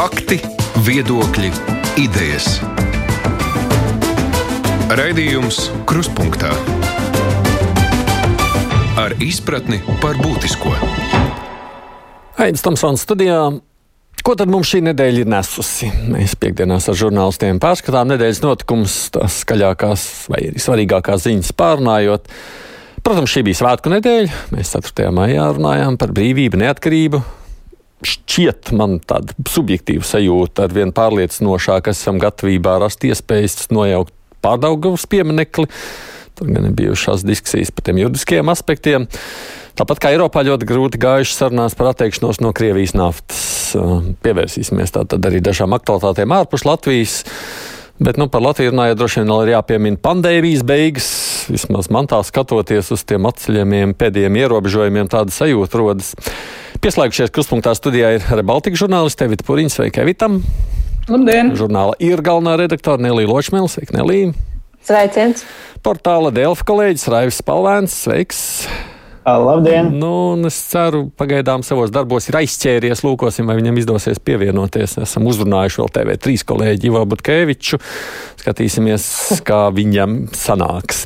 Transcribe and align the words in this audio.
Fakti, 0.00 0.38
viedokļi, 0.80 1.50
idejas. 2.00 2.54
Raidījums 4.96 5.58
Kruspunkta 5.84 6.54
ar 8.96 9.12
izpratni 9.20 9.82
par 10.00 10.16
būtisko. 10.22 10.72
Aizsmeļamies 12.32 12.64
Tomsons 12.64 13.04
studijā. 13.04 13.42
Ko 14.24 14.36
tad 14.40 14.48
mums 14.48 14.70
šī 14.72 14.80
nedēļa 14.86 15.20
ir 15.20 15.28
nesusi? 15.34 15.90
Mēs 16.08 16.32
piekdienās 16.40 16.88
ar 16.88 16.96
žurnālistiem 16.96 17.60
pārskatām 17.60 18.08
nedēļas 18.14 18.40
notikumus, 18.46 18.94
tās 19.12 19.42
skaļākās 19.44 20.06
vai 20.32 20.46
svarīgākās 20.56 21.26
ziņas 21.26 21.52
pārnājot. 21.60 22.32
Protams, 23.04 23.36
šī 23.36 23.44
bija 23.50 23.60
svētku 23.60 23.92
nedēļa. 23.98 24.40
Mēs 24.56 24.72
4. 24.78 25.12
maijā 25.12 25.50
runājām 25.58 26.00
par 26.00 26.16
brīvību, 26.16 26.62
neatkarību. 26.64 27.20
Šķiet, 28.00 28.70
man 28.76 28.96
tāda 29.04 29.34
subjektīva 29.50 30.06
sajūta 30.06 30.64
ar 30.64 30.72
vien 30.72 30.92
pārliecinošāk, 30.96 31.90
esam 31.92 32.20
gatavībā 32.22 32.78
rast 32.80 33.04
iespējas 33.04 33.68
nojaukt 33.74 34.14
pārdaugavas 34.40 35.04
pieminekli. 35.10 35.66
Tur 36.38 36.48
gan 36.48 36.70
ir 36.70 36.76
bijušās 36.78 37.26
diskusijas 37.28 37.72
par 37.76 37.84
tiem 37.84 38.00
juridiskiem 38.00 38.48
aspektiem. 38.48 39.04
Tāpat 39.76 40.00
kā 40.00 40.14
Eiropā 40.14 40.42
ļoti 40.48 40.68
grūti 40.68 41.00
gājuši 41.00 41.36
sarunās 41.36 41.76
par 41.76 41.90
atteikšanos 41.92 42.40
no 42.40 42.54
Krievijas 42.56 42.96
naftas. 42.96 43.42
Pievērsīsimies 44.24 44.96
tātad 44.96 45.28
arī 45.28 45.42
dažām 45.44 45.76
aktualitātēm 45.76 46.32
ārpus 46.40 46.64
Latvijas. 46.68 47.20
Bet 48.00 48.16
nu, 48.16 48.30
par 48.32 48.40
Latviju 48.40 48.72
runājot, 48.72 48.96
droši 48.96 49.20
vien 49.20 49.30
vēl 49.34 49.42
ir 49.44 49.52
jāpiemina 49.58 50.00
pandēmijas 50.00 50.64
beigas. 50.64 51.10
Vismaz 51.50 51.88
man 51.90 52.06
tā 52.10 52.20
skatoties 52.26 52.92
uz 52.94 53.02
tiem 53.06 53.26
atceļamiem 53.30 53.94
pēdējiem 53.98 54.36
ierobežojumiem, 54.44 55.10
tāda 55.10 55.34
sajūta 55.34 55.80
rodas. 55.80 56.12
Pieslēgušies 56.80 57.32
kruspunktā 57.34 57.74
studijā 57.76 58.14
ir 58.16 58.28
Rebaltika 58.30 58.78
žurnāliste 58.78 59.26
Evita 59.26 59.46
Puriņš. 59.48 59.80
Sveika, 59.80 60.04
Evitam! 60.06 60.40
Labdien! 61.10 61.50
Žurnāla 61.58 61.98
ir 62.00 62.22
galvenā 62.24 62.54
redaktore 62.60 63.02
Nelija 63.02 63.28
Ločmēla. 63.32 63.68
Sveika, 63.72 63.98
Nelija! 63.98 64.30
Sveiciens! 64.86 65.44
Portāla 65.84 66.30
Delfa 66.32 66.64
kolēģis 66.70 67.10
Raivis 67.12 67.42
Palvēns. 67.44 67.98
Sveiks! 68.06 68.40
Labdien! 69.24 69.90
Nu, 70.00 70.32
es 70.48 70.56
ceru, 70.70 71.04
pagaidām 71.12 71.60
savos 71.66 71.92
darbos 71.92 72.30
ir 72.30 72.38
aizķēries. 72.40 73.02
Lūkosim, 73.04 73.50
vai 73.50 73.58
viņam 73.58 73.76
izdosies 73.82 74.20
pievienoties. 74.24 74.96
Esam 75.04 75.26
uzrunājuši 75.28 75.80
vēl 75.82 75.90
TV3 75.96 76.44
kolēģi 76.48 76.88
Ivo 76.88 77.02
Butkeviču. 77.10 77.78
Skatīsimies, 78.40 79.04
kā 79.44 79.66
viņam 79.76 80.22
sanāks. 80.32 81.04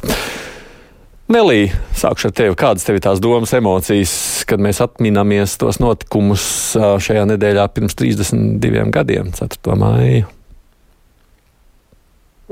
Nelī, 1.34 1.72
sākšu 1.98 2.28
ar 2.28 2.34
tevi. 2.38 2.56
Kādas 2.60 2.86
tev 2.86 3.00
ir 3.00 3.04
tās 3.04 3.20
domas, 3.24 3.54
emocijas, 3.56 4.14
kad 4.46 4.62
mēs 4.62 4.78
atminamies 4.84 5.56
tos 5.58 5.80
notikumus 5.82 6.44
šajā 6.76 7.24
nedēļā 7.32 7.64
pirms 7.74 7.98
32 7.98 8.84
gadiem, 8.94 9.32
4. 9.34 9.74
māja? 9.80 10.28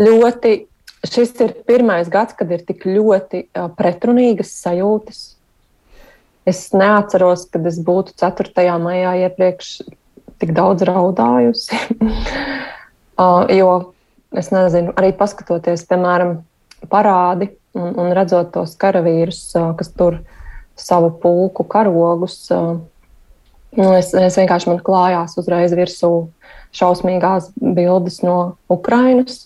Ļoti. 0.02 0.56
Šis 1.02 1.32
ir 1.42 1.54
pirmais 1.66 2.06
gads, 2.10 2.34
kad 2.38 2.50
ir 2.54 2.60
tik 2.62 2.84
ļoti 2.86 3.44
pretrunīgas 3.78 4.52
sajūtas 4.62 5.22
Es 6.48 6.72
neatceros, 6.74 7.46
kad 7.52 7.66
es 7.70 7.78
būtu 7.82 8.16
4. 8.18 8.64
maijā 8.82 9.14
iepriekš 9.28 9.74
tik 10.42 10.54
daudz 10.56 10.82
raudājusi. 10.88 11.78
uh, 13.22 13.46
jo 13.52 13.68
es 14.34 14.50
nezinu, 14.50 14.94
arī 14.98 15.12
paskatoties, 15.14 15.84
piemēram, 15.86 16.40
parādi 16.90 17.52
un, 17.78 17.92
un 17.94 18.10
redzot 18.16 18.50
tos 18.56 18.74
karavīrus, 18.80 19.44
uh, 19.54 19.70
kas 19.78 19.92
tur 19.94 20.18
savu 20.74 21.12
pulku 21.22 21.62
karogus. 21.70 22.40
Uh, 22.50 22.80
es, 23.94 24.10
es 24.10 24.40
vienkārši 24.40 24.72
man 24.72 24.82
klājās 24.82 25.38
uzreiz 25.38 25.76
virsū 25.78 26.12
šausmīgās 26.74 27.52
bildes 27.60 28.18
no 28.26 28.56
Ukrainas, 28.72 29.44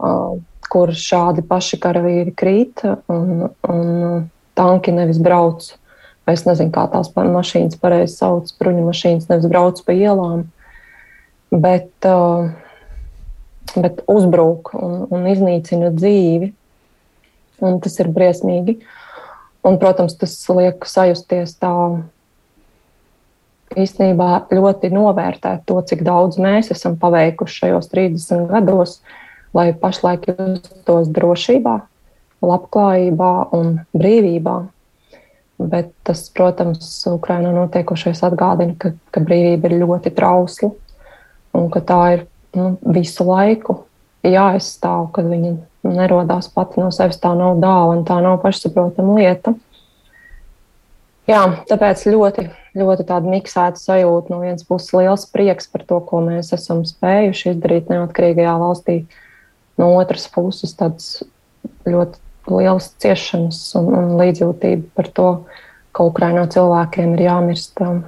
uh, 0.00 0.38
kur 0.72 0.96
šādi 0.96 1.44
paši 1.44 1.78
karavīri 1.82 2.32
krīt. 2.32 2.86
Un, 3.12 3.50
un, 3.68 4.30
tanki 4.58 4.94
nevis 4.94 5.20
brauc. 5.22 5.66
Es 6.30 6.46
nezinu, 6.46 6.72
kā 6.72 6.86
tās 6.88 7.10
mašīnas 7.12 7.76
pareizi 7.80 8.16
sauc, 8.16 8.48
bruņu 8.60 8.86
mašīnas 8.86 9.28
nevis 9.28 9.48
brauc 9.50 9.80
pa 9.84 9.92
ielām, 9.92 10.46
bet, 11.52 11.90
uh, 12.08 12.48
bet 13.76 14.00
uzbruk 14.08 14.72
un, 14.78 15.02
un 15.12 15.26
iznīcina 15.28 15.92
dzīvi. 15.92 16.52
Un 17.64 17.78
tas 17.84 18.00
ir 18.00 18.10
briesmīgi. 18.12 18.78
Un, 19.64 19.78
protams, 19.80 20.16
tas 20.20 20.34
liek 20.52 20.84
sajusties 20.88 21.54
tā 21.60 21.72
īstenībā 23.80 24.46
ļoti 24.52 24.90
novērtēt 24.92 25.64
to, 25.68 25.78
cik 25.88 26.04
daudz 26.06 26.38
mēs 26.40 26.70
esam 26.74 26.98
paveikuši 27.00 27.60
šajos 27.62 27.90
30 27.92 28.46
gados, 28.50 28.98
lai 29.56 29.70
pašlaik 29.78 30.28
justos 30.30 31.10
drošībā, 31.14 31.78
labklājībā 32.42 33.32
un 33.56 33.76
brīvībā. 33.94 34.56
Bet 35.64 35.92
tas, 36.02 36.26
protams, 36.34 36.88
Ukrainā 37.06 37.52
notiekošais 37.54 38.24
atgādina, 38.26 38.74
ka, 38.78 38.90
ka 39.14 39.22
brīvība 39.22 39.70
ir 39.70 39.84
ļoti 39.84 40.10
trausla 40.16 40.72
un 41.54 41.68
ka 41.70 41.82
tā 41.86 42.00
ir 42.16 42.24
nu, 42.58 42.74
visu 42.82 43.26
laiku 43.28 43.84
jāaizstāv, 44.26 45.12
kad 45.14 45.28
viņa 45.30 45.54
nerodās 45.84 46.48
pati 46.52 46.80
no 46.82 46.90
sevis. 46.94 47.20
Tā 47.22 47.34
nav 47.38 47.60
dāvana, 47.62 48.04
tā 48.08 48.18
nav 48.24 48.40
pašsaprotama 48.42 49.18
lieta. 49.20 49.54
Jā, 51.28 51.40
tāpēc 51.70 52.02
ļoti, 52.12 52.48
ļoti 52.76 53.06
tāda 53.08 53.30
miksēta 53.32 53.80
sajūta. 53.80 54.32
No 54.32 54.42
vienas 54.42 54.66
puses, 54.68 54.92
liels 54.96 55.24
prieks 55.32 55.70
par 55.72 55.86
to, 55.88 56.00
ko 56.04 56.20
mēs 56.24 56.52
esam 56.56 56.82
spējuši 56.88 57.54
izdarīt 57.54 57.92
neatkarīgajā 57.92 58.56
valstī. 58.60 58.98
No 59.80 59.94
otras 59.96 60.26
puses, 60.30 60.74
tāds 60.76 61.22
ļoti 61.88 62.20
liels 62.50 62.90
ciešanas 63.02 63.60
un, 63.78 63.92
un 63.94 64.12
līdzjūtība 64.20 64.90
par 64.96 65.08
to, 65.16 65.28
ka 65.94 66.06
Ukraiņā 66.10 66.48
cilvēkiem 66.54 67.14
ir 67.16 67.24
jāmirst 67.28 67.80
um, 67.84 68.02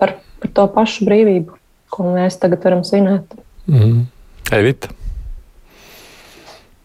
par, 0.00 0.18
par 0.42 0.52
to 0.58 0.68
pašu 0.74 1.06
brīvību, 1.08 1.58
ko 1.94 2.12
mēs 2.12 2.38
tagad 2.42 2.64
varam 2.66 2.84
svinēt. 2.86 3.36
Mm. 3.70 4.06
Evita. 4.54 4.92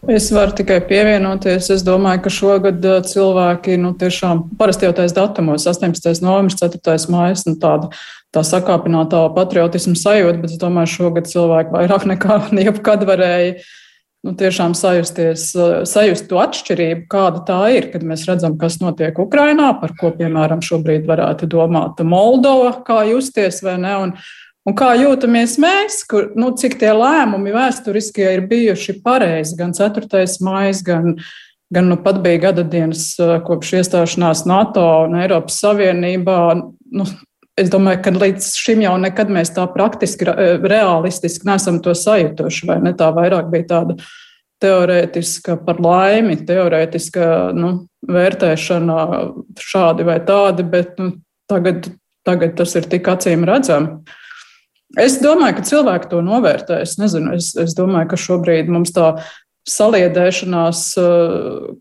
Es 0.10 0.32
varu 0.34 0.56
tikai 0.58 0.80
pievienoties. 0.90 1.68
Es 1.76 1.84
domāju, 1.86 2.24
ka 2.26 2.32
šogad 2.34 2.86
uh, 2.90 3.04
cilvēki 3.06 3.76
nu, 3.82 3.92
tiešām 3.98 4.48
parasti 4.58 4.88
jau 4.88 4.96
tais 4.98 5.14
datumos, 5.14 5.68
18. 5.70 6.24
novembris, 6.26 6.58
4. 6.58 6.98
mājas, 7.14 7.46
nu, 7.46 7.54
tāda 7.62 7.92
tā 8.34 8.42
sakāpinātā 8.48 9.22
patriotismu 9.36 9.94
sajūta, 10.00 10.40
bet 10.42 10.56
es 10.56 10.62
domāju, 10.62 10.94
šogad 10.96 11.30
cilvēki 11.30 11.76
vairāk 11.76 12.08
nekā 12.16 12.40
jebkad 12.66 13.06
varēja 13.10 13.60
nu, 14.26 14.36
tiešām 14.38 14.76
sajusties, 14.78 15.48
sajust 15.90 16.28
to 16.30 16.38
atšķirību, 16.42 17.08
kāda 17.12 17.42
tā 17.48 17.62
ir, 17.78 17.90
kad 17.94 18.06
mēs 18.06 18.28
redzam, 18.30 18.58
kas 18.62 18.78
notiek 18.84 19.18
Ukrajinā, 19.22 19.72
par 19.82 19.96
ko, 19.98 20.14
piemēram, 20.18 20.62
šobrīd 20.66 21.10
varētu 21.10 21.50
domāt 21.50 22.04
Moldova, 22.06 22.76
kā 22.86 23.02
justies 23.10 23.64
vai 23.66 23.80
ne. 23.82 23.98
Un, 24.06 24.16
Un 24.62 24.76
kā 24.78 24.92
jūtamies 24.94 25.56
mēs, 25.58 26.04
kur, 26.06 26.28
nu, 26.38 26.52
cik 26.54 26.76
tie 26.78 26.92
lēmumi 26.94 27.50
vēsturiskie 27.56 28.28
ir 28.36 28.44
bijuši 28.46 29.00
pareizi, 29.02 29.56
gan 29.58 29.74
4. 29.74 30.22
maija, 30.46 30.76
gan, 30.86 31.16
gan 31.74 31.90
nu 31.90 31.98
pat 32.04 32.20
bija 32.22 32.44
gada 32.44 32.62
dienas 32.62 33.16
kopš 33.18 33.72
iestāšanās 33.80 34.46
NATO 34.46 34.84
un 35.08 35.18
Eiropas 35.18 35.58
Savienībā. 35.64 36.38
Nu, 36.94 37.08
es 37.62 37.70
domāju, 37.72 38.02
ka 38.06 38.14
līdz 38.16 38.50
šim 38.60 38.84
jau 38.86 38.96
nekad 39.02 39.32
mēs 39.34 39.54
tā 39.56 39.66
praktiski, 39.72 40.28
realistiski 40.66 41.48
nesam 41.50 41.80
to 41.84 41.96
sajutuši. 41.98 42.68
Vai 42.70 42.82
ne? 42.86 42.96
Tā 42.98 43.12
vairāk 43.16 43.52
bija 43.54 43.70
tāda 43.76 43.98
teorētiska 44.62 45.58
par 45.66 45.82
laimi, 45.82 46.38
teorētiska 46.46 47.28
nu, 47.58 47.74
vērtēšana 48.12 48.98
šādi 49.62 50.08
vai 50.08 50.18
tādi, 50.26 50.66
bet 50.68 50.98
nu, 51.02 51.14
tagad, 51.50 51.90
tagad 52.28 52.58
tas 52.60 52.76
ir 52.78 52.90
tik 52.90 53.10
acīm 53.10 53.46
redzami. 53.50 54.02
Es 55.00 55.22
domāju, 55.24 55.58
ka 55.58 55.70
cilvēki 55.70 56.10
to 56.12 56.20
novērtē. 56.26 56.82
Es 56.84 56.98
nezinu, 57.00 57.38
es, 57.38 57.54
es 57.56 57.76
domāju, 57.78 58.12
ka 58.12 58.20
šobrīd 58.20 58.72
mums 58.72 58.92
tā 58.96 59.14
saliedēšanās 59.70 60.82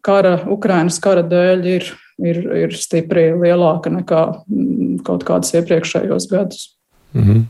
kara, 0.05 0.35
Ukrainas 0.53 1.01
kara 1.03 1.25
dēļ 1.27 1.67
ir 1.73 1.91
ir, 2.27 2.43
ir 2.65 2.77
stipri 2.77 3.31
lielāka 3.37 3.93
nekā 3.93 4.21
mm, 4.45 5.01
kaut 5.07 5.25
kādas 5.29 5.55
iepriekšējos 5.57 6.29
gadus. 6.31 6.69
Mm 7.15 7.27
-hmm. 7.27 7.45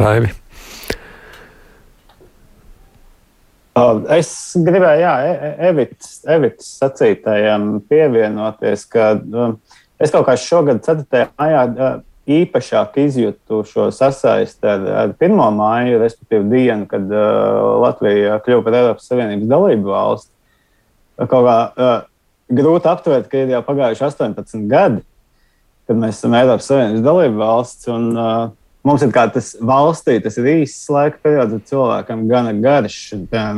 Raivi. 0.00 0.30
Es 4.10 4.30
gribēju, 4.58 5.00
jā, 5.00 5.14
Evits, 5.70 6.20
Evits 6.28 6.66
sacītājiem 6.82 7.80
pievienoties, 7.88 8.84
ka 8.90 9.12
es 9.98 10.10
kaut 10.10 10.26
kā 10.26 10.36
šogad 10.36 10.82
4. 10.84 11.28
maijā 11.38 12.00
īpašāk 12.30 12.98
izjūtu 13.04 13.62
šo 13.66 13.88
sasaisti 13.94 14.68
ar, 14.68 14.84
ar 15.04 15.14
1. 15.14 15.38
māju, 15.56 16.00
respektīvi 16.02 16.50
dienu, 16.50 16.86
kad 16.90 17.06
uh, 17.10 17.80
Latvija 17.84 18.38
kļuva 18.44 18.66
par 18.66 18.78
Eiropas 18.80 19.08
Savienības 19.10 19.50
dalību 19.50 19.94
valsti. 19.94 20.32
Kaut 21.20 21.46
kā 21.46 21.56
uh, 21.56 21.96
grūti 22.50 22.90
aptvert, 22.90 23.28
ka 23.30 23.44
ir 23.44 23.54
jau 23.54 23.62
pagājuši 23.66 24.06
18 24.08 24.66
gadi, 24.70 25.04
kad 25.88 25.98
mēs 25.98 26.18
esam 26.18 26.34
Eiropas 26.38 26.70
Savienības 26.70 27.04
dalība 27.06 27.44
valsts. 27.44 27.88
Un, 27.90 28.10
uh, 28.14 28.48
Mums 28.80 29.02
ir 29.04 29.10
kā 29.12 29.26
tas 29.28 29.50
valstī, 29.60 30.14
tas 30.24 30.38
ir 30.40 30.46
īsts 30.54 30.86
laika 30.88 31.18
periods, 31.20 31.52
bet 31.52 31.68
cilvēkam 31.68 32.22
gana 32.30 32.54
garš. 32.56 32.94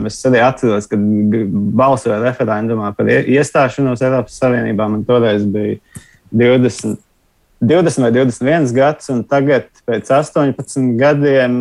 Es 0.08 0.16
arī 0.26 0.40
atceros, 0.42 0.88
kad 0.90 1.04
balsoju 1.78 2.16
referendumā 2.24 2.90
par 2.96 3.06
iestāšanos 3.06 4.02
Eiropas 4.02 4.40
Savienībā. 4.42 4.88
Man 4.90 5.04
toreiz 5.06 5.44
bija 5.46 5.78
20, 6.34 6.98
20 7.62 8.02
vai 8.02 8.10
21 8.16 8.74
gads, 8.74 9.12
un 9.14 9.22
tagad, 9.30 9.70
pēc 9.86 10.10
18 10.10 10.90
gadiem, 10.98 11.60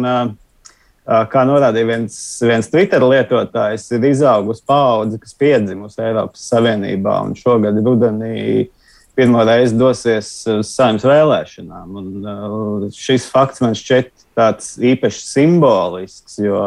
kā 1.32 1.44
norādīja 1.48 1.88
viens, 1.90 2.18
viens 2.46 2.70
Twitter 2.72 3.04
lietotājs, 3.04 3.88
ir 3.96 4.06
izaugusi 4.12 4.64
paudze, 4.68 5.20
kas 5.22 5.34
piedzimusi 5.40 6.04
Eiropas 6.06 6.46
Savienībā. 6.52 7.18
Un 7.26 7.36
šogad 7.40 7.80
rudenī 7.84 8.70
pirmo 9.18 9.44
reizi 9.48 9.76
dosies 9.80 10.30
uz 10.50 10.72
saimnes 10.72 11.06
vēlēšanām. 11.08 12.00
Un, 12.00 12.88
šis 12.96 13.28
fakts 13.32 13.64
man 13.64 13.76
šķiet 13.78 14.14
tāds 14.38 14.74
īpaši 14.80 15.26
simbolisks, 15.28 16.40
jo, 16.40 16.64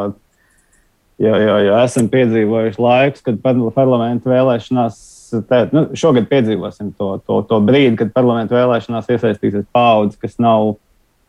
jo, 1.22 1.34
jo, 1.46 1.58
jo 1.68 1.80
esam 1.80 2.10
piedzīvojuši 2.12 2.84
laikus, 2.84 3.24
kad 3.24 3.40
parlamentu 3.44 4.32
vēlēšanās. 4.34 5.02
Tā, 5.48 5.64
nu, 5.74 5.88
šogad 5.98 6.28
piedzīvosim 6.30 6.92
to, 6.94 7.16
to, 7.26 7.40
to 7.48 7.56
brīdi, 7.64 7.96
kad 7.98 8.12
parlamentu 8.14 8.54
vēlēšanās 8.54 9.08
iesaistīsies 9.10 9.64
paudze, 9.74 10.20
kas 10.20 10.36
nav 10.38 10.76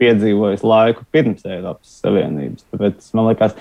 piedzīvojusi 0.02 0.68
laiku 0.68 1.06
pirms 1.14 1.46
Eiropas 1.48 1.98
Savienības. 2.04 2.68
Tāpēc 2.74 3.10
man 3.18 3.30
liekas, 3.32 3.58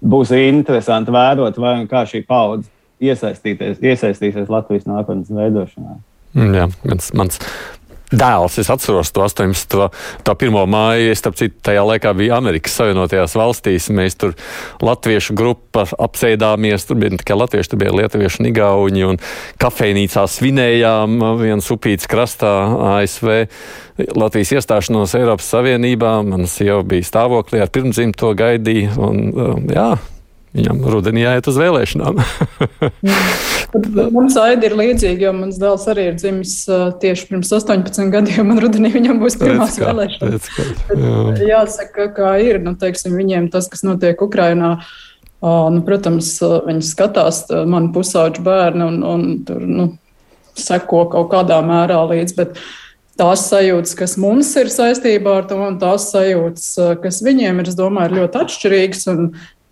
būs 0.00 0.34
interesanti 0.36 1.14
vērot, 1.14 1.58
vai 1.60 1.76
un 1.82 1.88
kā 1.90 2.04
šī 2.08 2.24
paudze 2.28 2.70
iesaistīsies 3.00 4.50
Latvijas 4.52 4.88
nākotnes 4.88 5.32
veidošanā. 5.32 5.98
Mm, 6.36 6.54
jā, 6.54 6.66
mans, 6.86 7.12
mans 7.18 7.40
dēls, 8.10 8.58
es 8.60 8.70
atceros 8.72 9.12
to 9.14 9.22
18. 9.24 9.88
tā 10.26 10.34
1. 10.34 10.58
māju, 10.70 11.14
starp 11.18 11.38
citu, 11.38 11.56
tajā 11.70 11.84
laikā 11.86 12.12
bija 12.18 12.38
Amerikas 12.40 12.74
Savienotajās 12.80 13.36
valstīs. 13.38 13.88
Mēs 13.94 14.18
tur 14.20 14.34
latviešu 14.82 15.36
grupa 15.38 15.86
apsēdāmies, 15.86 16.86
tur 16.88 17.00
bija 17.00 17.14
ne 17.14 17.20
tikai 17.22 17.38
latvieši, 17.38 17.72
tur 17.72 17.82
bija 17.84 17.94
lietuvieši 18.00 18.42
un 18.42 18.50
igauņi, 18.50 19.06
un 19.12 19.20
kafejnīcā 19.62 20.26
svinējām 20.30 21.18
viens 21.40 21.70
upīts 21.74 22.10
krastā 22.10 22.54
ASV. 22.96 23.34
Latvijas 24.16 24.54
iestāšanos 24.58 25.14
Eiropas 25.18 25.50
Savienībā, 25.52 26.20
manas 26.26 26.56
jau 26.62 26.80
bija 26.86 27.06
stāvoklī 27.06 27.60
ar 27.62 27.72
pirmdzimto 27.74 28.32
gaidīju, 28.38 28.94
un 29.06 29.68
jā, 29.70 29.90
Viņam 30.50 30.80
rudenī 30.90 31.22
jāiet 31.22 31.46
uz 31.46 31.58
vēlēšanām. 31.60 32.16
Mums 34.16 34.34
aidi 34.40 34.66
ir 34.66 34.74
līdzīgi, 34.80 35.22
jo 35.22 35.30
mans 35.36 35.60
dēls 35.62 35.84
arī 35.92 36.08
ir 36.10 36.16
dzimis 36.18 36.54
tieši 37.02 37.28
pirms 37.28 37.52
18 37.54 38.10
gadiem, 38.10 38.50
un 38.50 38.58
rudenī 38.62 38.90
viņam 38.96 39.20
būs 39.22 39.38
pirmās 39.38 39.78
kā, 39.78 39.92
vēlēšanas. 39.92 40.48
Bet, 40.88 41.44
jāsaka, 41.46 42.08
kā 42.16 42.32
ir, 42.42 42.58
nu, 42.64 42.74
teiksim, 42.80 43.14
viņiem 43.20 43.46
tas, 43.54 43.70
kas 43.70 43.86
notiek 43.86 44.18
Ukrainā. 44.26 44.76
Nu, 45.40 45.84
protams, 45.86 46.34
viņi 46.42 46.82
skatās 46.84 47.44
mani 47.70 47.94
pusauģu 47.94 48.42
bērnu 48.44 48.90
un, 48.90 49.00
un 49.06 49.24
tur, 49.46 49.62
nu, 49.64 49.86
seko 50.58 51.06
kaut 51.14 51.30
kādā 51.30 51.60
mērā 51.64 52.02
līdzi. 52.10 52.36
Bet 52.42 52.58
tās 53.20 53.46
sajūtas, 53.52 53.94
kas 54.02 54.18
mums 54.20 54.50
ir 54.58 54.68
saistībā 54.72 55.38
ar 55.40 55.48
to, 55.48 55.62
un 55.70 55.78
tās 55.80 56.10
sajūtas, 56.10 56.68
kas 57.06 57.22
viņiem 57.24 57.62
ir, 57.62 57.70
es 57.70 57.78
domāju, 57.78 58.10
ir 58.10 58.22
ļoti 58.24 58.44
atšķirīgas. 58.44 59.10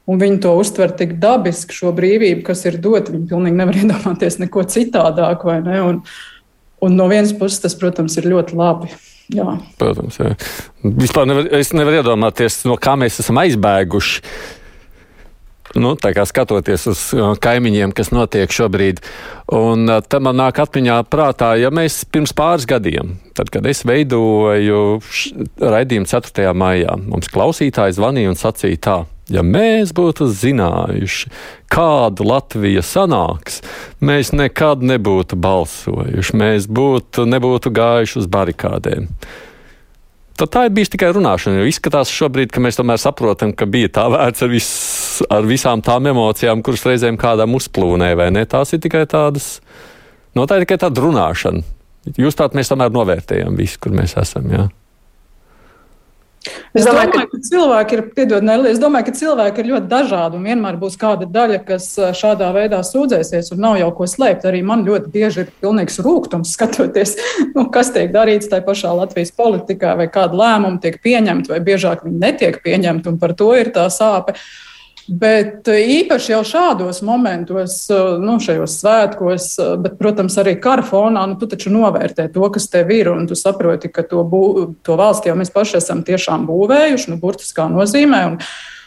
Un, 0.09 0.17
viņi 0.17 0.41
to 0.41 0.55
uztver 0.57 0.95
tik 0.97 1.19
dabiski, 1.21 1.77
šo 1.77 1.93
brīvību, 1.97 2.41
kas 2.47 2.65
ir 2.69 2.79
dota. 2.81 3.13
Viņi 3.13 3.29
pilnīgi 3.29 3.59
nevar 3.61 3.77
iedomāties 3.83 4.41
neko 4.41 4.65
citādāku. 4.73 5.53
Ne? 5.67 5.83
Un, 5.85 6.01
un 6.85 6.97
no 6.97 7.09
vienas 7.13 7.35
puses 7.37 7.61
tas, 7.65 7.77
protams, 7.79 8.17
ir 8.21 8.31
ļoti 8.33 8.57
labi. 8.59 8.93
Jā. 9.35 9.59
Protams, 9.77 10.17
jā. 10.17 10.33
Vispār 10.81 11.29
nevar, 11.29 11.51
es 11.59 11.75
nevaru 11.77 12.01
iedomāties, 12.01 12.63
no 12.69 12.79
kā 12.81 12.97
mēs 12.97 13.21
esam 13.21 13.43
aizbēguši. 13.43 14.23
Nu, 15.77 15.93
tā 16.01 16.15
kā 16.17 16.25
skatoties 16.25 16.87
uz 16.89 17.01
kaimiņiem, 17.45 17.93
kas 17.93 18.09
notiek 18.09 18.49
šobrīd, 18.49 19.03
un 19.53 19.91
tam 20.09 20.25
man 20.25 20.39
nāk 20.41 20.63
atmiņā 20.65 20.97
prātā, 21.13 21.51
ja 21.61 21.69
mēs 21.69 22.01
pirms 22.09 22.33
pāris 22.33 22.65
gadiem, 22.69 23.19
tad, 23.37 23.53
kad 23.53 23.69
es 23.69 23.85
veidoju 23.85 24.81
raidījumu 25.61 26.09
4. 26.09 26.49
maijā, 26.57 26.97
mums 27.05 27.29
klausītāji 27.35 27.99
zvanīja 27.99 28.33
un 28.33 28.41
sacīja 28.41 28.81
tā, 28.89 28.97
Ja 29.29 29.43
mēs 29.45 29.91
būtu 29.93 30.31
zinājuši, 30.33 31.29
kāda 31.69 32.25
Latvija 32.25 32.81
sanāks, 32.85 33.61
mēs 34.01 34.33
nekad 34.33 34.81
nebūtu 34.89 35.37
balsojuši, 35.37 36.39
mēs 36.41 36.69
būtu, 36.73 37.27
nebūtu 37.29 37.73
gājuši 37.77 38.23
uz 38.23 38.31
barikādēm. 38.33 39.11
Tad 40.39 40.53
tā 40.55 40.65
ir 40.69 40.73
bijusi 40.73 40.95
tikai 40.95 41.11
runāšana. 41.13 41.59
Jo 41.61 41.69
izskatās 41.69 42.13
šobrīd, 42.15 42.53
ka 42.55 42.63
mēs 42.63 42.79
tomēr 42.79 43.01
saprotam, 43.03 43.53
ka 43.53 43.67
bija 43.67 43.91
tā 43.99 44.07
vērts 44.15 44.47
ar, 44.47 44.53
vis, 44.53 44.69
ar 45.35 45.49
visām 45.51 45.83
tām 45.85 46.07
emocijām, 46.13 46.63
kuras 46.65 46.87
reizēm 46.87 47.19
kādam 47.21 47.59
uzplūnē, 47.59 48.13
vai 48.17 48.31
ne? 48.33 48.47
Tās 48.49 48.73
ir 48.73 48.81
tikai 48.85 49.03
tādas, 49.11 49.57
no 50.39 50.47
tā 50.47 50.61
ir 50.61 50.65
tikai 50.65 50.79
tāda 50.87 51.03
runāšana. 51.05 51.65
Jūs 52.17 52.39
tātad 52.39 52.55
mēs 52.57 52.71
tomēr 52.71 52.95
novērtējam 52.95 53.59
visu, 53.59 53.83
kur 53.83 53.99
mēs 53.99 54.15
esam. 54.23 54.47
Jā. 54.55 54.69
Es 56.77 56.87
domāju, 56.87 57.11
ka, 57.13 57.25
ka 57.33 57.41
cilvēki 57.49 57.97
ir, 57.97 58.03
piedod, 58.15 58.45
Nelī, 58.47 58.71
es 58.73 58.81
domāju, 58.81 59.09
ka 59.09 59.15
cilvēki 59.19 59.63
ir 59.63 59.71
ļoti 59.73 59.91
dažādi 59.91 60.39
un 60.39 60.47
vienmēr 60.47 60.79
būs 60.81 60.99
kāda 61.01 61.27
daļa, 61.33 61.59
kas 61.67 61.89
šādā 62.19 62.51
veidā 62.55 62.79
sūdzēsies 62.87 63.51
un 63.57 63.65
nav 63.65 63.79
jau 63.81 63.89
ko 63.99 64.09
slēpt. 64.09 64.47
Arī 64.49 64.63
man 64.67 64.85
ļoti 64.87 65.11
bieži 65.15 65.45
ir 65.45 65.51
pilnīgs 65.65 65.99
rūkums 66.05 66.53
skatoties, 66.57 67.17
nu, 67.57 67.67
kas 67.75 67.93
tiek 67.97 68.15
darīts 68.15 68.51
tajā 68.53 68.65
pašā 68.69 68.95
Latvijas 69.01 69.35
politikā, 69.37 69.97
vai 69.99 70.09
kāda 70.13 70.39
lēmuma 70.39 70.81
tiek 70.85 71.01
pieņemta, 71.05 71.53
vai 71.57 71.61
biežāk 71.65 72.07
viņi 72.07 72.23
netiek 72.23 72.63
pieņemti, 72.65 73.13
un 73.13 73.21
par 73.21 73.37
to 73.39 73.53
ir 73.59 73.75
tā 73.75 73.89
sāpe. 73.93 74.37
Uh, 74.39 74.68
Bet 75.09 75.69
eh, 75.73 75.87
īpaši 76.03 76.35
jau 76.35 76.43
šādos 76.45 77.01
momentos, 77.07 77.81
eh, 77.89 78.17
nu, 78.21 78.35
šajos 78.45 78.75
svētkos, 78.83 79.47
eh, 79.57 79.71
bet, 79.81 79.95
protams, 80.01 80.37
arī 80.37 80.59
kara 80.61 80.85
fonā, 80.85 81.23
nu, 81.31 81.39
tu 81.41 81.49
taču 81.49 81.73
novērtē 81.73 82.27
to, 82.35 82.45
kas 82.53 82.69
tev 82.69 82.93
ir, 82.93 83.09
un 83.15 83.25
tu 83.29 83.39
saproti, 83.39 83.89
ka 83.89 84.05
to, 84.05 84.21
bū, 84.29 84.43
to 84.85 84.99
valsti 85.01 85.31
jau 85.31 85.37
mēs 85.41 85.53
paši 85.55 85.79
esam 85.81 86.03
tiešām 86.05 86.45
būvējuši, 86.51 87.15
nu, 87.15 87.21
burtiskā 87.23 87.71
nozīmē. 87.73 88.27
Un, 88.33 88.43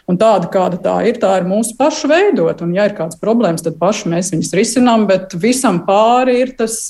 Un 0.10 0.18
tāda, 0.20 0.48
kāda 0.52 0.80
tā 0.82 0.96
ir, 1.08 1.20
tā 1.22 1.30
ir 1.40 1.46
mūsu 1.48 1.76
pašu 1.78 2.10
veidot. 2.10 2.64
Un, 2.66 2.72
ja 2.76 2.88
ir 2.90 2.96
kādas 2.98 3.20
problēmas, 3.22 3.62
tad 3.64 3.78
paši 3.80 4.10
mēs 4.12 4.32
viņus 4.34 4.50
risinām, 4.58 5.06
bet 5.08 5.36
visam 5.40 5.78
pāri 5.86 6.40
ir 6.42 6.52
tas 6.58 6.90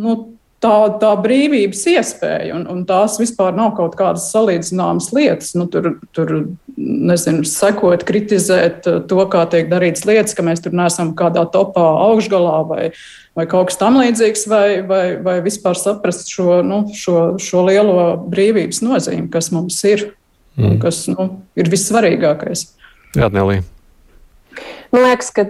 nu, 0.00 0.14
tā, 0.62 0.74
tā 1.02 1.10
brīvības 1.20 1.82
iespēja, 1.90 2.54
un, 2.56 2.66
un 2.70 2.82
tās 2.88 3.18
vispār 3.20 3.56
nav 3.58 3.74
kaut 3.76 3.98
kādas 3.98 4.30
salīdzināmas 4.32 5.10
lietas. 5.16 5.52
Nu, 5.58 5.66
tur, 5.72 5.96
tur 6.16 6.32
nezinu, 6.80 7.44
sekot, 7.46 8.04
kritizēt 8.08 8.86
to, 9.08 9.20
kā 9.30 9.44
tiek 9.52 9.68
darīts 9.70 10.06
lietas, 10.08 10.34
ka 10.36 10.44
mēs 10.46 10.62
tur 10.64 10.74
neesam 10.76 11.12
kādā 11.18 11.44
topā 11.52 11.84
augšgalā 12.06 12.56
vai, 12.68 12.84
vai 13.38 13.46
kaut 13.50 13.70
kas 13.70 13.80
tamlīdzīgs, 13.80 14.46
vai, 14.50 14.66
vai, 14.86 15.04
vai 15.22 15.36
vispār 15.44 15.78
saprast 15.78 16.32
šo, 16.32 16.60
nu, 16.66 16.82
šo, 16.96 17.34
šo 17.42 17.64
lielo 17.68 18.04
brīvības 18.30 18.82
nozīmi, 18.86 19.28
kas 19.32 19.50
mums 19.54 19.80
ir 19.88 20.06
mm. 20.56 20.66
un 20.66 20.78
kas 20.82 21.04
nu, 21.12 21.28
ir 21.60 21.70
vissvarīgākais. 21.72 22.66
Jā, 23.18 23.30
Nelī. 23.34 23.60
Man 24.90 25.06
liekas, 25.06 25.30
ka 25.34 25.46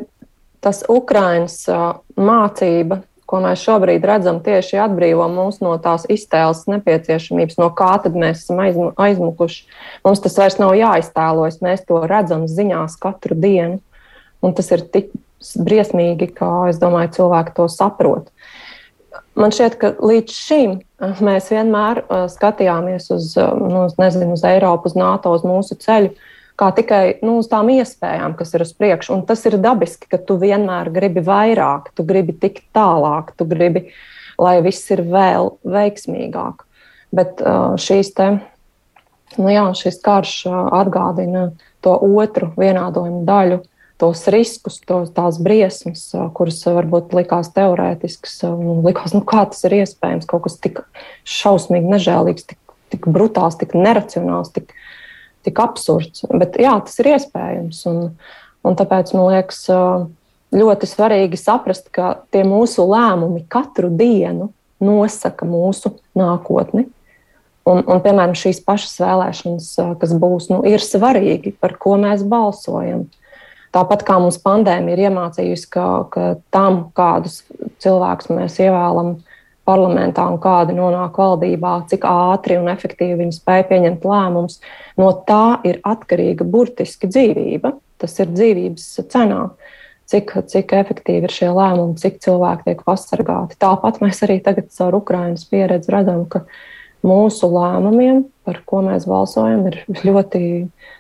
tas 0.65 0.83
Ukraiņas 0.91 1.63
mācība 2.21 3.01
ko 3.31 3.41
mēs 3.45 3.63
šobrīd 3.63 4.05
redzam, 4.07 4.41
tieši 4.43 4.81
atbrīvo 4.83 5.29
mūs 5.31 5.61
no 5.63 5.77
tās 5.83 6.07
iztēles 6.11 6.65
nepieciešamības, 6.71 7.61
no 7.61 7.71
kā 7.79 7.93
tad 8.03 8.19
mēs 8.19 8.45
esam 8.45 8.61
aizmukuši. 8.61 9.63
Mums 10.07 10.23
tas 10.25 10.39
vairs 10.41 10.59
nav 10.59 10.75
jāiztēlojas, 10.79 11.61
mēs 11.65 11.87
to 11.87 12.03
redzam 12.11 12.49
ziņās 12.51 12.99
katru 13.01 13.39
dienu. 13.39 13.79
Un 14.43 14.57
tas 14.57 14.71
ir 14.75 14.83
tik 14.89 15.13
briesmīgi, 15.61 16.31
kā 16.37 16.51
es 16.71 16.81
domāju, 16.81 17.15
cilvēki 17.21 17.55
to 17.57 17.69
saprot. 17.73 18.31
Man 19.39 19.55
šķiet, 19.55 19.77
ka 19.81 19.93
līdz 20.03 20.35
šim 20.35 20.75
eh, 20.81 21.23
mēs 21.25 21.51
vienmēr 21.53 22.03
uh, 22.03 22.27
skatījāmies 22.31 23.09
uz, 23.15 23.33
uh, 23.39 23.55
nu, 23.57 23.87
nezinu, 24.01 24.35
uz 24.37 24.45
Eiropu, 24.47 24.91
uz 24.91 24.99
NATO, 24.99 25.33
uz 25.37 25.47
mūsu 25.47 25.79
ceļu. 25.81 26.13
Uh, 26.61 26.61
kā 26.61 26.69
tikai 26.77 27.05
nu, 27.25 27.39
uz 27.41 27.49
tām 27.51 27.71
iespējām, 27.73 28.37
kas 28.39 28.53
ir 28.57 28.65
uz 28.67 28.75
priekšu. 28.77 29.15
Un 29.17 29.25
tas 29.29 29.43
ir 29.49 29.57
dabiski, 29.63 30.09
ka 30.11 30.21
tu 30.21 30.37
vienmēr 30.41 30.93
gribi 30.93 31.23
vairāk, 31.25 31.93
tu 31.97 32.05
gribi 32.07 32.37
tikt 32.37 32.67
tālāk, 32.77 33.33
tu 33.39 33.49
gribi, 33.49 33.89
lai 34.41 34.59
viss 34.65 34.91
ir 34.93 35.05
vēl 35.09 35.55
veiksmīgāk. 35.65 36.67
Bet 37.17 37.41
šīs 37.81 38.13
te, 38.15 38.29
nu 39.41 39.51
jā, 39.51 39.65
šis 39.77 39.99
karš 40.05 40.37
atgādina 40.53 41.51
to 41.83 41.97
otru 41.97 42.53
vienādojumu 42.61 43.25
daļu, 43.27 43.63
tos 44.01 44.23
riskus, 44.33 44.79
tos, 44.87 45.11
tās 45.17 45.41
briesmas, 45.43 46.07
kuras 46.37 46.61
varbūt 46.69 47.17
likās 47.17 47.51
teorētiskas. 47.57 48.39
Likās, 48.85 49.17
nu, 49.17 49.25
kā 49.29 49.45
tas 49.51 49.65
ir 49.69 49.81
iespējams, 49.81 50.29
kaut 50.29 50.47
kas 50.47 50.61
tik 50.61 50.85
šausmīgi 51.29 51.91
nežēlīgs, 51.97 52.47
tik, 52.53 52.61
tik 52.93 53.11
brutāls, 53.13 53.59
tik 53.61 53.75
neracionāls, 53.77 54.55
tik, 54.55 54.73
tik 55.47 55.61
absurds. 55.63 56.25
Bet 56.31 56.59
jā, 56.61 56.75
tas 56.85 56.99
ir 57.03 57.13
iespējams. 57.15 57.83
Un, 57.91 58.01
un 58.67 58.79
tāpēc 58.79 59.13
man 59.17 59.29
liekas 59.33 59.65
ļoti 60.55 60.89
svarīgi 60.91 61.39
saprast, 61.41 61.91
ka 61.95 62.21
tie 62.35 62.43
mūsu 62.47 62.85
lēmumi 62.89 63.45
katru 63.51 63.91
dienu 63.95 64.51
nosaka 64.83 65.47
mūsu 65.47 65.95
nākotni. 66.17 66.89
Un, 67.69 67.83
un, 67.85 68.01
piemēram, 68.03 68.33
šīs 68.35 68.63
pašas 68.65 68.97
vēlēšanas, 69.03 69.67
kas 70.01 70.13
būs, 70.17 70.49
nu, 70.51 70.63
ir 70.67 70.83
svarīgi, 70.83 71.53
par 71.61 71.77
ko 71.79 71.99
mēs 72.01 72.25
balsojam. 72.27 73.05
Tāpat 73.71 74.03
kā 74.09 74.17
mums 74.19 74.41
pandēmija 74.43 74.97
ir 74.97 75.03
iemācījusi, 75.07 75.69
ka, 75.71 75.85
ka 76.11 76.25
tam, 76.51 76.89
kādus 76.97 77.43
cilvēkus 77.85 78.33
mēs 78.33 78.57
ievēlam 78.65 79.19
parlamentā 79.71 80.27
un 80.31 80.41
kādi 80.43 80.75
nonāk 80.75 81.19
valdībā, 81.21 81.75
cik 81.91 82.07
ātri 82.11 82.59
un 82.59 82.71
efektīvi 82.73 83.21
viņi 83.23 83.37
spēj 83.39 83.67
pieņemt 83.71 84.07
lēmumus, 84.11 84.59
no 84.99 85.13
tā 85.29 85.61
ir 85.69 85.79
atkarīga 85.87 86.47
burtiski 86.49 87.11
dzīvība. 87.11 87.77
Tas 88.01 88.17
ir 88.23 88.33
dzīvības 88.33 88.89
cenā. 89.13 89.45
Cik, 90.11 90.33
cik 90.51 90.73
efektīvi 90.75 91.29
ir 91.29 91.33
šie 91.35 91.51
lēmumi, 91.55 91.99
cik 92.01 92.17
cilvēki 92.25 92.67
tiek 92.67 92.81
pasargāti. 92.83 93.59
Tāpat 93.63 94.01
mēs 94.03 94.25
arī 94.27 94.41
tagad 94.43 94.73
caur 94.75 94.97
Ukraiņas 94.99 95.45
pieredzi 95.53 95.93
redzam, 95.95 96.25
ka 96.33 96.43
mūsu 97.07 97.47
lēmumiem, 97.53 98.25
par 98.49 98.59
ko 98.67 98.81
mēs 98.89 99.07
balsojam, 99.07 99.69
ir 99.71 99.85
ļoti 100.09 100.43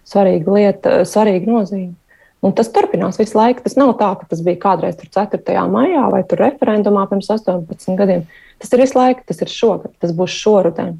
svarīga 0.06 0.54
lieta, 0.54 0.94
svarīga 1.08 1.50
nozīme. 1.50 1.96
Un 2.40 2.54
tas 2.56 2.70
turpinās 2.72 3.18
visu 3.20 3.36
laiku. 3.36 3.64
Tas 3.64 3.76
nav 3.76 3.92
tā, 4.00 4.12
ka 4.20 4.28
tas 4.30 4.40
bija 4.44 4.60
kādreiz 4.62 4.96
4. 5.00 5.42
maijā 5.72 6.06
vai 6.12 6.22
referendumā 6.24 7.04
pirms 7.10 7.28
18 7.34 7.98
gadiem. 7.98 8.24
Tas 8.60 8.74
ir 8.74 8.82
visu 8.82 8.98
laiku, 8.98 9.24
tas 9.26 9.40
ir 9.40 9.52
šogad, 9.52 9.94
tas 10.02 10.12
būs 10.16 10.34
šoruden. 10.36 10.98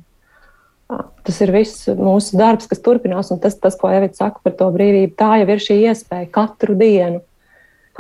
Tas 1.23 1.37
ir 1.45 1.53
viss 1.55 1.87
mūsu 1.95 2.39
darbs, 2.41 2.67
kas 2.71 2.81
turpinās, 2.83 3.31
un 3.31 3.39
tas, 3.43 3.55
tas 3.61 3.77
ko 3.79 3.91
Evita 3.93 4.25
saka 4.25 4.41
par 4.43 4.57
to 4.59 4.71
brīvību, 4.75 5.13
tā 5.19 5.37
jau 5.43 5.51
ir 5.53 5.63
šī 5.63 5.77
iespēja 5.91 6.31
katru 6.35 6.75
dienu, 6.79 7.21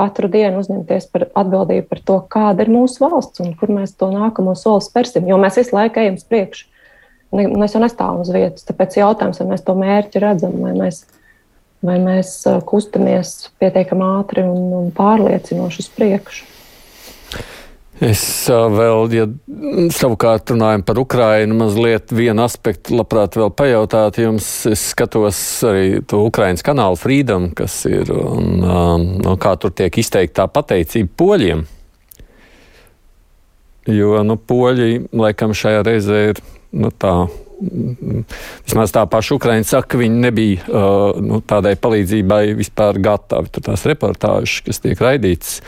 katru 0.00 0.30
dienu 0.32 0.62
uzņemties 0.62 1.06
par 1.12 1.28
atbildību 1.28 1.86
par 1.90 2.02
to, 2.08 2.16
kāda 2.32 2.64
ir 2.64 2.72
mūsu 2.72 3.04
valsts 3.04 3.44
un 3.44 3.52
kur 3.60 3.70
mēs 3.76 3.94
to 4.00 4.10
nākamo 4.10 4.56
soli 4.58 4.82
spērsim. 4.86 5.28
Jo 5.30 5.38
mēs 5.38 5.60
visu 5.60 5.76
laiku 5.76 6.02
ejam 6.02 6.18
uz 6.18 6.26
priekšu. 6.26 6.66
Mēs 7.30 7.76
jau 7.76 7.84
nestāvam 7.84 8.24
uz 8.24 8.32
vietas. 8.34 8.66
Tāpēc 8.66 8.96
jautājums, 8.98 9.38
vai 9.38 9.52
mēs 9.52 9.62
to 9.66 9.76
mērķi 9.78 10.22
redzam, 10.24 10.56
vai 10.64 10.72
mēs, 10.74 11.04
vai 11.86 12.00
mēs 12.02 12.32
kustamies 12.66 13.36
pietiekami 13.62 14.08
ātri 14.16 14.42
un, 14.48 14.72
un 14.80 14.90
pārliecinoši 14.96 15.84
uz 15.84 15.92
priekšu. 15.94 16.48
Es 18.00 18.22
vēl, 18.48 19.10
ja 19.12 19.26
savukārt 19.92 20.54
runājam 20.54 20.80
par 20.88 20.96
Ukrainu, 21.02 21.58
mazliet 21.58 22.14
vienu 22.16 22.46
aspektu 22.46 22.96
labprāt 22.96 23.36
vēl 23.36 23.50
pajautāt 23.52 24.22
jums. 24.22 24.46
Es 24.70 24.86
skatos 24.94 25.40
arī 25.68 26.00
to 26.08 26.22
Ukrainas 26.24 26.64
kanālu 26.64 26.96
Freedom, 26.96 27.50
kas 27.56 27.82
ir, 27.90 28.08
un, 28.08 28.64
un 28.64 29.36
kā 29.40 29.52
tur 29.60 29.74
tiek 29.76 30.00
izteikta 30.00 30.48
pateicība 30.48 31.12
poļiem. 31.20 31.66
Jo, 33.90 34.16
nu, 34.24 34.36
poļi, 34.36 34.90
laikam, 35.20 35.52
šajā 35.56 35.84
reizē 35.84 36.24
ir 36.32 36.44
nu, 36.72 36.92
tā. 36.92 37.14
Vismaz 37.60 38.92
tā 38.96 39.02
paša 39.12 39.36
Ukraiņa 39.36 39.66
saka, 39.68 39.90
ka 39.92 39.98
viņi 40.00 40.22
nebija 40.22 40.62
uh, 40.64 41.18
nu, 41.20 41.42
tādai 41.44 41.74
palīdzībai 41.76 42.54
vispār 42.56 42.96
gatavi. 43.04 43.52
Tur 43.52 43.66
tās 43.66 43.84
reportāžas, 43.88 44.62
kas 44.64 44.80
tiek 44.80 45.00
raidītas. 45.04 45.58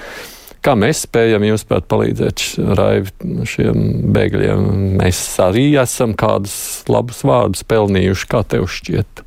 Kā 0.62 0.76
mēs 0.78 1.00
spējam 1.08 1.42
jūs 1.42 1.64
pat 1.66 1.88
palīdzēt 1.90 2.42
Raivi 2.78 3.44
šiem 3.50 4.12
bēgļiem? 4.14 4.66
Mēs 5.00 5.20
arī 5.42 5.72
esam 5.82 6.14
kādus 6.14 6.54
labus 6.86 7.24
vārdus 7.26 7.64
pelnījuši, 7.66 8.28
kā 8.30 8.44
tev 8.46 8.68
šķiet? 8.70 9.24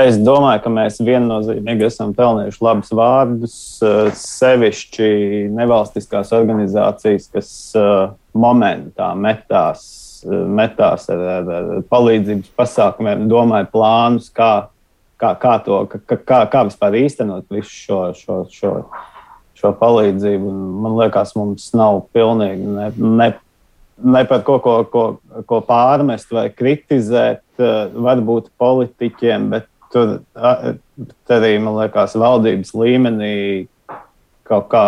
Es 0.00 0.20
domāju, 0.22 0.62
ka 0.64 0.70
mēs 0.72 1.00
viennozīmīgi 1.02 1.88
esam 1.88 2.14
pelnījuši 2.14 2.62
labus 2.64 2.94
vārdus. 2.94 3.56
Sevišķi 4.22 5.10
nevalstiskās 5.58 6.30
organizācijas, 6.38 7.26
kas 7.34 7.50
momentā 8.30 9.10
metās 9.18 9.88
metās 10.28 11.08
ar, 11.12 11.20
ar, 11.34 11.46
ar 11.48 11.84
palīdzības 11.88 12.50
pasākumiem, 12.58 13.26
domāja 13.30 13.68
plānus, 13.72 14.28
kā, 14.34 14.68
kā, 15.20 15.34
kā, 15.40 15.54
to, 15.64 15.78
kā, 15.88 16.42
kā 16.50 16.64
vispār 16.68 16.98
īstenot 17.00 17.46
visu 17.52 17.72
šo, 17.72 18.00
šo, 18.18 18.40
šo, 18.52 18.74
šo 19.60 19.72
palīdzību. 19.80 20.52
Man 20.84 20.96
liekas, 20.98 21.34
mums 21.38 21.68
nav 21.76 22.02
pilnīgi 22.14 22.66
ne, 22.66 22.88
ne, 23.20 23.28
ne 24.16 24.22
par 24.28 24.44
ko, 24.46 24.58
ko, 24.64 24.76
ko, 24.90 25.04
ko 25.48 25.60
pārmest 25.68 26.32
vai 26.34 26.48
kritizēt, 26.54 27.44
varbūt 27.60 28.50
politiķiem, 28.60 29.50
bet 29.52 29.68
tur 29.92 30.20
arī, 30.34 31.52
man 31.60 31.76
liekas, 31.82 32.16
valdības 32.18 32.72
līmenī 32.78 33.36
kaut 34.48 34.70
kā 34.72 34.86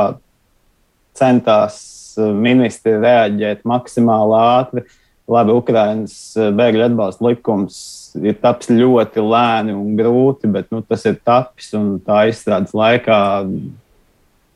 centās 1.18 1.78
ministri 2.16 2.96
reaģēt 3.00 3.66
maksimāli 3.68 4.38
ātri 4.40 4.84
labi, 5.30 5.54
Ukraiņas 5.56 6.16
eh, 6.38 6.50
bēgļu 6.56 6.86
atbalsta 6.86 7.26
likums 7.26 7.76
ir 8.20 8.36
taps 8.42 8.70
ļoti 8.72 9.22
lēni 9.24 9.76
un 9.76 9.94
grūti, 9.98 10.50
bet 10.52 10.68
nu, 10.74 10.82
tas 10.84 11.06
ir 11.08 11.18
tapis 11.24 11.70
un 11.78 11.94
tā 12.04 12.24
izstrādes 12.30 12.74
laikā 12.76 13.18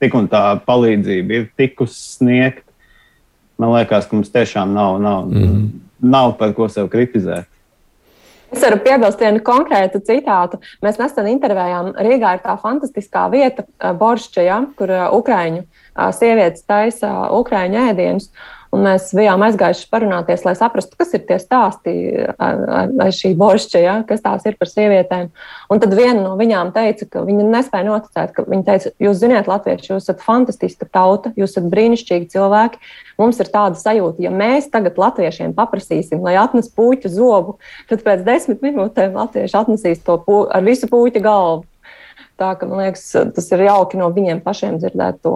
tik 0.02 0.14
un 0.14 0.28
tā 0.28 0.44
palīdzība 0.66 1.40
ir 1.40 1.50
tikusi 1.58 2.18
sniegta. 2.18 2.64
Man 3.56 3.72
liekas, 3.72 4.04
ka 4.08 4.16
mums 4.16 4.32
tiešām 4.34 4.74
nav, 4.76 4.98
nav, 5.00 5.28
mm 5.32 5.66
nav 6.00 6.34
par 6.38 6.52
ko 6.56 6.68
sev 6.68 6.90
kritizēt. 6.92 7.48
Es 8.52 8.62
varu 8.62 8.78
piebilst 8.84 9.20
vienu 9.20 9.40
konkrētu 9.44 10.00
citātu. 10.06 10.60
Mēs 10.84 11.00
nesen 11.00 11.26
intervējām 11.32 11.90
Rīgā, 11.98 12.36
ir 12.36 12.44
tā 12.44 12.54
fantastiskā 12.62 13.26
vieta, 13.32 13.64
eh, 13.80 13.92
Boršķa, 13.92 14.44
ja, 14.46 14.60
kur 14.78 14.90
eh, 14.90 15.08
Ukrāņu 15.10 15.64
sievietes 16.14 16.62
taisa 16.68 17.10
Ukrāņu 17.32 17.80
ēdienus. 17.90 18.30
Un 18.76 18.82
mēs 18.84 19.08
bijām 19.16 19.40
aizgājuši 19.46 19.86
parunāties, 19.88 20.42
lai 20.44 20.52
saprastu, 20.58 20.98
kas 21.00 21.14
ir 21.16 21.22
tie 21.24 21.38
stāsti 21.40 21.92
aiz 22.36 23.16
šī 23.16 23.30
boršķa, 23.40 23.80
ja, 23.80 23.94
kas 24.08 24.20
tās 24.24 24.44
ir 24.48 24.58
par 24.60 24.68
sievietēm. 24.68 25.30
Un 25.72 25.80
tad 25.80 25.94
viena 25.96 26.18
no 26.20 26.34
viņām 26.36 26.74
teica, 26.74 27.08
ka 27.08 27.22
viņa 27.24 27.46
nespēja 27.54 27.86
noticēt, 27.88 28.34
ka 28.36 28.44
viņa 28.44 28.66
teica, 28.66 28.92
jūs 29.00 29.22
zināt, 29.22 29.48
latvieši, 29.48 29.94
jūs 29.94 30.04
esat 30.04 30.20
fantastiska 30.26 30.88
tauta, 30.92 31.32
jūs 31.40 31.54
esat 31.54 31.70
brīnišķīgi 31.72 32.28
cilvēki. 32.34 32.82
Mums 33.16 33.40
ir 33.40 33.48
tāda 33.54 33.80
sajūta, 33.80 34.20
ja 34.26 34.34
mēs 34.34 34.68
tagad 34.72 35.00
latviešiem 35.00 35.56
paprasīsim, 35.56 36.20
lai 36.26 36.36
atnes 36.36 36.68
puķu 36.68 37.08
zobu, 37.14 37.56
tad 37.88 38.04
pēc 38.04 38.26
desmit 38.26 38.60
minūtēm 38.66 39.16
latvieši 39.16 39.56
atnesīs 39.56 40.04
to 40.04 40.20
ar 40.52 40.68
visu 40.68 40.90
puķu 40.92 41.24
galvu. 41.24 41.64
Tā 42.36 42.50
ka 42.60 42.68
man 42.68 42.82
liekas, 42.84 43.04
tas 43.32 43.46
ir 43.56 43.64
jauki 43.64 43.96
no 43.96 44.10
viņiem 44.12 44.42
pašiem 44.44 44.76
dzirdēt 44.82 45.22
to, 45.24 45.34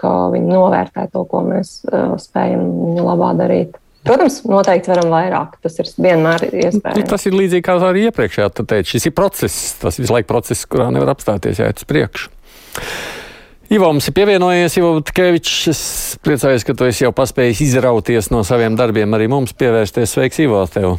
ka 0.00 0.12
viņi 0.34 0.50
novērtē 0.50 1.06
to, 1.12 1.22
ko 1.30 1.44
mēs 1.46 1.76
spējam 2.24 2.64
viņu 2.66 3.04
labā 3.06 3.30
darīt. 3.38 3.76
Protams, 4.04 4.42
noteikti 4.44 4.90
varam 4.92 5.12
vairāk. 5.14 5.54
Tas 5.64 5.78
ir 5.80 5.88
vienmēr 5.96 6.42
iespējams. 6.50 6.98
Nu, 6.98 7.06
tas 7.08 7.24
ir 7.24 7.36
līdzīgi 7.38 7.64
kā 7.64 7.78
arī 7.88 8.08
iepriekšējā. 8.10 8.48
Tad 8.58 8.68
teicu, 8.74 8.90
šis 8.96 9.08
ir 9.08 9.14
process, 9.16 9.60
tas 9.80 9.96
visu 10.00 10.12
laiku 10.12 10.28
process, 10.34 10.66
kurā 10.68 10.90
nevar 10.92 11.14
apstāties, 11.14 11.62
jāiet 11.62 11.80
uz 11.80 11.88
priekšu. 11.88 12.28
Ivo 13.72 13.88
mums 13.88 14.10
ir 14.10 14.14
pievienojies, 14.18 14.76
Ivo 14.76 14.98
Tkevičs. 15.08 15.56
Es 15.72 15.80
priecājos, 16.20 16.66
ka 16.68 16.76
tu 16.76 16.90
esi 16.90 17.06
jau 17.06 17.14
paspējis 17.16 17.62
izrauties 17.64 18.28
no 18.34 18.42
saviem 18.44 18.76
darbiem, 18.76 19.16
arī 19.16 19.30
mums 19.32 19.56
pievērsties. 19.56 20.18
Sveiks, 20.18 20.42
Ivo! 20.44 20.60
Tev. 20.68 20.98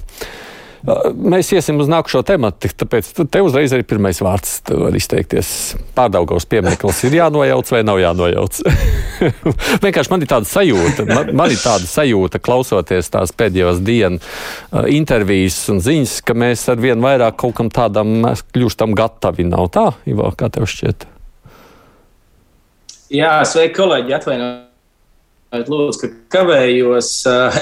Mēs 0.86 1.50
iesim 1.56 1.80
uz 1.82 1.88
nākušo 1.90 2.22
tematu, 2.28 2.70
tāpēc 2.82 3.08
te 3.32 3.42
uzreiz 3.42 3.74
arī 3.74 3.86
pirmais 3.88 4.20
vārds 4.22 4.60
var 4.70 4.94
izteikties. 4.98 5.48
Pārdaugos 5.98 6.46
piemineklis 6.50 7.00
ir 7.08 7.18
jānojauc 7.18 7.72
vai 7.74 7.82
nav 7.88 8.02
jānojauc. 8.04 8.60
Vienkārši 9.86 10.14
man 10.14 10.26
ir 10.26 10.30
tāda 10.30 10.50
sajūta, 10.50 11.08
man, 11.10 11.32
man 11.42 11.54
ir 11.54 11.62
tāda 11.62 11.90
sajūta, 11.90 12.42
klausoties 12.46 13.10
tās 13.14 13.34
pēdējos 13.34 13.82
dienu 13.86 14.22
uh, 14.22 14.86
intervijas 14.92 15.58
un 15.74 15.82
ziņas, 15.86 16.20
ka 16.28 16.38
mēs 16.38 16.68
ar 16.70 16.82
vien 16.84 17.02
vairāk 17.02 17.40
kaut 17.42 17.58
kam 17.58 17.74
tādam 17.74 18.22
kļūstam 18.54 18.94
gatavi. 18.98 19.48
Nav 19.50 19.72
tā, 19.74 19.88
Ivo, 20.10 20.30
kā 20.38 20.52
tev 20.54 20.70
šķiet? 20.70 21.10
Jā, 23.16 23.40
sveiki, 23.48 23.74
kolēģi, 23.80 24.18
atvainojiet 24.20 24.65
Lūdzu, 25.54 26.00
ka 26.02 26.08
kavējos. 26.34 27.10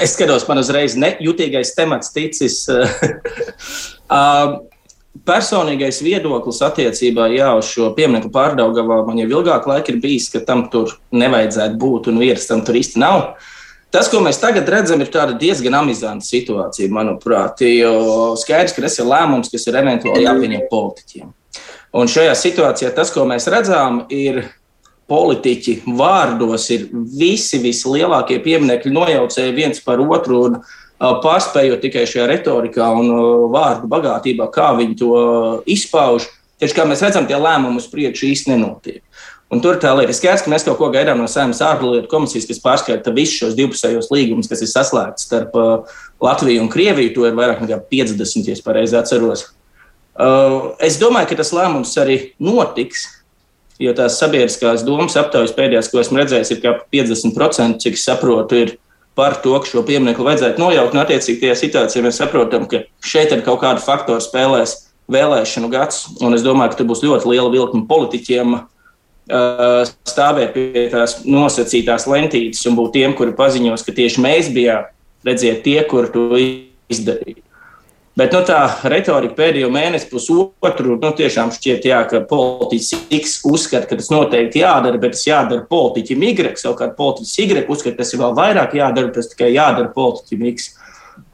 Es 0.02 0.14
skatos, 0.16 0.46
man 0.48 0.62
uzreiz 0.62 0.96
nejutīgais 0.98 1.74
temats 1.76 2.12
ticis. 2.14 2.64
Personīgais 5.24 6.00
viedoklis 6.02 6.58
attiecībā 6.66 7.28
jā, 7.32 7.52
uz 7.56 7.68
šo 7.70 7.92
pieminiektu 7.96 8.32
pārdaugavā 8.34 9.04
man 9.06 9.20
jau 9.22 9.28
ilgāk 9.30 9.68
laika 9.70 9.92
ir 9.92 10.00
bijis, 10.02 10.26
ka 10.32 10.42
tam 10.44 10.66
tur 10.72 10.96
nevajadzētu 11.14 11.78
būt 11.80 12.10
un 12.10 12.18
vietas 12.20 12.48
tam 12.50 12.64
tur 12.66 12.80
īsti 12.80 13.00
nav. 13.00 13.36
Tas, 13.94 14.08
ko 14.10 14.18
mēs 14.24 14.40
tagad 14.42 14.66
redzam, 14.68 15.04
ir 15.04 15.36
diezgan 15.38 15.76
amizanta 15.78 16.26
situācija, 16.26 16.90
manuprāt. 16.90 17.62
Jo 17.62 18.34
skaidrs, 18.40 18.74
ka 18.74 18.82
tas 18.82 18.98
ir 18.98 19.06
lēmums, 19.06 19.52
kas 19.52 19.68
ir 19.70 19.78
eventuāli 19.78 20.26
jāpieņem 20.26 20.66
politiķiem. 20.72 21.30
Un 21.94 22.10
šajā 22.10 22.34
situācijā 22.34 22.90
tas, 22.96 23.14
ko 23.14 23.22
mēs 23.30 23.46
redzam, 23.54 24.02
ir 24.10 24.48
politiķi 25.14 25.80
vārdos 25.94 26.66
ir 26.74 26.88
visi 26.92 27.60
vislielākie 27.62 28.40
pieminekļi 28.42 28.94
nojaucēji 28.94 29.54
viens 29.54 29.82
par 29.84 30.02
otru 30.02 30.40
un 30.48 30.58
pārspējot 30.98 31.82
tikai 31.84 32.06
šajā 32.08 32.26
retorikā 32.30 32.88
un 32.98 33.12
vārdu 33.52 33.90
bagātībā, 33.90 34.48
kā 34.54 34.72
viņi 34.78 34.98
to 34.98 35.12
izpauž. 35.70 36.26
Tieši 36.62 36.76
kā 36.76 36.86
mēs 36.88 37.02
redzam, 37.02 37.26
tie 37.28 37.38
lēmumi 37.38 37.82
uz 37.82 37.88
priekšu 37.90 38.28
īsti 38.30 38.54
nenotiek. 38.54 39.02
Un 39.52 39.60
tur 39.62 39.76
tā 39.78 39.90
lieta 39.94 40.10
ir 40.10 40.16
skaidrs, 40.16 40.42
ka 40.42 40.50
mēs 40.50 40.64
kaut 40.66 40.78
ko 40.80 40.88
gaidām 40.94 41.20
no 41.20 41.26
Saimnes 41.30 41.60
ārlietu 41.62 42.08
komisijas, 42.10 42.46
kas 42.48 42.62
pārskata 42.62 43.12
visus 43.14 43.36
šos 43.42 43.58
divpusējos 43.58 44.08
līgumus, 44.10 44.48
kas 44.50 44.64
ir 44.64 44.70
saslēgts 44.70 45.26
starp 45.28 45.54
Latviju 46.24 46.64
un 46.64 46.70
Krieviju. 46.72 47.12
To 47.18 47.28
ir 47.28 47.36
vairāk 47.38 47.60
nekā 47.62 47.78
50, 47.90 48.48
ja 48.48 48.56
es 48.56 48.64
pareizi 48.64 48.96
atceros. 48.98 49.44
Uh, 50.14 50.72
es 50.82 50.96
domāju, 50.98 51.32
ka 51.32 51.38
tas 51.42 51.52
lēmums 51.54 51.92
arī 52.00 52.18
notiks. 52.42 53.04
Jo 53.82 53.90
tās 53.96 54.20
sabiedriskās 54.20 54.84
domas 54.86 55.16
aptaujas 55.18 55.54
pēdējās, 55.56 55.90
ko 55.90 55.98
esmu 55.98 56.20
redzējis, 56.20 56.52
ir 56.54 56.60
kā 56.62 56.76
50%, 56.94 57.80
cik 57.82 57.98
saprotu, 57.98 58.60
ir 58.62 58.74
par 59.18 59.38
to, 59.42 59.54
ka 59.58 59.70
šo 59.70 59.82
pieminiektu 59.86 60.26
vajadzētu 60.26 60.62
nojaukt. 60.62 60.94
Un, 60.94 61.02
attiecīgi, 61.02 61.40
tajā 61.42 61.56
situācijā 61.58 62.04
mēs 62.04 62.20
saprotam, 62.22 62.68
ka 62.70 62.84
šeit 63.02 63.34
ir 63.34 63.42
kaut 63.46 63.62
kāda 63.62 63.82
faktora 63.82 64.22
spēlēs 64.22 64.76
vēlēšanu 65.10 65.70
gads. 65.72 66.04
Un 66.22 66.36
es 66.36 66.44
domāju, 66.46 66.72
ka 66.72 66.80
tur 66.80 66.90
būs 66.90 67.04
ļoti 67.04 67.30
liela 67.30 67.50
vilkme 67.52 67.84
politiķiem 67.90 68.56
uh, 68.58 69.94
stāvēt 70.06 70.54
pie 70.56 70.86
tās 70.94 71.20
nosacītās 71.26 72.08
lentītes 72.10 72.64
un 72.70 72.78
būt 72.78 72.94
tiem, 72.98 73.16
kuri 73.18 73.36
paziņos, 73.38 73.86
ka 73.86 73.94
tieši 73.96 74.24
mēs 74.24 74.50
bijām, 74.54 74.90
redziet, 75.26 75.62
tie, 75.66 75.80
kuri 75.90 76.14
to 76.14 76.28
izdarīja. 76.94 77.43
Bet 78.14 78.30
nu, 78.30 78.44
tā 78.46 78.60
retorika 78.86 79.34
pēdējo 79.34 79.68
mēnesi, 79.74 80.06
pusotru, 80.06 80.94
nu, 81.02 81.08
tiešām 81.18 81.50
šķiet, 81.54 81.88
jā, 81.88 81.98
ka 82.06 82.20
politiķis 82.30 83.08
X 83.16 83.34
uzskata, 83.50 83.88
ka 83.90 83.98
tas 83.98 84.10
noteikti 84.14 84.62
jādara, 84.62 85.00
bet 85.02 85.16
tas 85.16 85.24
jādara 85.26 85.66
politiķim 85.66 86.22
Y. 86.30 86.52
Savukārt 86.60 86.94
politiķis 86.98 87.34
Y 87.42 87.64
uzskata, 87.66 87.96
ka 87.96 88.04
tas 88.04 88.14
ir 88.14 88.22
vēl 88.22 88.38
vairāk 88.38 88.78
jādara, 88.78 89.10
bet 89.10 89.18
tas 89.18 89.32
tikai 89.32 89.50
jādara 89.56 89.90
politiķim 89.96 90.46
X. 90.52 90.70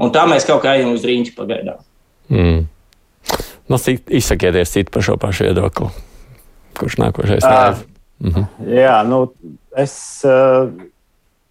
Un 0.00 0.14
tā 0.16 0.24
mēs 0.28 0.48
kaut 0.48 0.64
kā 0.64 0.78
ejam 0.78 0.96
uz 0.96 1.04
rīņķi 1.04 1.36
pagaidām. 1.36 1.84
Mm. 2.32 2.64
Nu, 3.70 3.78
izsakieties 4.08 4.72
citu 4.72 4.96
par 4.96 5.04
šo 5.04 5.20
pašu 5.20 5.50
viedokli. 5.50 5.92
Kurš 6.80 6.96
nākošais? 7.04 7.44
Uh, 7.44 7.84
mhm. 8.24 8.48
Jā, 8.72 8.96
nu, 9.04 9.26
es 9.76 9.94
uh, 10.24 10.70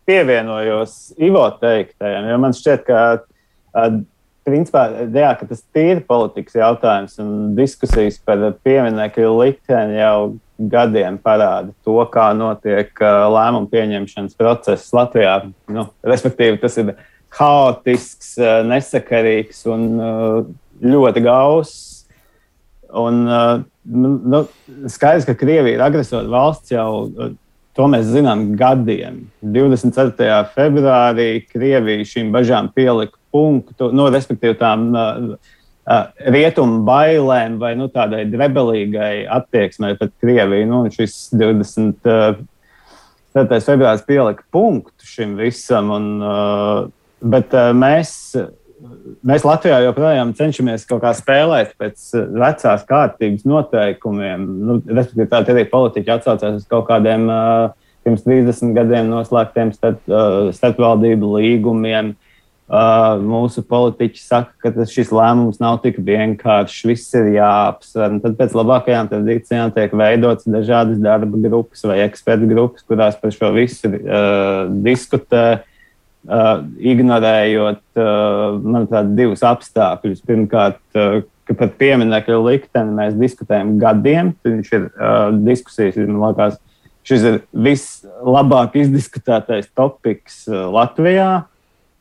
pievienojos 0.10 1.14
Ivo 1.22 1.46
teiktajam, 1.62 2.34
jo 2.34 2.40
man 2.42 2.58
šķiet, 2.58 2.88
ka 2.90 3.04
uh, 3.20 4.02
principā, 4.50 4.86
jā, 5.14 5.32
ka 5.40 5.48
tas 5.50 5.62
ir 5.80 6.02
politikas 6.08 6.58
jautājums 6.60 7.18
un 7.22 7.56
diskusijas 7.58 8.20
par 8.26 8.42
pieminiektu 8.66 9.30
likteni 9.38 10.00
jau 10.00 10.38
gadiem 10.60 11.20
parāda 11.24 11.72
to, 11.88 11.96
kā 12.12 12.32
notiek 12.36 12.92
uh, 13.00 13.28
lēmumu 13.32 13.70
pieņemšanas 13.72 14.36
process 14.40 14.94
Latvijā. 14.96 15.38
Nu, 15.72 15.88
respektīvi, 16.04 16.60
tas 16.60 16.76
ir 16.82 16.96
haotisks, 17.38 18.34
uh, 18.42 18.60
nesakarīgs 18.68 19.64
un 19.72 19.86
uh, 19.96 20.42
ļoti 20.84 21.24
gauss. 21.24 21.86
Un, 22.90 23.22
nu, 23.86 24.40
skaidrs, 24.90 25.28
ka 25.30 25.36
Krievija 25.38 25.78
ir 25.78 25.84
agresora 25.86 26.26
valsts 26.26 26.74
jau 26.74 26.90
To 27.80 27.86
mēs 27.88 28.10
zinām 28.12 28.58
gadiem. 28.60 29.22
24. 29.56 30.40
februārī 30.56 31.28
Krievija 31.48 32.08
šīm 32.08 32.34
bažām 32.34 32.68
pielika 32.76 33.16
punktu, 33.34 33.90
nu, 33.96 34.08
respektīvi 34.14 34.58
tām 34.60 34.90
uh, 34.94 35.34
rietumu 36.34 36.84
bailēm 36.88 37.58
vai 37.62 37.74
nu, 37.80 37.90
tādai 37.94 38.26
drebelīgai 38.30 39.26
attieksmei 39.40 39.98
pret 40.00 40.14
Krieviju. 40.22 40.70
Nu, 40.70 40.84
šis 40.94 41.30
20. 41.38 42.06
Uh, 42.06 42.40
februāris 43.34 44.06
pielika 44.08 44.46
punktu 44.54 45.08
šim 45.08 45.36
visam, 45.40 45.92
un, 45.96 46.08
uh, 46.22 46.88
bet 47.22 47.54
uh, 47.56 47.72
mēs 47.78 48.16
mēs 49.28 49.44
Latvijā 49.44 49.82
joprojām 49.84 50.32
cenšamies 50.38 50.86
kaut 50.88 51.02
kā 51.04 51.12
spēlēt 51.18 51.74
pēc 51.80 52.14
vecās 52.32 52.86
kārtības 52.88 53.44
noteikumiem. 53.50 54.46
Nu, 54.70 54.78
respektīvi, 54.88 55.28
tādi 55.34 55.52
arī 55.52 55.66
politiķi 55.68 56.14
atsaucās 56.16 56.62
uz 56.62 56.70
kaut 56.70 56.88
kādiem 56.88 57.28
uh, 57.28 57.74
pirms 58.08 58.24
30 58.24 58.72
gadiem 58.78 59.12
noslēgtiem 59.12 59.74
starp, 59.76 60.00
uh, 60.08 60.48
starpvaldību 60.56 61.34
līgumiem. 61.36 62.14
Uh, 62.14 62.29
mūsu 62.70 63.64
politiķi 63.66 64.22
saka, 64.22 64.54
ka 64.62 64.86
šis 64.86 65.10
lēmums 65.16 65.58
nav 65.62 65.80
tik 65.82 65.98
vienkāršs, 66.06 66.84
viss 66.86 67.16
ir 67.18 67.32
jāapsver. 67.34 68.20
Tad 68.22 68.38
pēc 68.38 68.54
labākajām 68.60 69.10
tradīcijām 69.10 69.74
tiek 69.74 69.96
veidotas 69.98 70.46
dažādas 70.46 71.02
darba 71.02 71.42
grupas 71.48 71.82
vai 71.90 72.04
ekspertu 72.06 72.52
grupas, 72.52 72.86
kurās 72.86 73.18
par 73.18 73.34
šo 73.34 73.50
visu 73.58 73.90
uh, 73.90 74.70
diskutē. 74.86 75.44
Uh, 75.58 75.66
uh, 76.28 76.62
ignorējot, 76.80 77.84
uh, 77.98 78.58
manuprāt, 78.64 79.12
divus 79.18 79.44
apstākļus. 79.46 80.24
Pirmkārt, 80.28 80.82
uh, 80.98 81.22
ka 81.48 81.58
par 81.58 81.72
pieminiektu 81.80 82.40
likteni 82.46 82.96
mēs 82.98 83.16
diskutējam 83.20 83.78
gadiem. 83.82 84.34
Viņš 84.46 84.74
ir 84.76 84.90
uh, 84.90 85.30
diskusijas, 85.46 86.00
man 86.02 86.22
liekas, 86.28 86.60
šis 87.08 87.26
ir 87.26 87.40
vislabāk 87.54 88.78
izdiskutētais 88.82 89.72
topiks 89.78 90.44
uh, 90.52 90.68
Latvijā. 90.74 91.32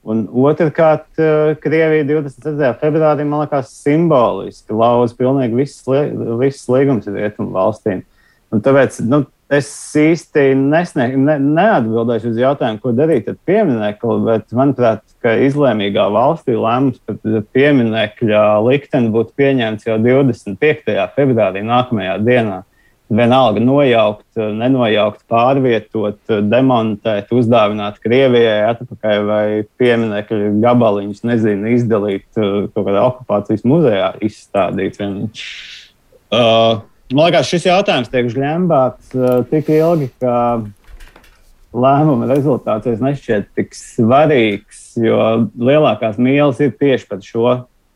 Un 0.09 0.27
otrkārt, 0.47 1.09
uh, 1.19 1.55
Krievija 1.63 2.05
24. 2.07 2.75
februārī, 2.83 3.27
man 3.27 3.45
liekas, 3.45 3.73
simboliski 3.83 4.77
lauza 4.77 5.17
pilnīgi 5.19 5.59
visas 5.59 6.69
līgumas 6.71 7.11
ar 7.11 7.19
rietumu 7.19 7.53
valstīm. 7.57 8.05
Un 8.55 8.63
tāpēc 8.65 9.03
nu, 9.05 9.25
Es 9.49 9.69
īsti 9.97 10.51
nesnieg, 10.61 11.15
ne, 11.17 11.39
neatbildēšu 11.41 12.35
uz 12.35 12.41
jautājumu, 12.43 12.83
ko 12.83 12.91
darīt 12.93 13.31
ar 13.33 13.37
pieminiektu, 13.49 14.17
bet 14.27 14.51
manuprāt, 14.53 15.01
ka 15.25 15.33
izlēmīgā 15.41 16.05
valstī 16.13 16.53
lēmums 16.53 16.99
par 17.09 17.17
pieminiekļa 17.57 18.43
likteni 18.67 19.09
būtu 19.15 19.33
pieņemts 19.41 19.89
jau 19.89 19.97
25. 20.05 20.99
februārī 21.17 21.63
nākamajā 21.65 22.19
dienā. 22.27 22.59
Vienalga 23.09 23.63
nojaukt, 23.65 24.27
nenojaukt, 24.37 25.23
pārvietot, 25.33 26.19
demontēt, 26.51 27.31
uzdāvināt 27.33 27.97
Krievijai 28.05 28.67
atpakaļ 28.75 29.23
vai 29.25 29.45
pieminiekļu 29.81 30.51
gabaliņus, 30.61 31.25
nezinu, 31.25 31.73
izdalīt 31.73 32.27
kaut 32.37 32.77
kādā 32.83 33.07
okupācijas 33.09 33.65
muzejā, 33.65 34.13
izstādīt. 34.29 35.01
Vien. 35.01 35.17
Uh, 36.29 36.85
Man 37.09 37.31
liekas, 37.31 37.49
šis 37.49 37.65
jautājums 37.65 38.11
tiek 38.13 38.27
žņembāts 38.29 39.15
uh, 39.17 39.39
tik 39.49 39.71
ilgi, 39.73 40.11
ka 40.21 40.61
lēmuma 41.73 42.29
rezultāts 42.29 43.01
nešķiet 43.01 43.49
tik 43.57 43.73
svarīgs, 43.77 44.83
jo 45.01 45.49
lielākās 45.57 46.21
mīlas 46.21 46.61
ir 46.61 46.75
tieši 46.77 47.09
par 47.09 47.25
šo 47.25 47.55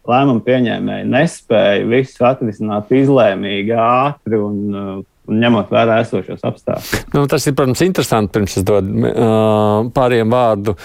lēmumu 0.08 0.42
pieņēmēju 0.46 1.10
nespēju 1.12 1.88
visu 1.92 2.26
atrisināt 2.26 2.90
izlēmīgi, 2.96 3.76
ātri 3.78 4.40
un, 4.40 4.58
uh, 4.72 4.98
un 5.30 5.40
ņemot 5.44 5.70
vērā 5.72 6.00
esošos 6.02 6.42
apstākļus. 6.48 7.06
Nu, 7.14 7.24
tas 7.30 7.46
ir, 7.46 7.56
protams, 7.58 7.84
interesanti. 7.86 8.34
Pirms 8.34 8.58
es 8.58 8.66
dodu 8.66 9.06
uh, 9.06 9.88
pāriem 9.94 10.32
vārdu. 10.32 10.76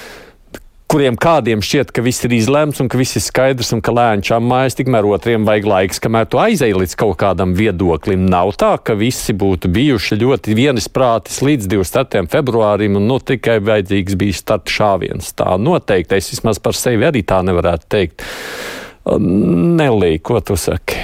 Kuriem 0.87 1.17
kādiem 1.19 1.59
šķiet, 1.59 1.89
ka 1.91 1.99
viss 1.99 2.23
ir 2.23 2.31
izlemts 2.37 2.79
un 2.79 2.87
ka 2.87 2.95
viss 2.95 3.17
ir 3.19 3.23
skaidrs 3.25 3.73
un 3.75 3.81
ka 3.83 3.91
lēnčām 3.91 4.45
mājas, 4.47 4.77
tikmēr 4.79 5.03
otriem 5.09 5.43
vajag 5.43 5.67
laiks, 5.67 5.99
kamēr 5.99 6.29
tu 6.31 6.39
aizēji 6.39 6.77
līdz 6.77 6.95
kaut 7.01 7.17
kādam 7.19 7.57
viedoklim. 7.57 8.23
Nav 8.31 8.53
tā, 8.55 8.69
ka 8.79 8.95
visi 8.95 9.35
būtu 9.35 9.67
bijuši 9.75 10.15
ļoti 10.21 10.55
vienisprātis 10.55 11.41
līdz 11.43 11.67
24. 11.75 12.23
februārim 12.31 12.95
un 13.01 13.09
nu, 13.11 13.19
tikai 13.19 13.57
vajadzīgs 13.67 14.15
bija 14.21 14.39
starta 14.39 14.77
šāviens. 14.77 15.35
Tā 15.35 15.59
noteikti 15.59 16.21
es 16.21 16.31
vismaz 16.31 16.63
par 16.63 16.79
sevi 16.79 17.03
arī 17.09 17.25
tā 17.27 17.43
nevarētu 17.43 17.91
teikt. 17.91 18.23
Nelī, 19.15 20.17
ko 20.19 20.41
tu 20.43 20.57
saki? 20.59 20.99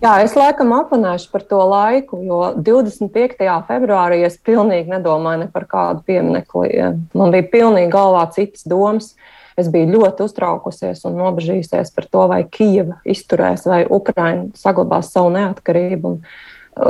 Jā, 0.00 0.14
es 0.24 0.32
laikam 0.32 0.70
apanēšu 0.72 1.28
par 1.28 1.42
to 1.44 1.58
laiku, 1.68 2.22
jo 2.24 2.38
25. 2.56 3.42
februārī 3.68 4.22
es 4.24 4.38
pilnīgi 4.40 4.88
nedomāju 4.94 5.42
ne 5.42 5.48
par 5.52 5.66
kādu 5.68 6.00
pieminekli. 6.06 6.70
Man 7.12 7.34
bija 7.34 7.48
pilnīgi 7.52 7.92
galvā 7.92 8.24
citas 8.32 8.64
domas. 8.64 9.12
Es 9.60 9.68
biju 9.68 9.90
ļoti 9.92 10.24
uztraukusies 10.24 11.02
un 11.04 11.18
nobežījusies 11.20 11.90
par 11.92 12.06
to, 12.08 12.22
vai 12.30 12.38
Kijava 12.48 12.96
izturēs, 13.04 13.66
vai 13.68 13.82
Ukraina 13.84 14.46
saglabās 14.56 15.10
savu 15.12 15.34
neatkarību. 15.34 16.14
Un, 16.14 16.22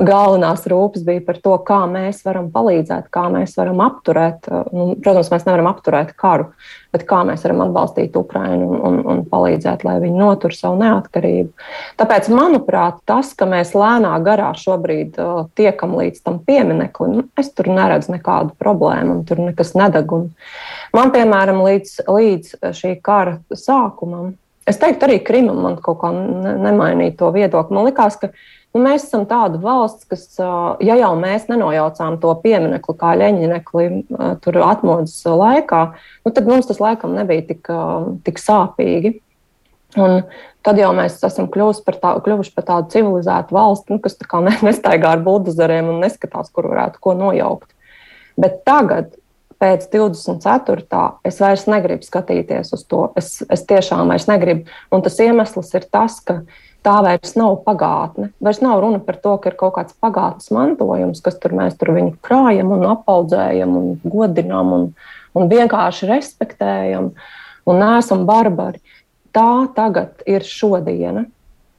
galvenās 0.07 0.67
rūpes 0.71 1.03
bija 1.07 1.23
par 1.25 1.39
to, 1.43 1.55
kā 1.67 1.81
mēs 1.91 2.23
varam 2.27 2.51
palīdzēt, 2.53 3.09
kā 3.13 3.27
mēs 3.33 3.57
varam 3.59 3.81
apturēt. 3.85 4.49
Nu, 4.75 4.93
protams, 5.03 5.31
mēs 5.33 5.47
nevaram 5.47 5.69
apturēt 5.71 6.13
karu, 6.19 6.51
bet 6.95 7.05
kā 7.09 7.21
mēs 7.27 7.45
varam 7.47 7.63
atbalstīt 7.67 8.17
Ukrainu 8.19 8.69
un, 8.71 8.81
un, 8.89 8.99
un 9.13 9.23
palīdzēt, 9.31 9.85
lai 9.87 9.97
viņi 10.03 10.21
notur 10.21 10.55
savu 10.57 10.79
neatkarību. 10.83 11.51
Tāpēc, 12.01 12.31
manuprāt, 12.35 13.01
tas, 13.09 13.33
ka 13.39 13.49
mēs 13.51 13.73
lēnā 13.79 14.13
garā 14.27 14.51
šobrīd 14.59 15.19
uh, 15.21 15.41
tiekam 15.59 15.97
līdz 15.99 16.23
tam 16.27 16.39
piemineklim, 16.47 17.17
nu, 17.21 17.27
es 17.41 17.51
tur 17.55 17.71
neredzu 17.73 18.15
nekādu 18.17 18.55
problēmu, 18.61 19.19
un 19.19 19.25
tur 19.29 19.43
nekas 19.43 19.75
nedeg. 19.79 20.15
Un 20.15 20.31
man, 20.97 21.15
piemēram, 21.15 21.63
līdz, 21.67 21.97
līdz 22.11 22.55
šī 22.79 22.95
kara 23.05 23.41
sākumam, 23.55 24.35
es 24.71 24.79
teiktu, 24.79 25.09
arī 25.09 25.19
Krimam 25.27 25.63
man 25.65 25.77
kaut 25.83 26.03
kā 26.03 26.13
nemainīja 26.15 27.17
to 27.19 27.31
viedokli. 27.35 27.77
Man 27.77 27.89
likās, 27.89 28.19
ka 28.21 28.31
Nu, 28.71 28.85
mēs 28.85 29.09
esam 29.09 29.25
tāda 29.27 29.59
valsts, 29.59 30.07
kas, 30.07 30.29
ja 30.39 30.95
jau 31.01 31.11
mēs 31.19 31.49
nenojaucām 31.51 32.21
to 32.23 32.31
pieminiektu 32.45 32.95
kā 33.01 33.17
leņķinekli 33.19 33.87
tur 34.45 34.59
atmodas 34.63 35.17
laikā, 35.27 35.81
nu, 36.23 36.33
tad 36.37 36.47
mums 36.47 36.71
tas 36.71 36.79
laikam 36.83 37.17
nebija 37.19 37.49
tik, 37.49 37.73
tik 38.27 38.39
sāpīgi. 38.39 39.17
Un 39.99 40.21
tad 40.63 40.79
jau 40.79 40.93
mēs 40.95 41.17
esam 41.27 41.49
kļuvuši 41.51 41.83
par, 41.83 41.97
tā, 41.99 42.13
kļuvuši 42.23 42.53
par 42.55 42.67
tādu 42.69 42.93
civilizētu 42.95 43.57
valsti, 43.57 43.97
nu, 43.97 44.03
kas 44.05 44.15
kā 44.23 44.43
nestaigā 44.69 45.17
ar 45.17 45.25
buldozeriem 45.27 45.91
un 45.91 45.99
neskatās, 46.05 46.53
kur 46.55 46.71
varētu 46.71 47.03
ko 47.03 47.17
nojaukt. 47.19 47.73
Bet 48.41 48.63
tagad 48.69 49.11
pēc 49.61 49.91
24. 49.93 51.03
es 51.27 51.41
vairs 51.43 51.67
negribu 51.69 52.07
skatīties 52.07 52.73
uz 52.77 52.87
to. 52.89 53.09
Es, 53.19 53.41
es 53.51 53.67
tiešām 53.69 54.09
vairs 54.09 54.29
negribu. 54.31 54.71
Un 54.95 55.03
tas 55.05 55.19
iemesls 55.21 55.75
ir 55.77 55.85
tas, 55.93 56.21
ka 56.25 56.41
tā 56.87 56.97
vairs 57.05 57.35
nav 57.39 57.59
pagātne. 57.67 58.31
Vairs 58.43 58.61
nav 58.65 58.81
runa 58.83 59.01
par 59.05 59.19
to, 59.23 59.35
ka 59.41 59.51
ir 59.51 59.57
kaut 59.61 59.75
kāds 59.77 59.97
pagātnes 60.01 60.51
mantojums, 60.55 61.23
kas 61.25 61.39
tur 61.41 61.55
mēs 61.57 61.77
tur 61.81 61.93
viņu 61.97 62.17
krājam 62.25 62.73
un 62.77 62.87
apaudzējam 62.93 63.75
un 63.81 63.91
godinām 64.05 64.73
un, 64.77 64.87
un 65.37 65.51
vienkārši 65.51 66.09
respektējam 66.11 67.13
un 67.69 67.83
neesam 67.83 68.25
barbari. 68.29 68.81
Tā 69.37 69.69
tagad 69.77 70.25
ir 70.27 70.47
šodiena. 70.47 71.27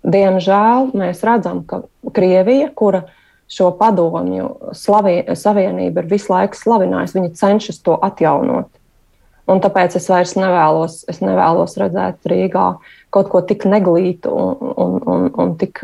Diemžēl 0.01 0.93
mēs 0.97 1.21
redzam, 1.27 1.61
ka 1.67 1.83
Krievija, 2.15 2.71
kura 2.73 3.03
šo 3.51 3.69
padomju 3.77 4.73
slavie, 4.77 5.19
savienību 5.35 6.01
ir 6.01 6.07
visu 6.09 6.31
laiku 6.31 6.57
slavinājusi, 6.57 7.19
viņi 7.19 7.33
cenšas 7.37 7.81
to 7.85 7.97
atjaunot. 8.01 8.71
Un 9.49 9.61
tāpēc 9.61 9.97
es 9.97 10.07
vairs 10.11 10.35
nevēlos, 10.37 11.01
es 11.09 11.19
nevēlos 11.23 11.75
redzēt 11.81 12.29
Rīgā 12.29 12.67
kaut 13.11 13.29
ko 13.31 13.41
tik 13.45 13.65
neglītu 13.69 14.31
un, 14.31 14.73
un, 14.79 14.97
un, 15.13 15.25
un 15.43 15.53
tik, 15.59 15.81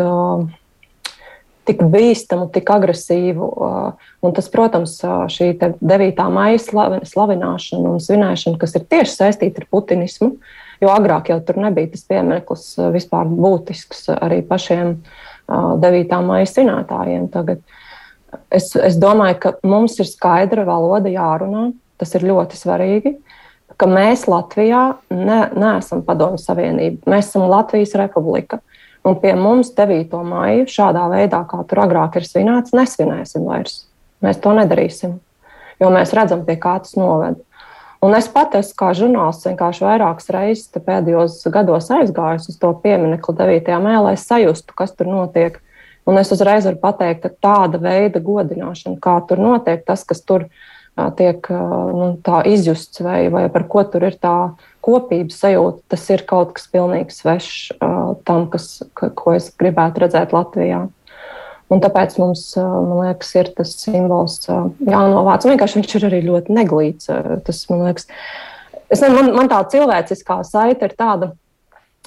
tik 1.68 1.82
bīstamu, 1.94 2.48
tik 2.54 2.70
agresīvu. 2.72 3.50
Un 4.24 4.36
tas, 4.38 4.50
protams, 4.54 5.00
šī 5.34 5.50
9. 5.58 6.28
maija 6.34 6.62
slavināšana 6.62 7.96
un 7.96 8.04
svinēšana, 8.04 8.60
kas 8.62 8.78
ir 8.78 8.86
tieši 8.88 9.16
saistīta 9.16 9.64
ar 9.64 9.70
putinismu, 9.74 10.36
jo 10.84 10.94
agrāk 10.94 11.34
jau 11.34 11.40
tur 11.44 11.60
nebija 11.66 11.92
tas 11.96 12.06
piemineklis 12.08 12.70
vispār 12.94 13.28
būtisks 13.28 14.08
arī 14.16 14.44
pašiem 14.46 15.00
9. 15.50 16.22
maija 16.30 16.48
svinētājiem. 16.54 17.28
Tagad. 17.34 17.66
Es, 18.54 18.70
es 18.76 18.96
domāju, 19.00 19.40
ka 19.42 19.54
mums 19.66 19.98
ir 20.00 20.08
skaidra 20.08 20.68
valoda 20.68 21.12
jārunā. 21.12 21.72
Tas 21.98 22.12
ir 22.14 22.28
ļoti 22.30 22.54
svarīgi 22.60 23.16
ka 23.76 23.90
mēs 23.90 24.26
Latvijā 24.32 24.84
ne, 25.12 25.40
neesam 25.58 26.04
Padomju 26.08 26.40
Savienība. 26.42 27.04
Mēs 27.10 27.32
esam 27.32 27.48
Latvijas 27.52 27.96
Republika. 28.00 28.62
Un 29.08 29.16
pie 29.22 29.34
mums 29.40 29.70
9. 29.76 30.16
maija 30.28 30.68
šādā 30.68 31.06
veidā, 31.12 31.44
kā 31.48 31.62
tur 31.68 31.84
agrāk 31.86 32.18
ir 32.20 32.28
svinēts, 32.28 32.76
nesvinēsim 32.76 33.46
vairs. 33.48 33.86
Mēs 34.24 34.40
to 34.44 34.52
nedarīsim, 34.58 35.20
jo 35.80 35.92
mēs 35.94 36.12
redzam, 36.18 36.42
pie 36.48 36.58
kā 36.60 36.76
tas 36.84 36.98
noved. 37.00 37.38
Un 38.04 38.14
es 38.14 38.28
pat 38.30 38.54
esmu 38.58 38.76
kā 38.78 38.90
žurnālists 38.98 39.48
vienkārši 39.48 39.86
vairākas 39.86 40.30
reizes 40.34 40.84
pēdējos 40.86 41.40
gados 41.54 41.88
aizgājis 41.94 42.50
uz 42.52 42.60
to 42.62 42.70
pieminiektu 42.84 43.34
9. 43.38 43.72
maijā, 43.82 44.04
lai 44.06 44.18
sajustu, 44.22 44.76
kas 44.78 44.94
tur 44.98 45.10
notiek. 45.10 45.58
Un 46.08 46.20
es 46.22 46.30
uzreiz 46.32 46.68
varu 46.68 46.78
pateikt, 46.80 47.26
ka 47.26 47.32
tāda 47.48 47.82
veida 47.84 48.22
godināšana, 48.24 49.00
kā 49.04 49.18
tur 49.28 49.42
notiek, 49.44 49.82
tas, 49.88 50.06
kas 50.08 50.22
tur 50.24 50.46
tiek 51.18 51.50
nu, 51.52 52.10
izjusts 52.50 53.02
vai, 53.06 53.28
vai 53.34 53.46
par 53.54 53.68
ko 53.70 53.84
tur 53.88 54.08
ir 54.10 54.18
tā 54.22 54.36
kopības 54.86 55.40
sajūta, 55.44 55.84
tas 55.94 56.06
ir 56.14 56.24
kaut 56.30 56.54
kas 56.58 56.70
pilnīgi 56.72 57.16
svešs 57.16 57.80
tam, 58.28 58.48
kas, 58.52 58.70
ko 58.94 59.36
es 59.36 59.50
gribētu 59.60 60.06
redzēt 60.06 60.36
Latvijā. 60.36 60.86
Un 61.68 61.82
tāpēc 61.84 62.16
mums, 62.22 62.46
man 62.56 63.02
liekas, 63.02 63.34
ir 63.36 63.50
tas 63.58 63.74
simbols 63.82 64.40
jānovāc. 64.48 65.48
Vienkārši 65.50 65.82
viņš 65.82 65.96
ir 65.98 66.06
arī 66.08 66.22
ļoti 66.24 66.56
neglīts. 66.56 67.10
Tas, 67.44 67.60
man 67.72 67.84
liekas, 67.90 68.08
es, 68.88 69.04
man, 69.04 69.34
man 69.36 69.52
tā 69.52 69.60
cilvēciskā 69.74 70.40
saite 70.48 70.88
ir 70.88 70.96
tāda. 70.96 71.34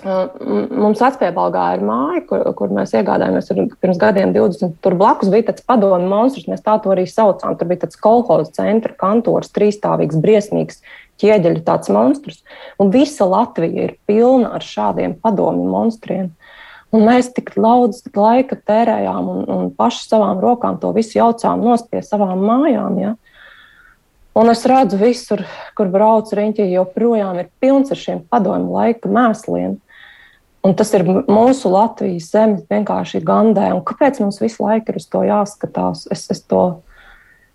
Mums 0.00 1.00
Vecpiebalgā 1.02 1.64
ir 1.76 1.82
māja, 1.84 2.22
kur, 2.28 2.44
kur 2.56 2.72
mēs 2.72 2.94
iegādājāmies 2.96 3.50
pirms 3.82 4.00
gadiem 4.00 4.32
20. 4.32 4.78
Tur 4.80 4.96
blakus 4.96 5.28
bija 5.32 5.50
tāds 5.50 5.64
padomu 5.66 6.08
monstrs, 6.08 6.48
mēs 6.48 6.64
tā 6.64 6.78
to 6.80 6.94
arī 6.94 7.04
saucām. 7.10 7.58
Tur 7.60 7.68
bija 7.68 7.84
tāds 7.84 8.00
kolhoza 8.00 8.48
centra 8.56 8.96
kantors, 8.96 9.52
trīsstāvīgs, 9.56 10.20
briesmīgs 10.22 10.80
ķieģeļu 11.20 11.64
tāds 11.66 11.92
monstrs. 11.92 12.40
Un 12.80 12.92
visa 12.94 13.28
Latvija 13.28 13.90
ir 13.90 13.96
pilna 14.08 14.54
ar 14.56 14.64
šādiem 14.64 15.18
padomu 15.20 15.68
monstriem. 15.68 16.30
Un 16.90 17.04
mēs 17.06 17.28
tik 17.36 17.52
daudz 17.54 18.00
laika 18.16 18.56
tērējām 18.56 19.28
un, 19.30 19.42
un 19.46 19.68
paši 19.76 20.08
savām 20.08 20.40
rokām 20.42 20.80
to 20.82 20.90
visu 20.96 21.20
jaucām 21.20 21.60
nost 21.62 21.90
pie 21.92 22.00
savām 22.02 22.40
mājām. 22.42 22.96
Ja? 22.98 23.12
Un 24.40 24.50
es 24.50 24.64
redzu, 24.66 24.98
visur, 24.98 25.44
kur 25.78 25.92
braucu 25.92 26.38
riņķī, 26.38 26.66
joprojām 26.72 27.38
ir 27.42 27.52
pilns 27.62 27.92
ar 27.94 28.00
šiem 28.00 28.24
padomu 28.30 28.74
laika 28.78 29.10
mēsliem. 29.10 29.78
Un 30.66 30.74
tas 30.76 30.90
ir 30.92 31.06
mūsu 31.08 31.70
Latvijas 31.72 32.28
zemes 32.34 32.66
vienkārši 32.68 33.22
gandē. 33.24 33.70
Un 33.72 33.80
kāpēc 33.86 34.20
mums 34.20 34.42
visu 34.42 34.64
laiku 34.66 34.92
ir 34.92 35.00
uz 35.00 35.08
to 35.08 35.24
jāskatās? 35.24 36.04
Es, 36.12 36.26
es 36.32 36.42
to 36.44 36.64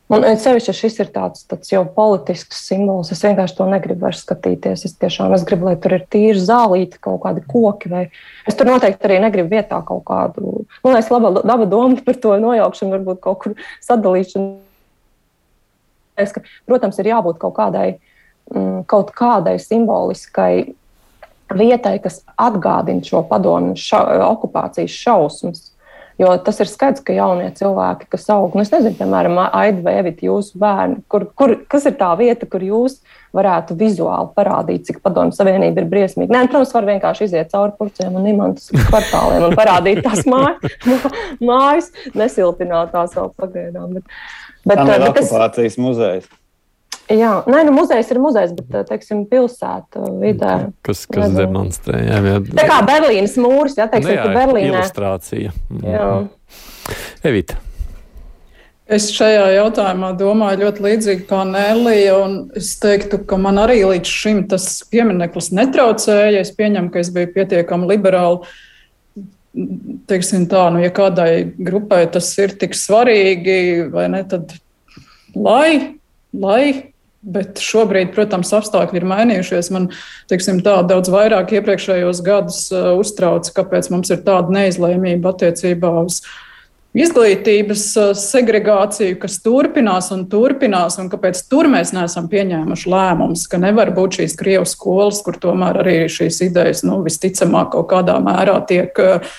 Un 0.06 0.22
sevišķi, 0.22 0.74
šis 0.78 1.00
ir 1.02 1.08
tāds, 1.10 1.48
tāds 1.50 1.72
jau 1.72 1.80
politisks 1.96 2.60
simbols, 2.68 3.10
es 3.10 3.24
vienkārši 3.26 3.56
to 3.58 3.66
negribu 3.72 4.06
vairs 4.06 4.20
skatīties. 4.22 4.84
Es 4.86 4.94
tiešām 5.02 5.34
es 5.34 5.46
gribu, 5.50 5.66
lai 5.66 5.80
tur 5.82 5.96
ir 5.98 6.04
tīra 6.14 6.38
zālīte, 6.38 7.00
kaut 7.02 7.24
kādi 7.24 7.42
koki. 7.50 7.90
Vai... 7.90 8.04
Es 8.46 8.58
tur 8.58 8.70
noteikti 8.70 9.10
arī 9.10 9.18
negribu 9.24 9.56
vietā 9.56 9.80
kaut 9.88 10.04
kādu. 10.06 10.60
Man 10.86 10.94
liekas, 10.94 11.10
laba, 11.10 11.34
laba 11.42 11.66
doma 11.72 11.98
par 12.06 12.22
to 12.22 12.36
nojaukšanu, 12.44 12.94
varbūt 13.00 13.22
kaut 13.26 13.42
kur 13.42 13.58
sadalīšanu. 13.88 14.52
Es, 16.22 16.38
ka, 16.38 16.46
protams, 16.70 17.02
ir 17.02 17.10
jābūt 17.10 17.42
kaut 17.42 17.58
kādai, 17.58 17.88
mm, 18.54 18.86
kaut 18.92 19.10
kādai 19.18 19.58
simboliskai 19.58 20.76
vietai, 21.54 21.98
kas 22.04 22.24
atgādina 22.40 23.06
šo 23.06 23.24
padomu 23.30 23.76
ša 23.80 24.02
okupācijas 24.32 25.00
šausmas. 25.06 25.72
Jo 26.16 26.30
tas 26.40 26.62
ir 26.64 26.70
skaidrs, 26.72 27.04
ka 27.04 27.12
jaunie 27.12 27.50
cilvēki, 27.52 28.08
kas 28.14 28.30
aug, 28.32 28.54
nu, 28.56 28.64
nezinu, 28.64 28.94
piemēram, 28.96 29.36
Evita, 29.92 30.24
jūsu 30.24 30.56
bērni, 30.62 31.02
kur, 31.12 31.26
kur, 31.36 31.58
kas 31.68 31.90
ir 31.90 31.98
tā 32.00 32.14
vieta, 32.16 32.48
kur 32.48 32.64
jūs 32.64 33.02
varētu 33.36 33.76
vizuāli 33.76 34.32
parādīt, 34.38 34.86
cik 34.88 35.02
padomju 35.04 35.36
savienība 35.36 35.84
ir 35.84 35.90
briesmīga. 35.92 36.32
Nē, 36.32 36.46
protams, 36.48 36.72
var 36.78 36.88
vienkārši 36.88 37.28
iziet 37.28 37.52
cauri 37.52 37.76
purcēm 37.76 38.16
un 38.16 38.30
imantas 38.32 38.72
kvartāliem 38.72 39.50
un 39.50 39.58
parādīt 39.60 40.00
tās 40.08 40.24
mājas, 40.32 41.10
mājas 41.52 41.92
nesiltināt 42.16 42.96
tās 42.96 43.20
vēl 43.20 43.34
pagaidām. 43.36 44.00
Bet, 44.00 44.08
bet, 44.64 44.80
bet, 44.80 44.88
bet 44.88 45.08
okupācijas 45.12 45.76
muzejs. 45.84 46.32
Jā, 47.06 47.32
nē, 47.46 47.60
nu, 47.68 47.74
muzejs 47.76 48.08
ir 48.10 48.18
muzejs, 48.18 48.56
bet 48.58 48.88
teiksim, 48.90 49.28
pilsēta 49.30 50.08
vidē. 50.18 50.56
Kas, 50.86 51.04
kas 51.06 51.28
nezinu. 51.28 51.44
demonstrē? 51.44 52.00
Jā, 52.02 52.18
jā. 52.26 52.40
Tā 52.50 52.66
kā 52.66 52.80
Berlīnas 52.88 53.36
mūris, 53.38 53.78
jā, 53.78 53.86
teiksim, 53.92 54.10
nu, 54.10 54.18
jā, 54.18 54.26
Berlīnē. 54.34 54.72
Ilustrācija. 54.72 55.54
Jā. 55.86 56.08
Evita. 57.26 57.60
Es 58.86 59.08
šajā 59.14 59.46
jautājumā 59.56 60.12
domāju 60.18 60.64
ļoti 60.64 60.84
līdzīgi 60.86 61.24
kā 61.30 61.44
Nēlija, 61.50 62.18
un 62.22 62.36
es 62.58 62.72
teiktu, 62.82 63.18
ka 63.26 63.38
man 63.42 63.58
arī 63.62 63.80
līdz 63.82 64.12
šim 64.22 64.44
tas 64.50 64.68
piemineklis 64.90 65.52
netraucēja. 65.58 66.42
Es 66.42 66.54
pieņemu, 66.58 66.92
ka 66.94 67.02
es 67.02 67.10
biju 67.14 67.32
pietiekami 67.38 67.90
liberāli. 67.90 68.46
Teiksim 70.10 70.46
tā, 70.52 70.68
nu, 70.74 70.82
ja 70.84 70.90
kādai 70.94 71.46
grupai 71.54 72.04
tas 72.14 72.30
ir 72.42 72.54
tik 72.62 72.74
svarīgi, 72.78 73.88
vai 73.94 74.10
ne, 74.14 74.22
tad 74.30 74.54
lai, 75.34 75.98
lai 76.34 76.95
Bet 77.26 77.58
šobrīd, 77.58 78.12
protams, 78.14 78.52
apstākļi 78.54 79.00
ir 79.02 79.06
mainījušies. 79.10 79.72
Man 79.74 79.88
teiksim, 80.30 80.60
tā, 80.66 80.78
daudz 80.86 81.10
vairāk 81.10 81.56
iepriekšējos 81.58 82.22
gadus 82.26 82.60
uh, 82.70 82.92
uztrauca, 83.00 83.50
kāpēc 83.56 83.90
mums 83.90 84.14
ir 84.14 84.22
tāda 84.28 84.54
neizlēmība 84.54 85.32
attiecībā 85.34 85.90
uz 86.04 86.20
izglītības 86.94 87.88
uh, 87.98 88.12
segregāciju, 88.20 89.18
kas 89.24 89.40
turpinās 89.42 90.12
un 90.14 90.28
turpinās, 90.30 91.00
un 91.02 91.10
kāpēc 91.10 91.42
tur 91.50 91.72
mēs 91.74 91.96
neesam 91.98 92.30
pieņēmuši 92.30 92.94
lēmumus, 92.94 93.48
ka 93.50 93.58
nevar 93.64 93.90
būt 93.98 94.22
šīs 94.22 94.38
Krievijas 94.38 94.78
skolas, 94.78 95.24
kur 95.26 95.42
tomēr 95.42 95.82
arī 95.82 95.98
šīs 96.12 96.44
idejas 96.46 96.86
nu, 96.86 97.02
visticamāk 97.08 97.74
kaut 97.74 97.90
kādā 97.96 98.20
mērā 98.22 98.60
tiek 98.70 99.02
uh, 99.02 99.34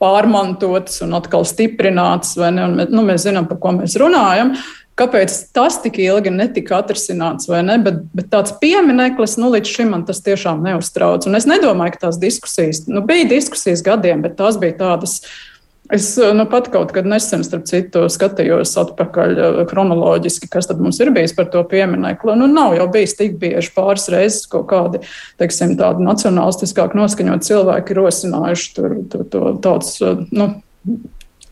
pārmantotas 0.00 1.02
un 1.04 1.14
atkal 1.16 1.44
stiprinātas. 1.48 2.36
Nu, 2.38 3.04
mēs 3.04 3.28
zinām, 3.28 3.48
par 3.50 3.60
ko 3.62 3.76
mēs 3.78 3.96
runājam. 4.00 4.54
Kāpēc 4.94 5.32
tas 5.50 5.80
tik 5.82 5.96
ilgi 5.98 6.30
netika 6.30 6.76
atrisināts, 6.78 7.48
vai 7.50 7.64
ne? 7.66 7.80
Bet, 7.82 7.96
bet 8.14 8.28
tāds 8.30 8.52
piemineklis, 8.60 9.34
nu, 9.42 9.48
līdz 9.50 9.72
šim 9.72 9.90
man 9.90 10.04
tas 10.06 10.22
tiešām 10.22 10.62
neuztrauc. 10.62 11.26
Un 11.26 11.34
es 11.34 11.48
nedomāju, 11.50 11.96
ka 11.96 12.04
tās 12.06 12.20
diskusijas, 12.22 12.84
nu, 12.86 13.02
bija 13.06 13.26
diskusijas 13.32 13.82
gadiem, 13.82 14.22
bet 14.22 14.38
tās 14.38 14.60
bija 14.62 14.76
tādas. 14.84 15.18
Es 15.92 16.06
nu, 16.16 16.46
pat 16.48 16.70
kaut 16.72 16.94
kad 16.94 17.04
nesen, 17.10 17.42
starp 17.44 17.66
citu, 17.68 18.06
skatījos 18.08 18.70
atpakaļ 18.80 19.34
chronoloģiski, 19.68 20.48
kas 20.52 20.70
tad 20.70 20.78
mums 20.80 20.96
ir 21.02 21.10
bijis 21.12 21.34
par 21.36 21.50
to 21.52 21.60
pieminekli. 21.68 22.38
Nu, 22.38 22.46
nav 22.48 22.78
jau 22.78 22.86
bijis 22.94 23.18
tik 23.18 23.34
bieži 23.42 23.74
pāris 23.74 24.06
reizes 24.14 24.46
kaut 24.48 24.70
kādi, 24.70 25.02
teiksim, 25.42 25.74
tādi 25.80 26.06
nacionālistiskāk 26.06 26.94
noskaņot 26.96 27.44
cilvēki 27.44 27.98
rosinājuši 27.98 28.72
tur, 28.78 28.96
tur 29.12 29.26
to 29.34 29.52
tautas, 29.66 29.98
nu, 30.30 30.54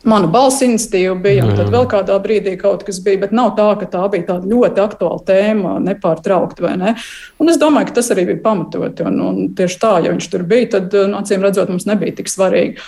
Mana 0.09 0.27
balss 0.27 0.65
iniciatīva 0.67 1.15
bija, 1.23 1.45
un 1.47 1.55
tad 1.55 1.69
vēl 1.71 1.85
kādā 1.91 2.17
brīdī 2.23 2.57
kaut 2.59 2.83
kas 2.87 2.99
bija, 3.05 3.21
bet 3.23 3.35
nav 3.37 3.53
tā, 3.59 3.69
ka 3.79 3.87
tā 3.93 4.03
bija 4.11 4.33
tāda 4.33 4.51
ļoti 4.51 4.83
aktuāla 4.83 5.23
tēma, 5.29 5.77
nepārtraukti 5.85 6.65
vai 6.65 6.73
ne. 6.81 6.97
Un 7.39 7.53
es 7.53 7.61
domāju, 7.63 7.91
ka 7.91 8.01
tas 8.01 8.11
arī 8.15 8.27
bija 8.33 8.43
pamatoti. 8.43 9.07
Un, 9.07 9.21
un 9.23 9.41
tieši 9.55 9.79
tā, 9.79 9.95
ja 10.03 10.11
viņš 10.11 10.29
tur 10.33 10.43
bija, 10.49 10.73
tad, 10.75 10.99
nu, 11.07 11.21
acīm 11.21 11.47
redzot, 11.47 11.71
mums 11.71 11.87
nebija 11.87 12.19
tik 12.19 12.33
svarīgi. 12.33 12.83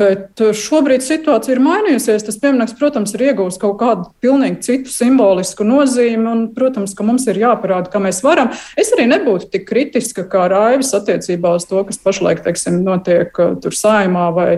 Bet 0.00 0.40
šobrīd 0.56 1.04
situācija 1.04 1.52
ir 1.52 1.60
mainījusies. 1.60 2.24
Tas 2.24 2.38
piemineklis, 2.40 2.78
protams, 2.78 3.12
ir 3.12 3.26
iegūst 3.26 3.60
kaut 3.60 3.76
kādu 3.82 4.06
pilnīgi 4.24 4.62
citu 4.64 4.92
simbolisku 4.94 5.66
nozīmi, 5.68 6.24
un, 6.24 6.46
protams, 6.56 6.94
ka 6.96 7.04
mums 7.04 7.28
ir 7.28 7.42
jāparāda, 7.42 7.92
ka 7.92 8.00
mēs 8.00 8.22
varam. 8.24 8.48
Es 8.80 8.94
arī 8.96 9.04
nebūtu 9.10 9.50
tik 9.52 9.68
kritiska 9.68 10.24
kā 10.32 10.46
Raivis 10.48 10.94
attiecībā 10.96 11.52
uz 11.60 11.68
to, 11.68 11.84
kas 11.84 12.00
pašlaik, 12.00 12.40
teiksim, 12.46 12.80
notiek 12.86 13.36
tur 13.60 13.76
saimā 13.76 14.30
vai 14.32 14.48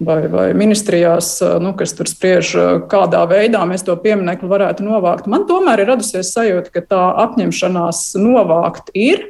vai, 0.00 0.24
vai 0.28 0.48
ministrijās, 0.56 1.36
nu, 1.62 1.74
kas 1.78 1.94
tur 1.96 2.10
spriež, 2.10 2.54
kādā 2.90 3.22
veidā 3.30 3.62
mēs 3.68 3.86
to 3.86 3.96
pieminiektu 4.00 4.50
varētu 4.50 4.86
novākt. 4.86 5.30
Man 5.30 5.46
tomēr 5.50 5.84
ir 5.84 5.92
radusies 5.92 6.32
sajūta, 6.34 6.72
ka 6.74 6.84
tā 6.90 7.04
apņemšanās 7.26 8.10
novākt 8.20 8.90
ir 8.94 9.28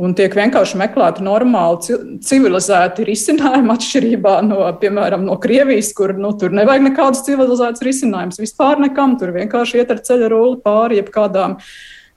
un 0.00 0.14
tiek 0.16 0.32
vienkārši 0.32 0.78
meklēti 0.80 1.24
normāli, 1.24 1.98
civilizēti 2.24 3.04
risinājumi 3.04 3.74
atšķirībā 3.74 4.34
no, 4.46 4.62
piemēram, 4.80 5.26
no 5.28 5.36
Krievijas, 5.42 5.92
kur 5.96 6.14
nu, 6.16 6.32
tur 6.40 6.54
nevajag 6.56 6.86
nekādus 6.88 7.24
civilizētus 7.26 7.84
risinājumus 7.84 8.40
vispār 8.40 8.80
nekam. 8.80 9.18
Tur 9.20 9.34
vienkārši 9.36 9.82
iet 9.82 9.92
ar 9.92 10.00
ceļa 10.06 10.30
rulli 10.32 10.60
pāri 10.64 11.02
jebkādām. 11.02 11.58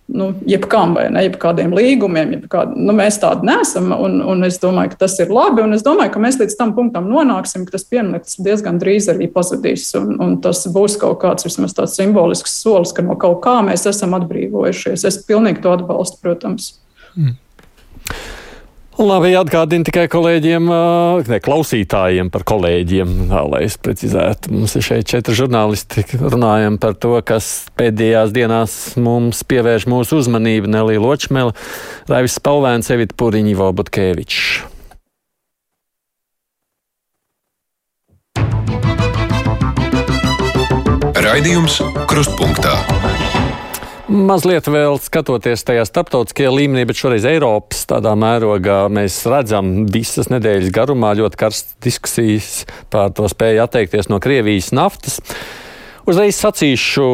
Nu, 0.08 0.34
jebkam 0.46 0.98
vai 0.98 1.06
ne, 1.16 1.22
jebkādiem 1.24 1.72
līgumiem, 1.74 2.34
jebkād, 2.36 2.74
nu, 2.76 2.92
mēs 2.98 3.22
tādi 3.22 3.48
nesam. 3.48 3.94
Un, 3.96 4.18
un 4.34 4.44
es 4.44 4.60
domāju, 4.60 4.92
ka 4.92 5.06
tas 5.06 5.16
ir 5.24 5.32
labi. 5.32 5.64
Es 5.74 5.86
domāju, 5.86 6.12
ka 6.14 6.22
mēs 6.22 6.38
līdz 6.42 6.58
tam 6.60 6.74
punktam 6.76 7.08
nonāksim, 7.08 7.64
ka 7.64 7.78
tas 7.78 7.88
piemineklis 7.88 8.36
diezgan 8.44 8.82
drīz 8.84 9.08
arī 9.14 9.30
pazudīs. 9.32 9.88
Un, 10.00 10.18
un 10.22 10.36
tas 10.44 10.66
būs 10.76 11.00
kaut 11.02 11.22
kāds 11.24 11.48
vismaz 11.48 11.76
tāds 11.78 11.96
simbolisks 11.96 12.60
solis, 12.66 12.92
ka 12.94 13.06
no 13.06 13.16
kaut 13.20 13.40
kā 13.46 13.56
mēs 13.64 13.88
esam 13.90 14.18
atbrīvojušies. 14.20 15.08
Es 15.08 15.22
pilnīgi 15.24 15.64
to 15.64 15.72
atbalstu, 15.78 16.20
protams. 16.26 16.74
Mm. 17.16 17.38
Labi, 18.94 19.32
atgādini 19.34 19.88
tikai 19.88 20.04
kolēģiem, 20.12 20.68
ne 21.26 21.38
klausītājiem 21.42 22.28
par 22.34 22.44
kolēģiem, 22.46 23.14
tā, 23.32 23.40
lai 23.50 23.64
es 23.66 23.78
precizētu. 23.82 24.52
Mums 24.54 24.76
ir 24.78 24.86
šeit 24.86 25.10
četri 25.10 25.34
žurnālisti, 25.40 26.04
runājam 26.22 26.78
par 26.78 26.94
to, 27.02 27.16
kas 27.26 27.66
pēdējās 27.80 28.36
dienās 28.36 28.76
mums 29.02 29.42
pievērš 29.50 29.88
mūsu 29.90 30.22
uzmanību. 30.22 30.70
Nelī 30.70 31.00
Ločmela, 31.02 31.56
Raivis 32.06 32.38
Spalvēns, 32.38 32.94
Evita 32.94 33.18
Puriņi, 33.18 33.58
Vobutkevičs. 33.58 34.70
Raidījums 41.24 41.82
Krustpunktā. 42.06 42.78
Mazliet 44.14 44.68
vēl 44.70 45.00
skatoties 45.02 45.64
tajā 45.66 45.88
starptautiskajā 45.90 46.52
līmenī, 46.54 46.84
bet 46.86 47.00
šoreiz 47.00 47.24
Eiropas 47.26 47.80
tādā 47.90 48.12
mērogā 48.14 48.84
mēs 48.94 49.16
redzam 49.26 49.88
visas 49.90 50.30
nedēļas 50.30 50.70
garumā 50.76 51.16
ļoti 51.18 51.40
karstas 51.42 51.74
diskusijas 51.82 52.50
par 52.94 53.10
to 53.18 53.26
spēju 53.32 53.64
atteikties 53.64 54.12
no 54.14 54.20
Krievijas 54.22 54.70
naftas. 54.78 55.18
Uzreiz 56.06 56.38
sacīšu, 56.38 57.08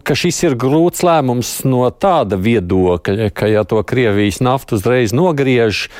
ka 0.00 0.16
šis 0.16 0.40
ir 0.48 0.56
grūts 0.56 1.04
lēmums 1.04 1.52
no 1.68 1.84
tāda 1.92 2.40
viedokļa, 2.40 3.28
ka 3.36 3.52
ja 3.52 3.66
to 3.68 3.84
Krievijas 3.84 4.40
naftu 4.40 4.80
uzreiz 4.80 5.12
nogriež, 5.16 5.90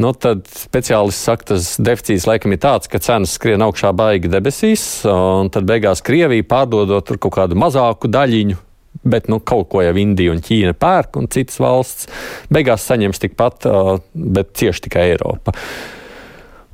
Nu, 0.00 0.14
tad 0.16 0.46
speciālists 0.48 1.26
saka, 1.28 1.50
tas 1.50 1.74
deficīts 1.76 2.24
laikam 2.24 2.54
ir 2.54 2.62
tāds, 2.64 2.88
ka 2.88 2.96
cenas 3.04 3.34
skrien 3.36 3.60
augšā 3.60 3.90
baigi 3.92 4.32
debesīs, 4.32 5.04
un 5.04 5.52
tad 5.52 5.68
beigās 5.68 6.00
Krievija 6.00 6.48
pārdodot 6.48 7.12
kaut 7.20 7.34
kādu 7.36 7.60
mazāku 7.60 8.08
daļiņu 8.08 8.56
bet 9.04 9.28
nu, 9.32 9.40
kaut 9.40 9.68
ko 9.72 9.82
jau 9.84 9.94
Indija 9.98 10.32
un 10.34 10.42
Ķīna 10.42 10.76
pērk, 10.78 11.18
un 11.18 11.30
citas 11.32 11.58
valsts 11.62 12.08
beigās 12.52 12.86
saņems 12.88 13.22
tikpat, 13.22 13.66
bet 14.14 14.54
cieši 14.58 14.86
tikai 14.86 15.08
Eiropa. 15.14 15.54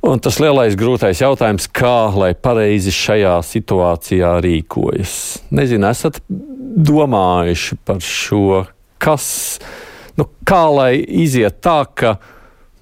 Un 0.05 0.21
tas 0.23 0.37
lielais 0.39 0.77
grūtais 0.79 1.19
jautājums, 1.19 1.67
kā 1.75 2.07
lai 2.15 2.31
pareizi 2.31 2.93
šajā 2.95 3.33
situācijā 3.43 4.37
rīkojas. 4.45 5.15
Nezinu, 5.51 5.89
esat 5.89 6.21
domājuši 6.29 7.79
par 7.83 7.99
šo, 8.05 8.61
kas, 9.01 9.25
nu, 10.15 10.29
kā 10.47 10.61
lai 10.71 10.93
iziet 11.03 11.59
tā, 11.65 11.81
ka 11.83 12.15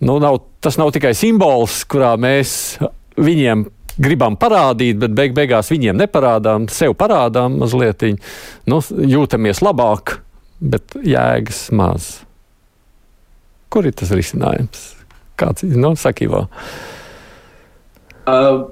nu, 0.05 0.19
nav, 0.21 0.43
tas 0.61 0.77
nav 0.77 0.93
tikai 0.93 1.15
simbols, 1.17 1.81
kurā 1.89 2.13
mēs 2.21 2.77
viņiem 3.17 3.65
gribam 4.01 4.37
parādīt, 4.39 4.97
bet 5.01 5.15
beig 5.17 5.35
beigās 5.37 5.71
viņiem 5.73 5.97
neparādām, 6.03 6.67
sev 6.71 6.95
parādām 6.99 7.59
mazliet. 7.61 8.05
Nu, 8.69 8.79
jūtamies 8.81 9.63
labāk, 9.65 10.19
bet 10.61 10.97
jēgas 11.03 11.67
maz. 11.75 12.09
Kur 13.73 13.87
ir 13.89 13.95
tas 13.97 14.13
risinājums? 14.15 14.93
Kāds 15.37 15.65
ir 15.65 15.75
no 15.77 15.93
nu, 15.93 15.99
sakīvā? 15.99 16.45
Uh, 18.27 18.67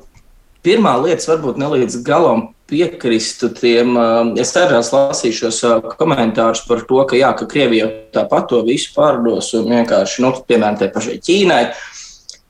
pirmā 0.65 0.95
lieta, 1.03 1.27
varbūt 1.29 1.59
ne 1.61 1.67
līdz 1.75 1.99
galam 2.05 2.47
piekristu 2.69 3.51
tiem. 3.53 3.93
Uh, 3.93 4.31
es 4.41 4.53
cerās 4.55 4.89
lasīšos 4.95 5.59
uh, 5.67 5.91
komentārus 5.99 6.63
par 6.65 6.81
to, 6.87 7.03
ka, 7.09 7.17
jā, 7.19 7.29
ka 7.37 7.45
Krievija 7.49 7.91
tāpat 8.15 8.49
to 8.49 8.63
visu 8.65 8.95
pārdos 8.95 9.51
un 9.57 9.69
vienkārši, 9.73 10.23
nu, 10.25 10.33
piemēram, 10.47 10.79
tai 10.81 10.89
pašai 10.95 11.19
Ķīnai. 11.21 11.61
Uh, 11.69 11.94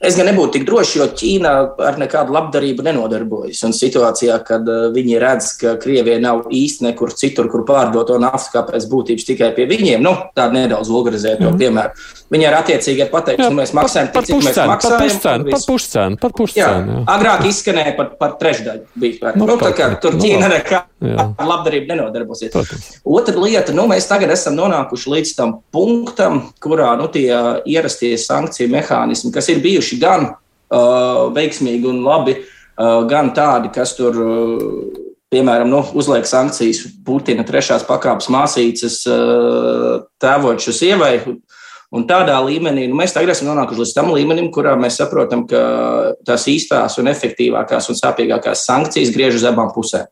Es 0.04 0.18
gan 0.20 0.28
nebūtu 0.28 0.58
tik 0.58 0.66
drošs, 0.68 0.98
jo 1.00 1.06
Ķīna 1.16 1.52
ar 1.88 1.96
nekādu 1.96 2.34
labdarību 2.36 2.84
nenodarbojas. 2.84 3.62
Un 3.64 3.72
situācijā, 3.76 4.36
kad 4.44 4.68
uh, 4.68 4.90
viņi 4.92 5.22
redz, 5.24 5.54
ka 5.62 5.78
Krievija 5.80 6.18
nav 6.20 6.50
īsti 6.52 6.90
nekur 6.90 7.14
citur, 7.16 7.48
kur 7.52 7.64
pārdot 7.68 8.12
to 8.12 8.18
naftu, 8.20 8.52
kā 8.52 8.66
pēc 8.68 8.90
būtības 8.92 9.30
tikai 9.30 9.54
pie 9.56 9.70
viņiem, 9.70 10.04
nu, 10.04 10.12
tādu 10.36 10.60
nedaudz 10.60 10.92
vulgarizēt 10.92 11.40
to 11.40 11.48
mm. 11.48 11.62
piemēru. 11.64 12.04
Viņi 12.36 12.48
ar 12.50 12.58
attiecīgi 12.60 13.08
pateikt, 13.14 13.40
ka 13.40 13.48
nu, 13.54 13.60
mēs 13.62 13.72
maksājam 13.78 14.12
tik, 14.12 14.28
cik 14.28 14.44
mēs 14.44 14.60
maksājam. 14.68 15.46
Par 15.48 15.64
pušcēnu, 15.70 16.20
par 16.20 16.36
pušcēnu. 16.42 17.00
Agrāk 17.16 17.48
izskanēja 17.48 17.96
par, 17.96 18.12
par 18.20 18.36
trešdaļu. 18.42 18.84
Bija, 19.00 19.32
nu, 19.40 19.48
nu, 19.48 19.56
tā 19.62 19.72
kā 19.78 19.90
tur 20.04 20.18
nu, 20.18 20.26
Ķīna 20.26 20.52
nekā 20.58 20.82
ar 21.16 21.48
labdarību 21.48 21.92
nenodarbosies. 21.94 22.52
Protams. 22.52 22.90
Otra 23.06 23.38
lieta, 23.40 23.76
nu, 23.78 23.86
mēs 23.92 24.10
tagad 24.10 24.34
esam 24.34 24.58
nonākuši 24.58 25.12
līdz 25.14 25.34
tam 25.38 25.58
punktam, 25.76 26.42
kurā 26.64 26.96
nu, 27.00 27.08
tie 27.14 27.30
ierastie 27.70 28.16
sankciju 28.20 28.74
mehānismi, 28.74 29.32
kas 29.36 29.52
ir 29.54 29.62
bijuši 29.64 29.85
gan 30.02 30.30
uh, 30.32 31.26
veiksmīgi 31.36 31.90
un 31.90 32.04
labi, 32.06 32.38
uh, 32.42 33.04
gan 33.10 33.34
tādi, 33.38 33.74
kas 33.76 33.98
tur. 33.98 34.22
Uh, 34.22 35.02
Piemēram, 35.36 35.68
nu, 35.68 35.80
uzliek 35.98 36.24
sankcijas 36.30 36.84
Putina 37.04 37.44
trešās 37.44 37.84
pakāpes 37.84 38.30
māsīcas 38.32 39.00
uh, 39.10 40.06
tēvoču 40.22 40.72
sievai, 40.72 41.16
Un 41.96 42.04
tādā 42.10 42.36
līmenī 42.44 42.90
nu, 42.90 42.98
mēs 43.00 43.14
tagad 43.16 43.32
esam 43.32 43.52
nonākuši 43.52 43.84
līdz 43.84 43.94
tam 43.96 44.10
līmenim, 44.12 44.50
kurā 44.54 44.74
mēs 44.80 44.98
saprotam, 45.00 45.46
ka 45.48 45.62
tās 46.28 46.48
īstās 46.52 46.98
un 47.00 47.08
efektīvākās 47.12 47.88
un 47.92 48.00
sāpīgākās 48.00 48.66
sankcijas 48.68 49.14
griež 49.16 49.38
uz 49.40 49.46
abām 49.48 49.70
pusēm. 49.76 50.10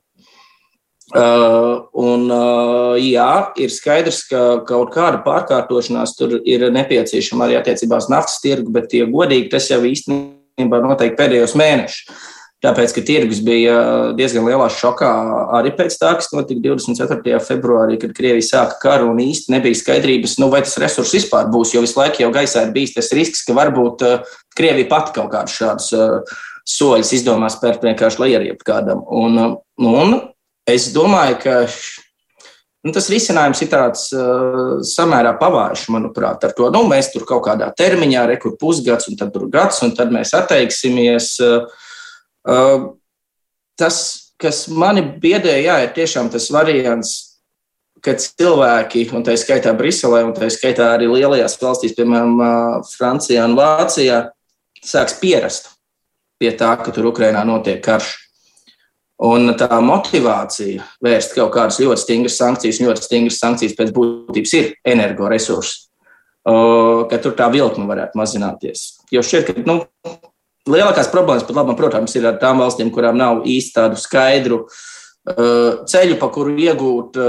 Uh, 1.13 1.83
un, 1.93 2.25
uh, 2.33 2.95
jā, 2.97 3.53
ir 3.61 3.69
skaidrs, 3.69 4.23
ka 4.25 4.39
kaut 4.65 4.89
kāda 4.95 5.19
pārkārtošanās 5.21 6.15
tur 6.17 6.39
ir 6.41 6.65
nepieciešama 6.73 7.45
arī 7.45 7.59
attiecībā 7.59 7.99
uz 8.01 8.07
naftas 8.09 8.39
tirgu, 8.41 8.73
bet, 8.73 8.95
ja 8.97 9.05
godīgi, 9.05 9.51
tas 9.51 9.69
jau 9.69 9.83
īstenībā 9.85 10.79
noteikti 10.81 11.19
pēdējos 11.19 11.53
mēnešus. 11.59 12.31
Tāpēc, 12.63 12.93
ka 12.95 13.03
tirgus 13.03 13.43
bija 13.43 13.75
diezgan 14.15 14.47
lielā 14.47 14.69
šokā 14.71 15.11
arī 15.59 15.73
pēc 15.75 15.97
tā, 15.99 16.13
kas 16.15 16.31
notika 16.31 16.63
24. 16.63 17.41
februārī, 17.43 17.99
kad 17.99 18.15
Krievija 18.15 18.47
sāka 18.47 18.79
karu 18.85 19.11
un 19.11 19.19
īsti 19.19 19.51
nebija 19.51 19.77
skaidrības, 19.77 20.37
nu, 20.39 20.47
vai 20.49 20.63
tas 20.63 20.79
resurs 20.81 21.11
vispār 21.13 21.51
būs. 21.51 21.75
Jo 21.75 21.83
visu 21.83 21.99
laiku 21.99 22.23
jau 22.23 22.31
gaisā 22.33 22.63
ir 22.63 22.71
bijis 22.73 22.95
tas 22.95 23.11
risks, 23.13 23.43
ka 23.45 23.57
varbūt 23.57 24.07
uh, 24.07 24.35
Krievija 24.55 24.89
pati 24.95 25.17
kaut 25.19 25.29
kādus 25.35 25.59
šādus 25.59 25.91
uh, 25.97 26.37
soļus 26.63 27.11
izdomās 27.19 27.59
spērt 27.59 27.83
vienkārši 27.83 28.23
lai 28.23 28.31
arī 28.39 28.55
kādam. 28.63 29.03
Un, 29.11 29.59
un 29.83 30.15
Es 30.69 30.87
domāju, 30.95 31.37
ka 31.43 31.55
nu, 32.83 32.93
tas 32.95 33.09
risinājums 33.11 33.61
ir 33.65 33.71
tāds 33.71 34.07
uh, 34.15 34.79
samērā 34.87 35.33
pavājuši, 35.39 35.91
manuprāt, 35.95 36.45
ar 36.47 36.55
to. 36.55 36.69
Nu, 36.71 36.85
mēs 36.87 37.11
tur 37.13 37.25
kaut 37.27 37.43
kādā 37.47 37.67
termiņā, 37.75 38.25
rekur 38.31 38.55
pusgads, 38.59 39.09
un 39.11 39.19
tad 39.19 39.33
tur 39.35 39.49
gads, 39.51 39.81
un 39.83 39.91
tad 39.97 40.13
mēs 40.15 40.31
atteiksimies. 40.37 41.33
Uh, 41.43 41.67
uh, 42.47 42.87
tas, 43.79 43.99
kas 44.39 44.65
mani 44.71 45.03
biedēja, 45.03 45.61
jā, 45.67 45.77
ir 45.83 45.93
tiešām 45.97 46.31
tas 46.31 46.49
variants, 46.53 47.13
kad 48.03 48.19
cilvēki, 48.19 49.05
un 49.15 49.23
tā 49.23 49.35
skaitā 49.39 49.71
Briselē, 49.77 50.25
un 50.27 50.33
tā 50.35 50.49
skaitā 50.51 50.89
arī 50.97 51.07
lielajās 51.07 51.55
valstīs, 51.61 51.95
piemēram, 51.95 52.83
Francijā 52.91 53.45
un 53.47 53.55
Vācijā, 53.55 54.25
sāks 54.83 55.15
pierast 55.21 55.69
pie 56.39 56.51
tā, 56.59 56.73
ka 56.83 56.91
tur 56.91 57.07
Ukrainā 57.13 57.45
notiek 57.47 57.79
karš. 57.83 58.17
Un 59.21 59.53
tā 59.59 59.69
motivācija 59.83 60.83
vērst 61.03 61.35
kaut 61.37 61.53
kādas 61.53 61.77
ļoti 61.83 62.01
stingras 62.01 62.37
sankcijas, 62.39 62.81
ļoti 62.81 63.05
stingras 63.05 63.37
sankcijas 63.43 63.75
pēc 63.77 63.91
būtības 63.93 64.53
ir 64.57 64.71
energoresursi, 64.89 65.85
ka 66.43 67.19
tur 67.21 67.35
tā 67.37 67.51
vilkme 67.53 67.85
varētu 67.89 68.17
mazināties. 68.17 68.87
Jo 69.13 69.21
šķiet, 69.21 69.51
ka 69.51 69.65
nu, 69.69 69.77
lielākās 70.65 71.11
problēmas 71.13 71.45
pat 71.45 71.59
labam, 71.59 71.77
protams, 71.77 72.15
ir 72.17 72.25
ar 72.27 72.39
tām 72.41 72.63
valstīm, 72.63 72.89
kurām 72.93 73.19
nav 73.19 73.45
īsti 73.45 73.75
tādu 73.77 74.01
skaidru 74.01 74.63
ceļu, 75.23 76.17
pa 76.19 76.29
kuru 76.33 76.57
iegūt 76.59 77.19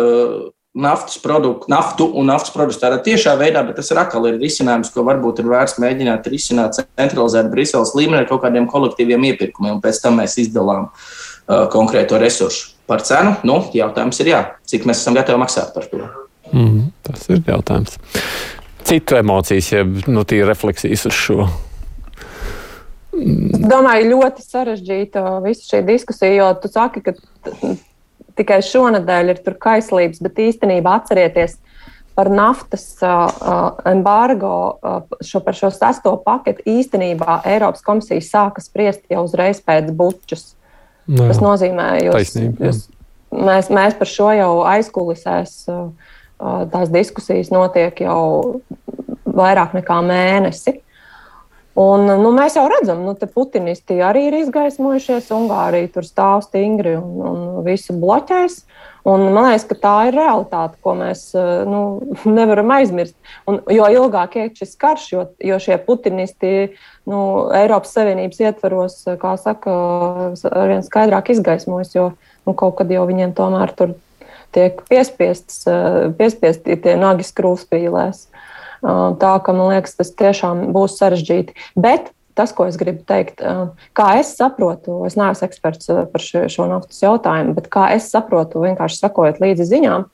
naftas 0.75 1.21
produktu, 1.23 1.69
naftu 1.71 2.09
un 2.19 2.27
naftas 2.33 2.51
produktus 2.51 2.81
tādā 2.83 2.97
tiešā 3.05 3.37
veidā, 3.39 3.61
bet 3.63 3.77
tas 3.79 3.93
ir 3.93 4.01
atkal 4.01 4.25
ir 4.27 4.41
risinājums, 4.41 4.91
ko 4.91 5.05
varbūt 5.07 5.45
ir 5.45 5.53
vērts 5.53 5.77
mēģināt 5.85 6.27
risināt 6.33 6.81
centralizēt 6.81 7.53
Briseles 7.53 7.93
līmenī 7.95 8.25
ar 8.25 8.27
kaut 8.33 8.43
kādiem 8.43 8.67
kolektīviem 8.73 9.29
iepirkumiem, 9.31 9.77
un 9.77 9.85
pēc 9.85 10.01
tam 10.03 10.19
mēs 10.19 10.35
izdalām 10.43 10.89
uh, 10.89 11.07
konkrēto 11.47 12.19
resursu. 12.21 12.73
Par 12.89 13.01
cenu, 13.01 13.33
nu, 13.49 13.63
jautājums 13.73 14.21
ir 14.21 14.29
jā, 14.29 14.41
cik 14.69 14.85
mēs 14.89 15.01
esam 15.01 15.17
gatavi 15.17 15.41
maksāt 15.41 15.73
par 15.73 15.87
to. 15.89 16.03
Mm, 16.53 16.91
tas 17.07 17.23
ir 17.33 17.41
jautājums. 17.47 17.97
Citu 18.85 19.17
emocijas, 19.17 19.71
jeb 19.73 20.03
nu, 20.13 20.25
refleksijas 20.25 21.07
uz 21.09 21.17
šo. 21.17 21.47
Es 23.15 23.65
domāju, 23.71 24.11
ļoti 24.11 24.45
sarežģīta 24.45 25.23
visa 25.45 25.69
šī 25.71 25.83
diskusija, 25.87 26.35
jo 26.35 26.49
tu 26.61 26.69
saki, 26.69 27.01
ka 27.05 27.15
tikai 28.39 28.59
šonadēļ 28.67 29.33
ir 29.33 29.41
tur 29.45 29.57
kaislības, 29.63 30.21
bet 30.25 30.41
īstenībā 30.49 30.99
atcerieties 30.99 31.57
par 32.15 32.31
naftas 32.31 32.85
uh, 33.03 33.75
embargo, 33.91 34.57
uh, 34.79 35.17
šo, 35.25 35.41
par 35.47 35.57
šo 35.59 35.71
sesto 35.75 36.15
paketu. 36.27 36.63
Īstenībā 36.71 37.41
Eiropas 37.51 37.83
komisija 37.87 38.23
sāka 38.23 38.63
spriest 38.63 39.03
jau 39.11 39.25
uzreiz 39.27 39.63
pēc 39.65 39.91
bučus. 39.95 40.53
No, 41.07 41.27
Tas 41.29 41.41
nozīmē, 41.43 41.89
ka 42.09 42.21
mēs, 43.35 43.69
mēs 43.69 43.97
par 43.99 44.09
šo 44.09 44.31
jau 44.33 44.53
aizkulisēs. 44.71 45.57
Uh, 45.69 46.13
tās 46.73 46.91
diskusijas 46.93 47.51
notiek 47.55 48.01
jau 48.05 48.61
vairāk 49.25 49.77
nekā 49.77 49.99
mēnesi. 50.07 50.79
Un, 51.75 52.07
nu, 52.07 52.31
mēs 52.31 52.55
jau 52.55 52.69
redzam, 52.71 53.01
ka 53.03 53.27
nu, 53.27 53.33
putinisti 53.35 53.97
arī 54.07 54.29
ir 54.29 54.37
izgaismojušies. 54.45 55.33
Ungārija 55.35 55.91
tur 55.97 56.07
stāv 56.07 56.45
stingri 56.47 56.95
un, 57.01 57.17
un 57.27 57.41
visu 57.67 57.97
bloķēs. 57.99 58.61
Un, 59.11 59.27
man 59.35 59.51
liekas, 59.51 59.67
ka 59.69 59.77
tā 59.83 59.95
ir 60.09 60.15
realitāte, 60.17 60.79
ko 60.85 60.95
mēs 60.97 61.27
nu, 61.69 61.81
nevaram 62.39 62.71
aizmirst. 62.77 63.17
Un, 63.51 63.59
jo 63.75 63.89
ilgāk 63.91 64.39
iet 64.39 64.63
šis 64.63 64.79
karš, 64.81 65.09
jo, 65.17 65.27
jo 65.43 65.59
šie 65.61 65.81
putinisti 65.83 66.55
nu, 67.11 67.19
Eiropas 67.59 67.93
Savienības 67.99 68.41
ietvaros, 68.47 68.97
kā 69.21 69.35
saka, 69.43 69.75
arvien 70.55 70.87
skaidrāk 70.87 71.35
izgaismojas, 71.35 71.91
jo 71.99 72.13
nu, 72.47 72.55
kaut 72.55 72.79
kad 72.79 72.95
jau 72.95 73.03
viņiem 73.11 73.35
tomēr 73.35 73.75
tur 73.75 73.97
tiek 74.55 74.79
piespiestas, 74.87 75.65
piespiesti 76.15 76.79
tie 76.79 76.95
nagi 77.01 77.27
skrūvspīlēs. 77.27 78.29
Tā 78.85 79.33
ka 79.41 79.55
man 79.57 79.73
liekas, 79.73 79.97
tas 79.97 80.13
tiešām 80.13 80.67
būs 80.75 80.99
sarežģīti. 81.01 81.57
Bet 81.81 82.11
tas, 82.37 82.53
ko 82.53 82.67
es 82.69 82.77
gribu 82.77 83.05
teikt, 83.07 83.41
kā 83.97 84.09
es 84.21 84.35
saprotu, 84.37 85.01
es 85.09 85.17
neesmu 85.17 85.47
eksperts 85.47 85.89
par 86.13 86.23
šo, 86.23 86.45
šo 86.53 86.67
naftas 86.69 87.01
jautājumu, 87.05 87.55
bet 87.57 87.71
kā 87.73 87.89
es 87.95 88.11
saprotu, 88.13 88.65
vienkārši 88.67 89.01
sakojot 89.01 89.41
līdzi 89.43 89.69
ziņām, 89.71 90.09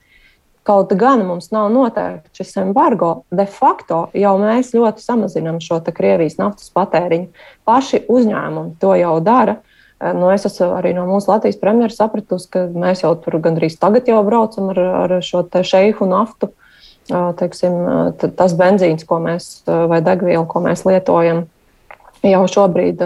kaut 0.69 0.93
gan 1.01 1.25
mums 1.27 1.49
nav 1.55 1.71
noteikts 1.73 2.37
šis 2.37 2.59
embargo, 2.63 3.25
de 3.33 3.47
facto 3.49 4.05
jau 4.15 4.37
mēs 4.39 4.75
ļoti 4.77 5.03
samazinām 5.03 5.59
šo 5.65 5.81
Krievijas 5.89 6.37
naftas 6.39 6.71
patēriņu. 6.77 7.31
Paši 7.67 8.05
uzņēmumi 8.13 8.77
to 8.83 8.95
jau 9.01 9.17
dara. 9.25 9.59
Nu, 10.01 10.31
es 10.33 10.47
esmu 10.49 10.71
arī 10.79 10.95
no 10.97 11.05
mūsu 11.09 11.29
Latvijas 11.29 11.59
premjeras 11.61 11.99
sapratusi, 12.01 12.49
ka 12.53 12.63
mēs 12.73 13.03
jau 13.03 13.13
tur 13.21 13.37
gandrīz 13.43 13.77
tagad 13.81 14.09
jau 14.09 14.23
braucam 14.25 14.71
ar, 14.73 14.81
ar 15.03 15.17
šo 15.25 15.43
šeihu 15.49 16.09
naftu. 16.09 16.53
Teiksim, 17.11 17.75
tas 18.39 18.55
benzīns, 18.59 19.07
ko 19.09 19.19
mēs, 19.23 19.51
vai 19.67 20.01
degviela, 20.05 20.45
ko 20.49 20.63
mēs 20.65 20.85
lietojam, 20.87 21.45
jau 22.27 22.43
šobrīd 22.55 23.03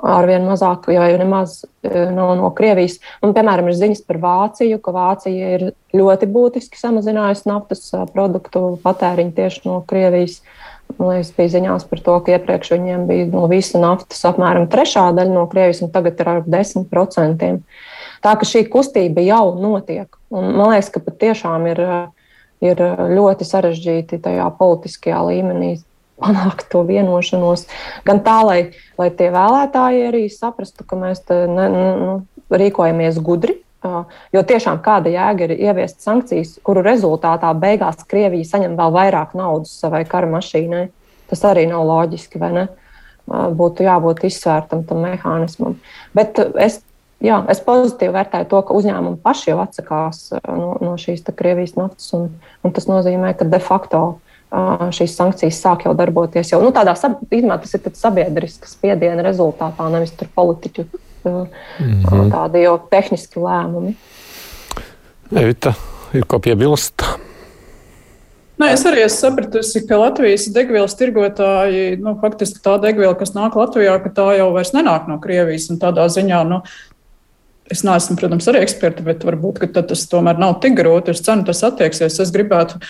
arvien 0.00 0.46
mazāk, 0.48 0.88
jau 0.92 1.08
nemaz 1.20 1.58
nav 1.84 2.34
no 2.38 2.50
Krievijas. 2.56 2.98
Un, 3.24 3.34
piemēram, 3.36 3.68
ir 3.68 3.76
ziņas 3.76 4.04
par 4.08 4.20
Vāciju, 4.22 4.80
ka 4.84 4.94
Vācija 4.96 5.52
ir 5.56 5.66
ļoti 5.96 6.28
būtiski 6.30 6.80
samazinājusi 6.80 7.48
naftas 7.50 7.84
produktu 8.14 8.78
patēriņu 8.84 9.36
tieši 9.36 9.66
no 9.68 9.80
Krievijas. 9.88 10.40
Uh, 10.40 10.70
Man 10.98 11.12
liekas, 11.14 11.30
bija 11.36 11.52
ziņās 11.54 11.86
par 11.90 12.02
to, 12.04 12.16
ka 12.24 12.34
iepriekš 12.34 12.72
viņiem 12.74 13.06
bija 13.08 13.26
no 13.30 13.44
visa 13.50 13.80
naftas 13.82 14.22
apmēram 14.26 14.66
trešā 14.70 15.10
daļa 15.16 15.34
no 15.34 15.46
Krievijas, 15.50 15.82
un 15.84 15.92
tagad 15.94 16.20
ir 16.20 16.30
ar 16.32 16.40
10%. 16.46 17.50
Tā 18.24 18.32
ka 18.36 18.48
šī 18.48 18.64
kustība 18.72 19.24
jau 19.24 19.54
notiek. 19.60 20.08
Un 20.32 20.52
man 20.56 20.74
liekas, 20.74 20.90
ka 20.94 21.02
patiešām 21.04 21.68
ir, 21.70 21.82
ir 22.64 22.82
ļoti 23.16 23.46
sarežģīti 23.48 24.20
tajā 24.24 24.50
politiskajā 24.58 25.22
līmenī 25.30 25.72
panākt 26.20 26.68
to 26.72 26.84
vienošanos. 26.88 27.66
Gan 28.04 28.20
tā, 28.24 28.40
lai, 28.44 28.60
lai 29.00 29.08
tie 29.16 29.30
vēlētāji 29.32 30.06
arī 30.10 30.26
saprastu, 30.32 30.84
ka 30.84 30.98
mēs 31.00 31.24
ne, 31.30 31.66
nu, 31.72 32.14
rīkojamies 32.52 33.20
gudri, 33.24 33.60
Jo 34.34 34.42
tiešām 34.44 34.82
kāda 34.84 35.08
jēga 35.08 35.46
ir 35.46 35.52
ieviest 35.56 36.02
sankcijas, 36.04 36.58
kuru 36.64 36.82
rezultātā 36.84 37.48
beigās 37.56 38.02
Krievija 38.08 38.44
saņem 38.44 38.74
vēl 38.76 38.92
vairāk 38.92 39.32
naudas 39.38 39.72
savai 39.80 40.02
kara 40.08 40.28
mašīnai. 40.28 40.90
Tas 41.30 41.44
arī 41.48 41.64
nav 41.70 41.86
loģiski, 41.88 42.40
vai 42.42 42.50
ne? 42.58 42.66
Būtu 43.30 43.86
jābūt 43.86 44.24
izsvērtam 44.28 44.82
tam 44.84 45.00
mehānismam. 45.06 45.78
Bet 46.16 46.42
es, 46.60 46.80
jā, 47.24 47.42
es 47.52 47.60
pozitīvi 47.64 48.14
vērtēju 48.16 48.48
to, 48.50 48.62
ka 48.66 48.76
uzņēmumi 48.78 49.20
paši 49.24 49.52
jau 49.52 49.60
atsakās 49.62 50.24
no, 50.48 50.72
no 50.80 50.96
šīs 51.00 51.24
Krievijas 51.36 51.76
naftas, 51.78 52.10
un, 52.16 52.28
un 52.64 52.74
tas 52.76 52.88
nozīmē, 52.90 53.34
ka 53.38 53.48
de 53.48 53.62
facto 53.62 54.02
šīs 54.96 55.14
sankcijas 55.14 55.60
sāk 55.62 55.86
jau 55.86 55.94
darboties. 55.94 56.50
Jau, 56.50 56.58
nu, 56.64 56.72
tādā, 56.74 56.96
īstenībā 56.96 57.60
tas 57.62 57.76
ir 57.76 57.94
sabiedrisks 57.94 58.74
spiediena 58.74 59.22
rezultātā, 59.22 59.86
nevis 59.92 60.16
politiķu 60.34 60.86
mm 61.24 61.46
-hmm. 62.02 62.30
tādi 62.32 62.62
jau 62.64 62.78
tehniski 62.90 63.40
lēmumi. 63.40 63.94
Evita, 65.30 65.74
ir 66.14 66.24
ko 66.26 66.38
piebilst? 66.38 67.02
Nē, 68.60 68.74
es 68.74 68.82
arī 68.84 69.04
esmu 69.06 69.20
sapratusi, 69.20 69.86
ka 69.88 69.96
Latvijas 69.96 70.48
degvielas 70.52 70.96
tirgotāji, 70.98 71.96
nu, 72.02 72.18
faktiski 72.20 72.60
tā 72.60 72.74
degviela, 72.82 73.14
kas 73.16 73.32
nāk 73.32 73.56
Latvijā, 73.56 73.94
ka 74.02 74.10
tā 74.18 74.26
jau 74.36 74.50
vairs 74.52 74.74
nenāk 74.76 75.08
no 75.08 75.16
Krievijas. 75.22 75.70
Tādā 75.80 76.04
ziņā, 76.12 76.42
nu, 76.44 76.60
es 77.70 77.84
neesmu, 77.86 78.18
protams, 78.18 78.48
arī 78.50 78.64
eksperta, 78.64 79.04
bet 79.06 79.24
varbūt 79.26 79.62
tas 79.78 80.06
tomēr 80.10 80.40
nav 80.40 80.58
tik 80.64 80.76
grūti. 80.80 81.14
Uz 81.14 81.22
cenu 81.26 81.46
tas 81.48 81.62
attieksies. 81.66 82.18
Es 82.22 82.32
gribētu, 82.34 82.80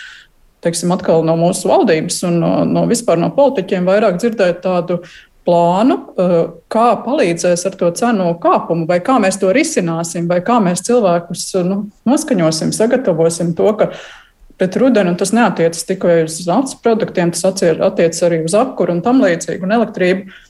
teiksim, 0.64 0.92
atkal 0.94 1.24
no 1.26 1.36
mūsu 1.40 1.70
valdības 1.70 2.22
un 2.28 2.38
no, 2.42 2.52
no 2.68 2.86
vispār 2.90 3.20
no 3.20 3.30
politiķiem 3.36 3.88
vairāk 3.88 4.20
dzirdēt 4.20 4.62
tādu 4.64 5.00
plānu, 5.48 5.96
eh, 6.20 6.36
kā 6.72 6.86
palīdzēs 7.04 7.66
ar 7.66 7.76
to 7.80 7.90
cenu 7.96 8.30
kāpumu, 8.42 8.86
vai 8.88 9.00
kā 9.04 9.16
mēs 9.22 9.40
to 9.40 9.52
risināsim, 9.56 10.28
vai 10.30 10.40
kā 10.44 10.60
mēs 10.62 10.84
cilvēkus 10.86 11.46
nu, 11.66 11.82
noskaņosim, 12.08 12.74
sagatavosim 12.76 13.54
to, 13.58 13.72
ka 13.80 13.90
pret 14.60 14.76
rudeni 14.76 15.16
tas 15.16 15.32
neatiecas 15.32 15.86
tikai 15.88 16.22
uz 16.26 16.42
naftas 16.48 16.76
produktiem, 16.84 17.32
tas 17.32 17.46
attiecas 17.48 18.22
arī 18.26 18.42
uz 18.44 18.54
apkuru 18.58 18.98
un 18.98 19.02
tam 19.04 19.22
līdzīgi, 19.24 19.64
un 19.64 19.76
elektrību. 19.78 20.40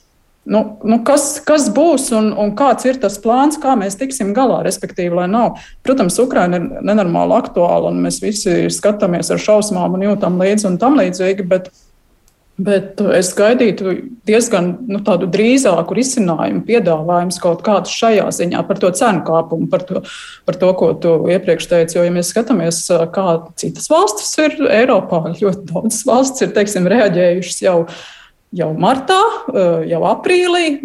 Nu, 0.45 0.61
nu 0.81 0.97
kas, 1.05 1.35
kas 1.45 1.67
būs 1.69 2.07
un, 2.17 2.31
un 2.33 2.55
kāds 2.57 2.87
ir 2.89 2.97
tas 3.01 3.19
plāns, 3.21 3.59
kā 3.61 3.75
mēs 3.77 3.99
tiksim 3.99 4.31
galā? 4.33 4.63
Respektīvi, 4.65 5.13
lai 5.19 5.27
nav. 5.29 5.59
Protams, 5.85 6.17
Ukraina 6.23 6.57
ir 6.57 6.81
nenormāli 6.81 7.37
aktuāla, 7.37 7.91
un 7.91 8.01
mēs 8.01 8.17
visi 8.23 8.65
skatāmies 8.73 9.29
ar 9.29 9.41
šausmām 9.41 9.99
un 9.99 10.07
jūtam 10.07 10.41
līdzi 10.41 10.71
un 10.71 10.81
tam 10.81 10.97
līdzīgi. 10.97 11.47
Bet, 11.51 11.69
Bet 12.61 12.99
es 13.15 13.31
gaidītu 13.33 13.93
diezgan 14.27 14.67
nu, 14.91 14.99
tādu 15.05 15.25
drīzāku 15.31 15.95
risinājumu, 15.97 16.59
piedāvājumu 16.67 17.39
kaut 17.41 17.63
kādu 17.65 17.89
šajā 17.89 18.27
ziņā 18.37 18.61
par 18.67 18.77
to 18.81 18.91
cenu 18.97 19.23
kāpumu, 19.25 19.69
par 19.71 19.85
to, 19.87 20.03
par 20.45 20.59
to 20.61 20.69
ko 20.77 20.91
tu 21.01 21.15
iepriekš 21.31 21.69
teici. 21.71 21.97
Jo, 21.97 22.05
ja 22.05 22.13
mēs 22.13 22.29
skatāmies, 22.35 22.83
kā 23.15 23.25
citas 23.57 23.89
valstis 23.89 24.35
ir 24.43 24.59
Eiropā, 24.67 25.23
ļoti 25.39 25.71
daudz 25.71 26.03
valsts 26.05 26.45
ir 26.45 26.53
teiksim, 26.57 26.91
reaģējušas 26.91 27.63
jau 27.65 27.77
jau 27.81 27.85
martā, 28.79 29.19
jau 29.87 30.01
aprīlī, 30.09 30.81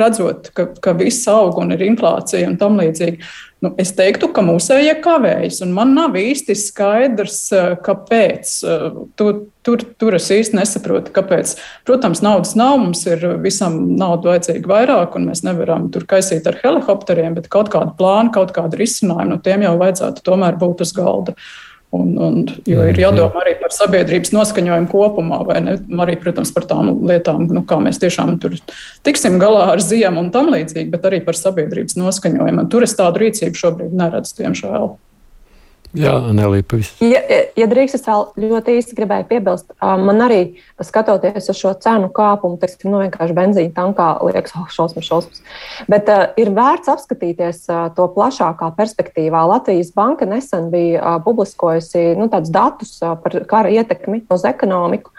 redzot, 0.00 0.50
ka, 0.56 0.66
ka 0.82 0.94
viss 0.98 1.28
aug 1.30 1.60
un 1.60 1.74
ir 1.74 1.84
inflācija 1.86 2.48
un 2.48 2.58
tam 2.60 2.80
līdzīgi. 2.80 3.20
Nu, 3.60 3.74
es 3.80 3.90
teiktu, 3.92 4.30
ka 4.32 4.40
mūsējie 4.44 4.94
kavējas, 5.04 5.58
un 5.66 5.74
man 5.76 5.92
nav 5.92 6.14
īsti 6.16 6.56
skaidrs, 6.56 7.40
eh, 7.52 7.74
kāpēc. 7.84 8.52
Eh, 8.64 8.84
tur, 9.20 9.42
tur, 9.66 9.84
tur 10.00 10.16
es 10.16 10.30
īsti 10.32 10.56
nesaprotu, 10.56 11.12
kāpēc. 11.16 11.52
Protams, 11.88 12.22
naudas 12.24 12.54
nav, 12.56 12.78
mums 12.80 13.04
ir 13.04 13.26
visam 13.44 13.82
naudu 14.00 14.32
vajadzīga 14.32 14.72
vairāk, 14.72 15.18
un 15.20 15.28
mēs 15.28 15.44
nevaram 15.44 15.90
tur 15.92 16.08
kaisīt 16.08 16.48
ar 16.48 16.56
helikopteriem, 16.62 17.36
bet 17.36 17.50
kaut 17.52 17.68
kādu 17.72 17.92
plānu, 18.00 18.32
kaut 18.32 18.54
kādu 18.56 18.80
risinājumu 18.80 19.34
no 19.34 19.42
tiem 19.44 19.68
jau 19.68 19.76
vajadzētu 19.82 20.24
tomēr 20.24 20.56
būt 20.60 20.86
uz 20.86 20.96
galda. 20.96 21.36
Uh, 21.36 21.69
Un, 21.90 22.10
un, 22.22 22.34
jo 22.70 22.84
ir 22.86 22.98
jādomā 23.02 23.40
arī 23.42 23.56
par 23.58 23.72
sabiedrības 23.74 24.30
noskaņojumu 24.30 24.86
kopumā, 24.92 25.40
vai 25.48 25.56
ne? 25.64 25.72
Arī, 26.04 26.14
protams, 26.22 26.52
par 26.54 26.68
tām 26.70 26.92
lietām, 27.10 27.48
nu, 27.50 27.64
kā 27.66 27.80
mēs 27.82 27.98
tiešām 27.98 28.36
tur 28.42 28.54
tiksim 29.06 29.40
galā 29.42 29.72
ar 29.72 29.82
ziemu 29.82 30.22
un 30.22 30.30
tam 30.30 30.52
līdzīgi, 30.54 30.86
bet 30.92 31.08
arī 31.10 31.18
par 31.26 31.38
sabiedrības 31.38 31.98
noskaņojumu. 31.98 32.62
Un 32.62 32.70
tur 32.70 32.86
es 32.86 32.94
tādu 32.94 33.24
rīcību 33.24 33.58
šobrīd 33.58 33.96
neredzu, 33.98 34.36
diemžēl. 34.38 34.86
Jā, 35.96 36.12
Nelija, 36.30 36.62
pavisam. 36.70 37.00
Ja, 37.02 37.18
ja 37.58 37.66
drīkst, 37.66 37.96
es 37.98 38.04
vēl 38.06 38.28
ļoti 38.38 38.76
īsti 38.78 38.94
gribēju 38.94 39.26
piebilst, 39.26 39.72
man 39.80 40.22
arī 40.22 40.38
skatoties 40.86 41.50
uz 41.50 41.58
šo 41.58 41.72
cenu 41.82 42.06
kāpumu, 42.14 42.60
teiksim, 42.62 42.92
nu 42.92 43.00
vienkārši 43.02 43.34
benzīna 43.34 43.74
tankā 43.74 44.12
liekas, 44.22 44.54
oh, 44.54 44.68
šausmas, 44.70 45.08
šausmas. 45.08 45.42
Bet 45.90 46.06
uh, 46.12 46.28
ir 46.38 46.52
vērts 46.54 46.92
apskatīties 46.94 47.64
uh, 47.72 47.88
to 47.96 48.06
plašākā 48.14 48.70
perspektīvā. 48.78 49.42
Latvijas 49.50 49.90
banka 49.96 50.28
nesen 50.30 50.70
bija 50.70 51.02
uh, 51.02 51.18
publiskojusi 51.26 52.12
nu, 52.20 52.30
tādus 52.30 52.54
datus 52.54 52.94
uh, 53.02 53.16
par 53.18 53.40
kara 53.50 53.74
ietekmi 53.74 54.22
uz 54.30 54.46
ekonomiku, 54.46 55.10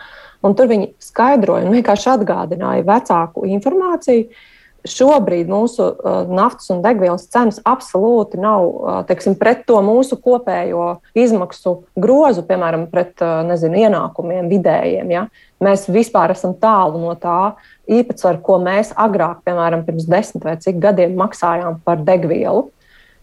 un 0.47 0.55
tur 0.55 0.71
viņi 0.71 0.93
skaidroja 1.03 1.67
un 1.67 1.75
vienkārši 1.75 2.13
atgādināja 2.15 2.87
vecāku 2.87 3.43
informāciju. 3.57 4.31
Uh, 4.31 4.47
šobrīd 4.87 5.49
mūsu 5.51 5.85
uh, 5.91 6.23
naftas 6.29 6.71
un 6.73 6.81
degvielas 6.83 7.27
cenas 7.31 7.59
absolūti 7.67 8.39
nav 8.41 8.65
uh, 8.65 8.97
teiksim, 9.07 9.35
pret 9.39 9.63
to 9.69 9.77
mūsu 9.85 10.17
kopējo 10.21 11.01
izmaksu 11.17 11.77
grozu, 12.01 12.43
piemēram, 12.47 12.87
pret 12.91 13.21
uh, 13.21 13.41
nezinu, 13.47 13.77
ienākumiem 13.85 14.49
vidējiem. 14.51 15.13
Ja? 15.13 15.27
Mēs 15.61 15.85
vispār 15.91 16.33
esam 16.33 16.55
tālu 16.57 17.01
no 17.03 17.13
tā 17.19 17.53
īpatsvaru, 17.91 18.41
ko 18.45 18.57
mēs 18.63 18.93
agrāk, 18.97 19.43
piemēram, 19.45 19.85
pirms 19.85 20.09
desmit 20.09 20.45
vai 20.47 20.57
cik 20.61 20.81
gadiem 20.81 21.17
maksājām 21.19 21.81
par 21.85 22.01
degvielu. 22.07 22.69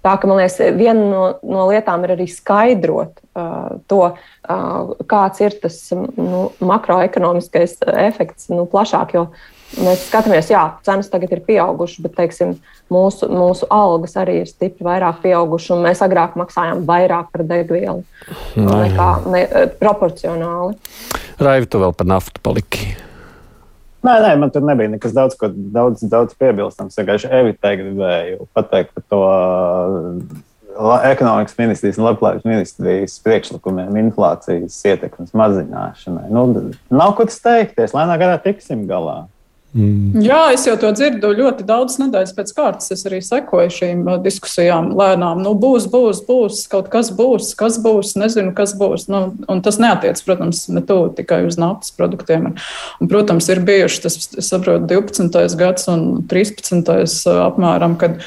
Tā 0.06 0.14
ka 0.14 0.28
man 0.30 0.38
liekas, 0.38 0.60
viena 0.78 1.02
no, 1.02 1.22
no 1.42 1.66
lietām 1.72 2.04
ir 2.06 2.14
arī 2.14 2.28
skaidrot 2.30 3.18
uh, 3.34 3.80
to, 3.90 4.02
uh, 4.14 4.92
kāds 5.10 5.42
ir 5.42 5.58
tas 5.58 5.80
nu, 5.92 6.48
makroekonomiskais 6.62 7.80
efekts 8.06 8.46
nu, 8.54 8.62
plašāk. 8.70 9.16
Jo 9.18 9.26
Mēs 9.76 10.06
skatāmies, 10.08 10.48
jā, 10.48 10.62
cenas 10.86 11.10
tagad 11.12 11.34
ir 11.36 11.42
pieaugušas, 11.44 12.00
bet 12.00 12.14
teiksim, 12.16 12.54
mūsu, 12.92 13.28
mūsu 13.28 13.68
algas 13.72 14.16
arī 14.16 14.38
ir 14.40 14.48
stipri 14.48 14.86
vairāk 14.86 15.20
pieaugušas, 15.26 15.74
un 15.76 15.84
mēs 15.84 16.00
agrāk 16.04 16.38
maksājām 16.40 16.86
vairāk 16.88 17.28
par 17.34 17.44
degvielu 17.50 18.00
nekā 18.56 19.10
ne, 19.28 19.44
proporcionāli. 19.76 20.78
Raivi, 21.38 21.68
tu 21.68 21.82
vēl 21.84 21.92
par 22.00 22.08
naftu 22.08 22.40
paliki. 22.42 22.94
Nē, 24.08 24.16
nē, 24.24 24.34
man 24.40 24.50
tur 24.54 24.64
nebija 24.64 24.94
nekas 24.94 25.12
daudz, 25.12 25.36
ko 25.36 25.50
daudz, 25.52 26.04
daudz 26.08 26.36
piebilstams. 26.38 26.94
Es 26.94 27.00
vienkārši 27.02 27.32
Evitai 27.34 27.76
gribēju 27.82 28.48
pateikt 28.56 28.94
par 28.96 29.04
to 29.10 29.22
ekonomikas 31.10 31.56
ministrijas 31.58 31.98
un 31.98 32.06
labklājības 32.06 32.46
ministrijas 32.46 33.16
priekšlikumiem 33.24 33.96
inflācijas 34.04 34.76
ietekmes 34.86 35.34
mazināšanai. 35.36 36.28
Nu, 36.30 36.46
nav 36.94 37.16
ko 37.18 37.26
steigties, 37.32 37.92
lēnā 37.96 38.16
garā 38.20 38.38
tiksim 38.42 38.86
galā. 38.88 39.24
Mm. 39.76 40.22
Jā, 40.24 40.54
es 40.54 40.62
jau 40.64 40.78
to 40.80 40.88
dzirdu 40.96 41.28
ļoti 41.36 41.66
daudz 41.68 41.98
nedēļas 42.00 42.32
pēc 42.36 42.52
kārtas. 42.56 42.88
Es 42.94 43.04
arī 43.08 43.18
sekoju 43.24 43.72
šīm 43.74 44.00
uh, 44.06 44.16
diskusijām 44.24 44.94
lēnām. 44.96 45.42
Nu, 45.44 45.52
būs, 45.60 45.90
būs, 45.92 46.22
būs, 46.24 46.62
kaut 46.72 46.88
kas 46.92 47.10
būs, 47.14 47.50
kas 47.58 47.76
būs, 47.84 48.14
nezinu, 48.20 48.54
kas 48.56 48.72
būs. 48.78 49.06
Nu, 49.12 49.22
un 49.44 49.62
tas 49.64 49.76
neatiec, 49.82 50.20
protams, 50.24 50.64
ne 50.72 50.82
tu, 50.88 50.98
tikai 51.18 51.42
uz 51.50 51.60
naftas 51.60 51.92
produktiem. 51.98 52.50
Un, 52.50 52.58
un, 53.02 53.12
protams, 53.12 53.50
ir 53.52 53.60
bijuši 53.68 54.02
tas, 54.06 54.18
es 54.40 54.48
saprotu, 54.48 54.88
12. 54.88 55.60
gads 55.60 55.88
un 55.92 56.08
13. 56.32 56.88
Uh, 56.88 57.44
apmēram, 57.44 58.00
kad, 58.00 58.22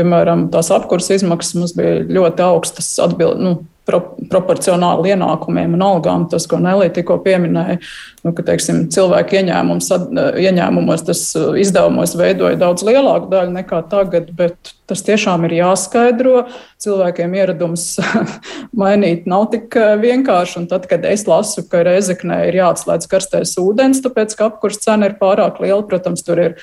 piemēram, 0.00 0.48
tās 0.52 0.72
apkurses 0.72 1.20
izmaksas 1.20 1.60
mums 1.60 1.76
bija 1.76 2.00
ļoti 2.08 2.48
augstas 2.48 2.94
atbild, 3.04 3.44
nu, 3.44 3.58
pro, 3.86 4.00
proporcionāli 4.30 5.14
ienākumiem 5.14 5.76
un 5.76 5.84
algām. 5.86 6.26
Tas, 6.30 6.46
ko 6.50 6.58
Nelija 6.62 6.92
tikko 6.98 7.18
pieminēja, 7.24 7.78
nu, 8.26 8.32
ka 8.36 8.44
teiksim, 8.46 8.84
cilvēku 8.92 9.38
ieņēmumos 9.38 11.06
tas 11.06 11.22
uh, 11.38 11.52
izdevumos 11.60 12.16
veidoja 12.18 12.58
daudz 12.60 12.84
lielāku 12.86 13.30
daļu 13.32 13.54
nekā 13.56 13.82
tagad, 13.92 14.32
bet 14.36 14.74
tas 14.90 15.02
tiešām 15.06 15.46
ir 15.48 15.58
jāskaidro. 15.60 16.46
Cilvēkiem 16.82 17.36
ieradums 17.38 17.88
mainīt 18.82 19.28
nav 19.30 19.48
tik 19.54 19.78
uh, 19.78 19.94
vienkārši. 20.02 20.62
Un 20.62 20.70
tad, 20.72 20.88
kad 20.90 21.06
es 21.08 21.26
lasu, 21.30 21.64
ka 21.70 21.84
Reizeknē 21.86 22.42
ir 22.50 22.60
jāatslēdz 22.62 23.10
karstais 23.10 23.54
ūdens, 23.62 24.02
tāpēc 24.04 24.34
ka 24.38 24.50
apkurss 24.50 24.82
cena 24.86 25.10
ir 25.10 25.18
pārāk 25.20 25.62
liela, 25.62 25.84
protams, 25.86 26.26
tur 26.26 26.42
ir 26.42 26.58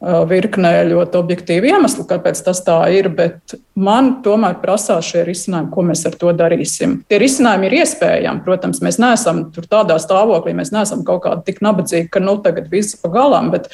virknē 0.00 0.72
ļoti 0.88 1.18
objektīvu 1.20 1.68
iemeslu, 1.74 2.06
kāpēc 2.08 2.40
tas 2.46 2.62
tā 2.64 2.78
ir, 2.96 3.10
bet 3.12 3.56
man 3.76 4.14
tomēr 4.24 4.56
prasās 4.62 5.10
šie 5.12 5.26
risinājumi, 5.28 5.72
ko 5.74 5.84
mēs 5.90 6.06
ar 6.08 6.16
to 6.20 6.32
darīsim. 6.36 7.00
Tie 7.10 7.20
risinājumi 7.20 7.68
ir 7.68 7.80
iespējami. 7.82 8.44
Protams, 8.46 8.80
mēs 8.84 9.00
neesam 9.02 9.48
tādā 9.60 9.98
stāvoklī, 10.00 10.56
mēs 10.56 10.72
neesam 10.72 11.04
kaut 11.04 11.26
kādi 11.26 11.50
tik 11.50 11.60
nabadzīgi, 11.64 12.08
ka 12.12 12.24
nu 12.24 12.38
tagad 12.44 12.72
viss 12.72 12.96
pa 13.00 13.12
galam. 13.12 13.52
Bet, 13.52 13.68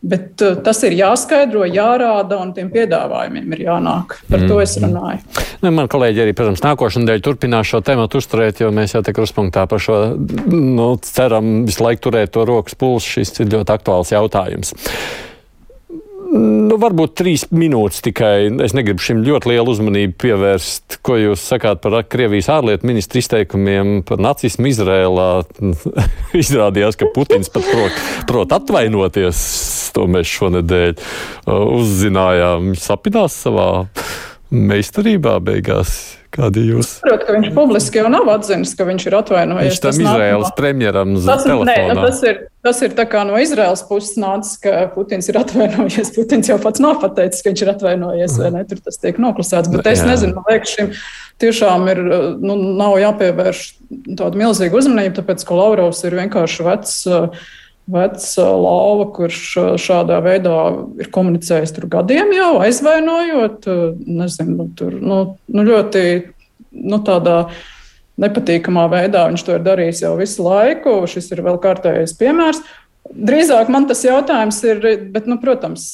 Bet 0.00 0.40
tas 0.64 0.78
ir 0.88 0.94
jāskaidro, 0.96 1.66
jārāda, 1.68 2.38
un 2.40 2.54
tiem 2.56 2.70
piedāvājumiem 2.72 3.52
ir 3.52 3.66
jānāk. 3.66 4.14
Par 4.30 4.40
mm. 4.40 4.48
to 4.48 4.56
es 4.62 4.78
mm-hmm. 4.78 4.94
runāju. 4.96 5.42
Nu, 5.60 5.72
man 5.76 5.90
kolēģi 5.92 6.22
arī, 6.24 6.32
protams, 6.32 6.62
nākošais 6.64 7.02
nedēļa 7.02 7.24
turpinās 7.26 7.68
šo 7.68 7.82
tēmu 7.84 8.06
uzturēt, 8.08 8.62
jo 8.64 8.70
mēs 8.72 8.96
jau 8.96 9.02
te 9.04 9.12
kruspunktā 9.12 9.66
par 9.68 9.84
šo 9.84 9.98
nu, 10.16 10.94
ceram 11.04 11.66
visu 11.68 11.84
laiku 11.84 12.06
turēt 12.08 12.32
to 12.32 12.48
rokas 12.48 12.80
pulsu. 12.80 13.18
Šis 13.18 13.42
ir 13.44 13.52
ļoti 13.52 13.76
aktuāls 13.76 14.14
jautājums. 14.16 14.72
Nu, 16.30 16.76
varbūt 16.78 17.16
trīs 17.18 17.42
minūtes 17.50 18.04
tikai. 18.06 18.50
Es 18.62 18.74
negribu 18.76 19.02
šim 19.02 19.24
ļoti 19.26 19.50
lielu 19.50 19.72
uzmanību 19.72 20.14
pievērst. 20.22 21.00
Ko 21.06 21.16
jūs 21.18 21.42
sakāt 21.42 21.80
par 21.82 21.96
Krievijas 22.06 22.50
ārlietu 22.54 22.86
ministru 22.86 23.18
izteikumiem 23.18 24.04
par 24.06 24.22
nacismu 24.22 24.70
Izrēlā? 24.70 25.28
Izrādījās, 26.42 26.98
ka 27.00 27.10
Putins 27.16 27.50
pat 27.50 27.66
prot, 27.72 27.98
prot 28.30 28.54
atvainoties. 28.60 29.42
To 29.96 30.06
mēs 30.06 30.30
šonadēļ 30.30 30.94
uh, 30.94 31.02
uzzinājām. 31.80 32.70
Viņš 32.70 32.86
sapinās 32.86 33.40
savā 33.48 33.68
meistarībā 34.54 35.40
beigās. 35.42 36.19
Kādi 36.30 36.62
jūs? 36.62 36.86
Es 36.86 36.98
saprotu, 37.00 37.26
ka 37.26 37.34
viņš 37.34 37.48
publiski 37.56 37.98
jau 37.98 38.10
nav 38.12 38.28
atzinis, 38.30 38.76
ka 38.78 38.86
viņš 38.86 39.06
ir 39.08 39.16
atvainojies. 39.18 39.72
Viņš 39.72 39.80
tam 39.82 40.02
Izraels 40.04 40.52
premjeram. 40.54 41.16
Nē, 41.66 41.76
nu, 41.90 41.96
tas 41.98 42.20
ir, 42.22 42.38
tas 42.62 42.82
ir 42.86 42.94
tā 42.94 43.06
kā 43.10 43.24
no 43.26 43.40
Izraels 43.42 43.82
puses 43.88 44.14
nācis, 44.20 44.60
ka 44.62 44.84
Putins 44.94 45.26
ir 45.32 45.40
atvainojies. 45.40 46.12
Putins 46.16 46.52
jau 46.52 46.60
pats 46.62 46.82
nav 46.82 47.00
pateicis, 47.02 47.42
ka 47.42 47.50
viņš 47.50 47.64
ir 47.66 47.72
atvainojies, 47.74 48.36
vai 48.38 48.52
ne? 48.54 48.62
Tur 48.70 48.82
tas 48.84 49.02
tiek 49.02 49.18
noklusēts. 49.22 49.72
Bet 49.74 49.90
es 49.90 50.04
Jā. 50.04 50.10
nezinu, 50.12 50.38
man 50.38 50.46
liekas, 50.52 50.76
šim 50.76 50.92
tiešām 51.42 51.90
ir, 51.90 52.02
nu, 52.38 52.58
nav 52.78 52.94
jāpievērš 53.02 53.64
tādu 54.20 54.38
milzīgu 54.38 54.78
uzmanību, 54.84 55.16
tāpēc, 55.18 55.42
ka 55.48 55.58
Laurovs 55.58 56.04
ir 56.06 56.14
vienkārši 56.20 56.68
vecs. 56.68 57.00
Uh, 57.10 57.50
vecs 57.92 58.28
lauva, 58.38 59.08
kurš 59.16 59.42
šādā 59.80 60.20
veidā 60.24 60.56
ir 61.00 61.10
komunicējis 61.14 61.74
tur 61.76 61.88
gadiem 61.92 62.32
jau, 62.36 62.52
aizvainojot, 62.64 63.68
nezinu, 64.06 64.70
tur 64.78 64.96
nu, 65.00 65.20
nu 65.50 65.66
ļoti 65.66 66.04
nu, 66.70 67.00
tādā 67.06 67.42
nepatīkamā 68.20 68.86
veidā 68.92 69.26
viņš 69.30 69.44
to 69.46 69.56
ir 69.56 69.64
darījis 69.64 70.04
jau 70.04 70.14
visu 70.18 70.44
laiku. 70.44 71.00
Šis 71.10 71.30
ir 71.32 71.44
vēl 71.46 71.60
kārtējais 71.62 72.16
piemērs. 72.20 72.62
Drīzāk 73.10 73.70
man 73.72 73.88
tas 73.90 74.04
jautājums 74.04 74.60
ir, 74.68 74.82
bet, 75.10 75.26
nu, 75.26 75.38
protams, 75.42 75.86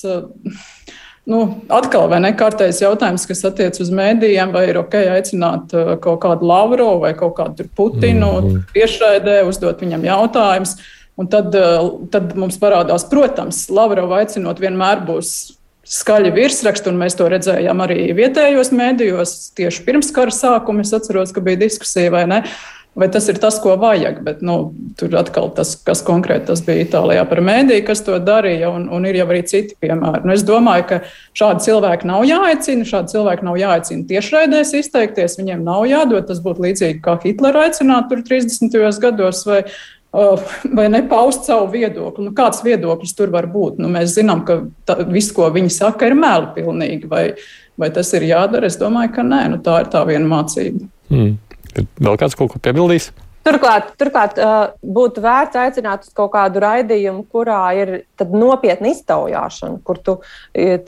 nu, 1.31 1.41
atkal 1.73 2.11
vai 2.11 2.19
ne 2.25 2.33
kārtējs 2.37 2.83
jautājums, 2.83 3.25
kas 3.31 3.45
attiecas 3.49 3.87
uz 3.87 3.93
mēdījiem, 3.95 4.53
vai 4.55 4.67
ir 4.73 4.81
ok 4.83 4.99
aicināt 5.15 5.73
kaut 6.05 6.21
kādu 6.27 6.51
Lavrovu 6.51 7.05
vai 7.07 7.15
kaut 7.19 7.37
kādu 7.39 7.69
Putinu 7.79 8.33
mm 8.33 8.51
-hmm. 8.51 8.69
tiešraidē, 8.75 9.41
uzdot 9.49 9.81
viņam 9.83 10.05
jautājumus. 10.05 10.77
Un 11.17 11.29
tad, 11.33 11.55
eh, 11.55 11.91
tad 12.13 12.35
mums 12.37 12.59
parādās, 12.61 13.07
protams, 13.09 13.67
Lavrova 13.73 14.21
aicinot 14.21 14.61
vienmēr 14.61 15.01
būs 15.09 15.57
skaļi 15.87 16.33
virsraksti, 16.35 16.91
un 16.91 16.99
mēs 17.01 17.17
to 17.17 17.29
redzējām 17.31 17.83
arī 17.85 18.11
vietējos 18.17 18.73
mēdījos 18.75 19.37
tieši 19.57 19.85
pirms 19.87 20.11
kara 20.13 20.35
sākuma. 20.35 20.83
Es 20.85 20.93
atceros, 20.97 21.33
ka 21.33 21.41
bija 21.41 21.63
diskusija 21.67 22.13
vai 22.13 22.27
ne. 22.29 22.43
Vai 22.97 23.11
tas 23.13 23.27
ir 23.29 23.37
tas, 23.37 23.59
ko 23.61 23.75
vajag? 23.77 24.23
Bet, 24.25 24.39
nu, 24.41 24.73
tur 24.97 25.13
atkal 25.21 25.51
tas, 25.53 25.75
kas 25.85 26.01
konkrēti 26.05 26.49
tas 26.49 26.63
bija 26.65 26.87
Itālijā 26.87 27.27
par 27.29 27.43
mēdīju, 27.45 27.85
kas 27.85 28.01
to 28.07 28.17
darīja, 28.25 28.71
un, 28.73 28.87
un 28.89 29.05
ir 29.05 29.19
jau 29.19 29.27
arī 29.29 29.43
citi 29.45 29.77
piemēri. 29.85 30.25
Nu, 30.25 30.33
es 30.33 30.45
domāju, 30.49 30.87
ka 30.89 30.99
šādi 31.37 31.67
cilvēki 31.67 32.09
nav 32.09 32.25
jāaicina, 32.25 32.89
šādi 32.89 33.13
cilvēki 33.13 33.45
nav 33.45 33.59
jāaicina 33.61 34.09
tiešraidēs 34.09 34.73
izteikties, 34.81 35.37
viņiem 35.37 35.61
nav 35.69 35.85
jādod. 35.91 36.25
Tas 36.31 36.41
būtu 36.41 36.65
līdzīgi 36.65 37.03
kā 37.05 37.19
Hitlera 37.21 37.67
aicināt 37.69 38.09
tur 38.09 38.25
30. 38.25 38.81
gados 39.05 39.45
vai, 39.45 39.67
vai 40.77 40.87
nepaust 40.93 41.49
savu 41.49 41.69
viedokli. 41.75 42.27
Nu, 42.27 42.35
kāds 42.37 42.63
viedoklis 42.65 43.15
tur 43.17 43.33
var 43.35 43.49
būt? 43.53 43.81
Nu, 43.83 43.91
mēs 43.93 44.17
zinām, 44.17 44.45
ka 44.49 44.63
tā, 44.89 44.99
viss, 45.11 45.35
ko 45.37 45.49
viņi 45.53 45.73
saka, 45.77 46.09
ir 46.09 46.17
meli 46.19 46.51
pilnīgi. 46.57 47.11
Vai, 47.11 47.25
vai 47.81 47.91
tas 47.95 48.13
ir 48.17 48.29
jādara? 48.31 48.71
Es 48.71 48.79
domāju, 48.81 49.15
ka 49.19 49.27
nē, 49.27 49.43
nu, 49.53 49.61
tā 49.65 49.83
ir 49.85 49.93
tā 49.93 50.03
viena 50.09 50.29
mācība. 50.31 50.89
Mm. 51.13 51.37
Ir 51.77 51.89
vēl 52.01 52.21
kāds 52.21 52.39
kaut 52.39 52.55
ko 52.55 52.63
piebildīs? 52.63 53.11
Turklāt, 53.47 53.93
turklāt 54.01 54.39
būtu 54.83 55.23
vērts 55.23 55.59
aicināt 55.61 56.07
uz 56.07 56.15
kaut 56.17 56.33
kādu 56.35 56.61
raidījumu, 56.65 57.23
kurā 57.31 57.61
ir 57.79 57.93
nopietna 58.33 58.91
iztaujāšana, 58.91 59.79
kur 59.87 60.01
tu 60.03 60.17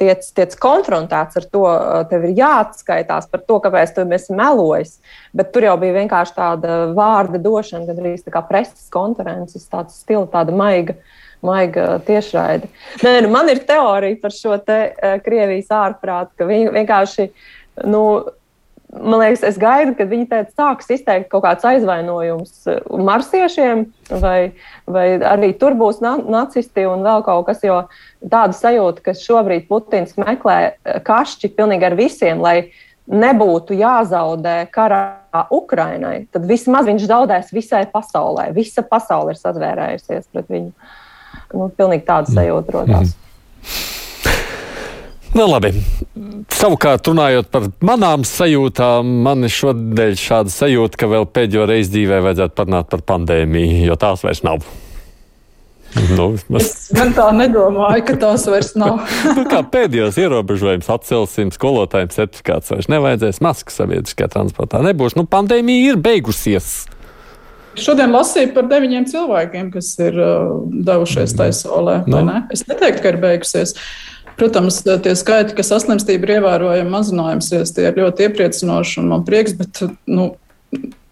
tiec, 0.00 0.26
tiec 0.34 0.56
konfrontēts 0.58 1.38
ar 1.38 1.46
to, 1.52 1.64
tev 2.10 2.26
ir 2.26 2.34
jāatskaitās 2.40 3.30
par 3.30 3.44
to, 3.46 3.60
kāpēc 3.62 3.94
tu 3.94 4.06
esi 4.16 4.34
melojis. 4.34 4.96
Bet 5.36 5.52
tur 5.54 5.68
jau 5.68 5.76
bija 5.78 6.00
vienkārši 6.00 6.34
tāda 6.34 6.80
vārda 6.98 7.40
došana, 7.42 7.86
gan 7.86 8.02
arī 8.02 8.16
preses 8.48 8.90
konferences, 8.90 9.68
tāds 9.70 10.02
stila, 10.02 10.26
tāda 10.32 10.54
maiga. 10.54 10.98
Maiga 11.38 12.00
tiešraide. 12.02 12.66
Nē, 13.06 13.12
nu 13.22 13.28
man 13.30 13.46
ir 13.46 13.60
teorija 13.62 14.18
par 14.18 14.32
šo 14.34 14.56
te, 14.58 14.78
uh, 14.90 15.20
Krievijas 15.22 15.68
ārprātu, 15.70 16.32
ka 16.34 16.48
viņi 16.48 16.72
vienkārši 16.74 17.28
nu, 17.86 18.00
man 18.92 19.20
liekas, 19.20 19.44
es 19.46 19.58
gaidu, 19.60 19.94
kad 19.98 20.10
viņi 20.10 20.26
teica, 20.30 20.52
sāks 20.56 20.90
izteikt 20.94 21.28
kaut 21.32 21.44
kāds 21.44 21.66
aizvainojums 21.68 22.52
uh, 22.70 22.80
marsiešiem, 23.04 23.86
vai, 24.22 24.52
vai 24.88 25.06
arī 25.20 25.52
tur 25.60 25.76
būs 25.78 26.00
na 26.04 26.16
nacisti 26.18 26.86
un 26.88 27.04
vēl 27.06 27.24
kaut 27.26 27.48
kas, 27.50 27.62
jo 27.66 27.82
tāda 28.24 28.56
sajūta, 28.56 29.04
ka 29.04 29.16
šobrīd 29.18 29.68
Putins 29.70 30.16
meklē 30.20 30.58
uh, 30.72 31.00
kašķi 31.04 31.52
pilnīgi 31.56 31.88
ar 31.90 31.98
visiem, 31.98 32.44
lai 32.44 32.70
nebūtu 33.08 33.76
jāzaudē 33.76 34.56
karā 34.72 35.46
Ukrainai, 35.54 36.26
tad 36.32 36.44
vismaz 36.48 36.88
viņš 36.88 37.06
zaudēs 37.08 37.52
visai 37.56 37.86
pasaulē. 37.88 38.50
Visa 38.56 38.84
pasaule 38.84 39.32
ir 39.32 39.40
sazvērējusies 39.40 40.28
pret 40.32 40.50
viņu. 40.52 40.74
Nu, 41.56 41.70
pilnīgi 41.72 42.04
tāda 42.04 42.28
sajūta 42.28 42.74
rodās. 42.76 43.14
Mm. 43.14 43.28
Nu, 45.38 45.46
labi. 45.48 45.72
Savukārt, 46.52 47.08
runājot 47.08 47.48
par 47.52 47.68
manām 47.84 48.24
sajūtām, 48.26 49.08
man 49.24 49.46
ir 49.46 49.52
šodien 49.52 50.18
šāda 50.18 50.52
sajūta, 50.52 51.00
ka 51.00 51.08
vēl 51.10 51.28
pēdējo 51.30 51.64
reizi 51.70 51.94
dzīvē 51.96 52.20
vajadzētu 52.26 52.58
parunāt 52.58 52.90
par 52.92 53.04
pandēmiju, 53.08 53.86
jo 53.88 53.96
tās 54.00 54.24
vairs 54.26 54.44
nav. 54.46 54.66
Nu, 56.12 56.26
mēs... 56.52 56.66
Es 56.66 56.90
gan 56.92 57.14
tā 57.16 57.30
nedomāju, 57.32 58.02
ka 58.10 58.18
tās 58.20 58.44
vairs 58.50 58.74
nav. 58.78 59.00
nu, 59.38 59.46
kā 59.48 59.62
pēdējos 59.72 60.18
ierobežojums 60.20 60.90
atcelsim, 60.92 61.52
skolotājiem 61.54 62.12
certifikāts 62.12 62.74
vairs 62.74 62.90
nevajadzēs, 62.92 63.40
maskas 63.44 63.80
sabiedriskajā 63.80 64.28
transportā 64.36 64.82
nebūs. 64.84 65.16
Nu, 65.18 65.24
pandēmija 65.30 65.94
ir 65.94 66.02
beigusies. 66.04 66.84
Šodien 67.78 68.10
lasīju 68.10 68.52
par 68.56 68.66
deviņiem 68.68 69.06
cilvēkiem, 69.08 69.72
kas 69.72 69.92
ir 70.02 70.16
uh, 70.18 70.52
devušies 70.66 71.36
taisolē. 71.38 72.02
No. 72.10 72.20
Nu. 72.20 72.24
Ne? 72.26 72.44
Es 72.52 72.66
neteiktu, 72.68 73.04
ka 73.04 73.12
ir 73.14 73.20
beigusies. 73.22 73.76
Uh, 73.78 74.08
Protams, 74.38 74.82
tie 74.86 75.16
skaiti, 75.18 75.56
ka 75.58 75.64
saslimstība 75.66 76.28
ir 76.28 76.36
ievērojami 76.36 76.92
mazinājusies, 76.92 77.74
tie 77.74 77.88
ir 77.88 77.98
ļoti 77.98 78.28
iepriecinoši 78.28 79.00
un 79.02 79.10
man 79.10 79.24
prieks, 79.26 79.56
bet 79.58 79.80
nu, 80.06 80.28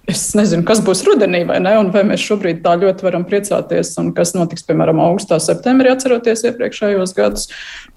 es 0.06 0.22
nezinu, 0.38 0.62
kas 0.66 0.80
būs 0.86 1.02
rudenī 1.06 1.40
vai 1.48 1.58
ne, 1.62 1.72
un 1.80 1.90
vai 1.94 2.04
mēs 2.06 2.22
šobrīd 2.22 2.60
tā 2.62 2.76
ļoti 2.78 3.06
varam 3.06 3.26
priecāties, 3.26 3.90
un 3.98 4.12
kas 4.14 4.32
notiks, 4.36 4.62
piemēram, 4.68 5.02
augustā, 5.02 5.40
septembrī, 5.42 5.90
atceroties 5.90 6.46
iepriekšējos 6.46 7.16
gadus, 7.16 7.48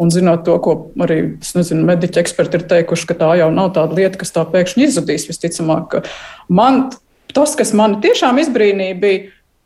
un 0.01 0.09
zinot 0.13 0.41
to, 0.47 0.57
ko 0.65 0.75
arī, 1.05 1.19
nezinu, 1.37 1.85
mediķi 1.91 2.23
eksperti 2.23 2.59
ir 2.59 2.65
teikuši, 2.73 3.09
ka 3.11 3.19
tā 3.21 3.29
jau 3.43 3.51
nav 3.53 3.75
tāda 3.77 4.01
lieta, 4.01 4.17
kas 4.21 4.33
tā 4.33 4.47
pēkšņi 4.49 4.87
izzudīs. 4.87 5.29
Visticamāk, 5.29 5.99
man 6.49 6.87
tas, 7.37 7.53
kas 7.59 7.75
mani 7.77 8.01
tiešām 8.01 8.41
izbrīnīja, 8.41 8.99
bija 9.05 9.25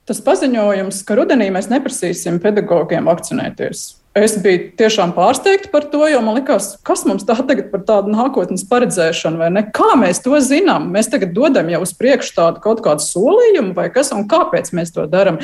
tas 0.09 0.19
paziņojums, 0.25 1.03
ka 1.07 1.15
rudenī 1.15 1.47
mēs 1.55 1.71
neprasīsim 1.71 2.43
pedagogiem 2.43 3.07
vakcinēties. 3.07 4.02
Es 4.13 4.35
biju 4.37 4.67
tiešām 4.77 5.15
pārsteigta 5.15 5.71
par 5.73 5.87
to, 5.89 6.03
jo 6.05 6.19
man 6.21 6.37
liekas, 6.37 6.75
kas 6.85 7.01
mums 7.09 7.25
tā 7.25 7.33
tagad 7.39 7.71
par 7.71 7.81
tādu 7.87 8.11
nākotnes 8.13 8.61
paredzēšanu, 8.69 9.39
vai 9.41 9.47
ne? 9.49 9.63
Kā 9.73 9.95
mēs 9.97 10.21
to 10.21 10.37
zinām? 10.37 10.91
Mēs 10.93 11.09
tagad 11.09 11.31
dodam 11.33 11.71
jau 11.73 11.79
uz 11.81 11.95
priekšu 11.97 12.35
tādu 12.35 12.61
kaut 12.61 12.83
kādu 12.85 13.01
solījumu, 13.01 13.71
vai 13.73 13.87
kas, 13.93 14.11
un 14.13 14.27
kāpēc 14.29 14.69
mēs 14.77 14.93
to 14.93 15.07
darām? 15.09 15.39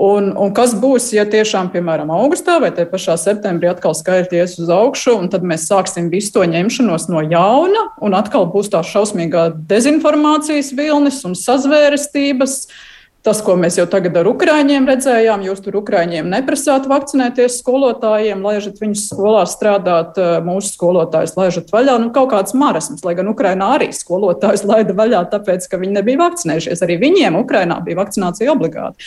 Un, 0.00 0.30
un 0.40 0.54
kas 0.56 0.72
būs, 0.80 1.10
ja 1.12 1.26
tiešām, 1.28 1.68
piemēram, 1.74 2.08
augustā 2.16 2.54
vai 2.62 2.70
te 2.72 2.86
pašā 2.88 3.18
septembrī 3.20 3.68
atkal 3.68 3.92
skaitļi 3.92 4.40
ies 4.40 4.56
uz 4.62 4.72
augšu, 4.72 5.18
un 5.20 5.28
tad 5.28 5.44
mēs 5.44 5.66
sāksim 5.68 6.08
visu 6.08 6.32
to 6.38 6.46
ņemšanos 6.48 7.10
no 7.12 7.20
jauna, 7.20 7.90
un 8.00 8.16
atkal 8.16 8.48
būs 8.54 8.72
tā 8.72 8.80
šausmīgā 8.88 9.50
dezinformācijas 9.68 10.72
vilnis 10.80 11.20
un 11.28 11.36
sazvērestības. 11.36 12.56
Uh, 12.64 12.88
Tas, 13.22 13.38
ko 13.46 13.54
mēs 13.54 13.76
jau 13.78 13.84
tagad 13.86 14.16
ar 14.18 14.26
ukrāņiem 14.26 14.88
redzējām, 14.90 15.44
jūs 15.46 15.60
tur 15.62 15.76
ukrāņiem 15.78 16.26
neprasāt 16.26 16.88
vakcinēties 16.90 17.60
skolotājiem, 17.60 18.40
laižat 18.42 18.80
viņus 18.82 19.04
skolā 19.12 19.44
strādāt, 19.46 20.18
eh, 20.18 20.40
mūsu 20.42 20.72
skolotājus 20.74 21.36
laižat 21.38 21.70
vaļā. 21.70 22.00
Nu, 22.02 22.10
kaut 22.10 22.32
kāds 22.32 22.50
marasms, 22.58 23.04
lai 23.06 23.14
gan 23.14 23.30
Ukrainā 23.30 23.68
arī 23.76 23.92
skolotājus 23.94 24.66
laida 24.66 24.96
vaļā, 24.98 25.22
tāpēc, 25.30 25.68
ka 25.70 25.78
viņi 25.78 25.94
nebija 26.00 26.18
vakcinējušies. 26.18 26.82
Arī 26.82 26.98
viņiem 26.98 27.38
Ukrainā 27.38 27.78
bija 27.84 28.00
vakcinācija 28.02 28.50
obligāti. 28.56 28.98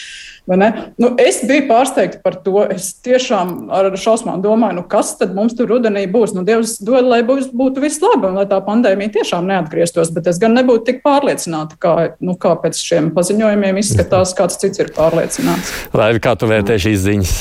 Nu, 0.48 1.10
es 1.20 1.42
biju 1.44 1.66
pārsteigta 1.68 2.22
par 2.24 2.38
to. 2.46 2.64
Es 2.72 2.94
tiešām 3.04 3.68
ar 3.74 3.90
šausmām 3.98 4.40
domāju, 4.46 4.78
nu, 4.80 4.84
kas 4.88 5.18
tad 5.18 5.36
mums 5.36 5.58
tur 5.58 5.68
rudenī 5.74 6.06
būs. 6.08 6.36
Nu, 6.38 6.46
Dievs 6.46 6.78
dod, 6.80 7.04
lai 7.04 7.20
būs, 7.26 7.50
būtu 7.52 7.84
viss 7.84 8.00
labi 8.00 8.30
un 8.30 8.40
lai 8.40 8.46
tā 8.48 8.62
pandēmija 8.64 9.18
tiešām 9.18 9.44
neatgrieztos. 9.50 10.14
Bet 10.16 10.30
es 10.32 10.40
gan 10.40 10.56
nebūtu 10.56 10.86
tik 10.86 11.04
pārliecināta, 11.04 11.76
kā, 11.82 11.96
nu, 12.24 12.38
kā 12.40 12.54
pēc 12.62 12.80
šiem 12.80 13.12
paziņojumiem 13.18 13.82
izskatās 13.82 14.05
izskatās, 14.06 14.34
kāds 14.38 14.60
cits 14.62 14.82
ir 14.82 14.92
pārliecināts. 14.96 15.72
Laivi, 15.96 16.22
kā 16.22 16.36
tu 16.38 16.50
vērtē 16.50 16.78
šīs 16.82 17.02
ziņas? 17.06 17.34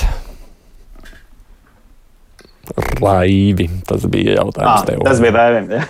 Laivi, 3.04 3.68
tas 3.86 4.06
bija 4.08 4.38
jautājums 4.40 4.80
à, 4.80 4.88
tev. 4.88 5.04
Tas 5.04 5.20
bija 5.20 5.34
Raivim. 5.36 5.70
Ja. 5.74 5.84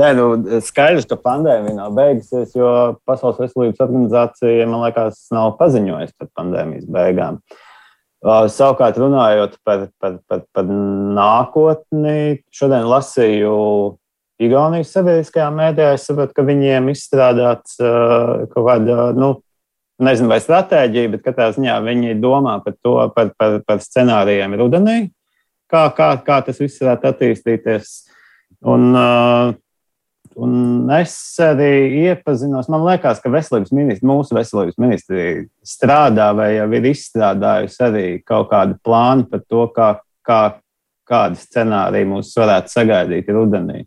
Nē, 0.00 0.08
nu, 0.16 0.26
skaidrs, 0.66 1.06
ka 1.06 1.18
pandēmija 1.20 1.76
nav 1.76 1.94
beigusies, 1.94 2.54
jo 2.56 2.96
Pasaules 3.06 3.38
veselības 3.38 3.82
organizācija, 3.84 4.66
man 4.66 4.86
liekas, 4.86 5.28
nav 5.34 5.54
paziņojusi 5.60 6.16
par 6.18 6.30
pandēmijas 6.40 6.88
beigām. 6.90 7.38
Uh, 8.20 8.44
savukārt, 8.52 8.98
runājot 9.00 9.54
par, 9.64 9.86
par, 10.02 10.18
par, 10.28 10.42
par 10.52 10.66
nākotni, 10.68 12.42
šodien 12.52 12.88
lasīju 12.90 13.54
Igaunijas 14.40 14.92
sabiedriskajā 14.96 15.46
mēdījā. 15.52 15.94
Es 15.96 16.06
saprotu, 16.08 16.34
ka 16.36 16.44
viņiem 16.48 16.90
izstrādāts 16.92 17.78
uh, 17.80 18.48
kaut 18.52 18.66
kāda 18.66 19.10
nu, 19.16 19.34
nezinu, 20.04 20.30
vai 20.32 20.40
stratēģija, 20.42 21.14
bet 21.14 21.24
katrā 21.24 21.50
ziņā 21.56 21.78
viņi 21.86 22.18
domā 22.22 22.58
par 22.64 22.76
to, 22.80 22.94
par, 23.16 23.32
par, 23.38 23.58
par 23.66 23.82
scenārijiem 23.84 24.56
rudenī, 24.60 24.98
kā, 25.70 25.88
kā, 25.96 26.12
kā 26.26 26.40
tas 26.46 26.60
viss 26.62 26.82
varētu 26.82 27.10
attīstīties. 27.12 27.96
Un, 28.68 28.90
uh, 28.92 29.58
Un 30.38 30.86
es 30.94 31.12
arī 31.42 32.06
iepazinos, 32.06 32.68
man 32.70 32.84
liekas, 32.86 33.18
ka 33.20 33.32
veselības 33.32 33.72
ministri, 33.74 34.06
mūsu 34.06 34.36
veselības 34.36 34.78
ministri 34.78 35.24
strādā 35.66 36.30
vai 36.38 36.52
jau 36.54 36.68
ir 36.78 36.86
izstrādājusi 36.92 37.82
arī 37.84 38.04
kaut 38.22 38.48
kādu 38.52 38.78
plānu 38.86 39.26
par 39.28 39.42
to, 39.50 39.66
kā, 39.74 39.88
kā, 40.26 40.40
kādi 41.10 41.40
scenāriji 41.42 42.08
mūs 42.12 42.30
varētu 42.38 42.72
sagaidīt 42.72 43.32
rudenī. 43.34 43.82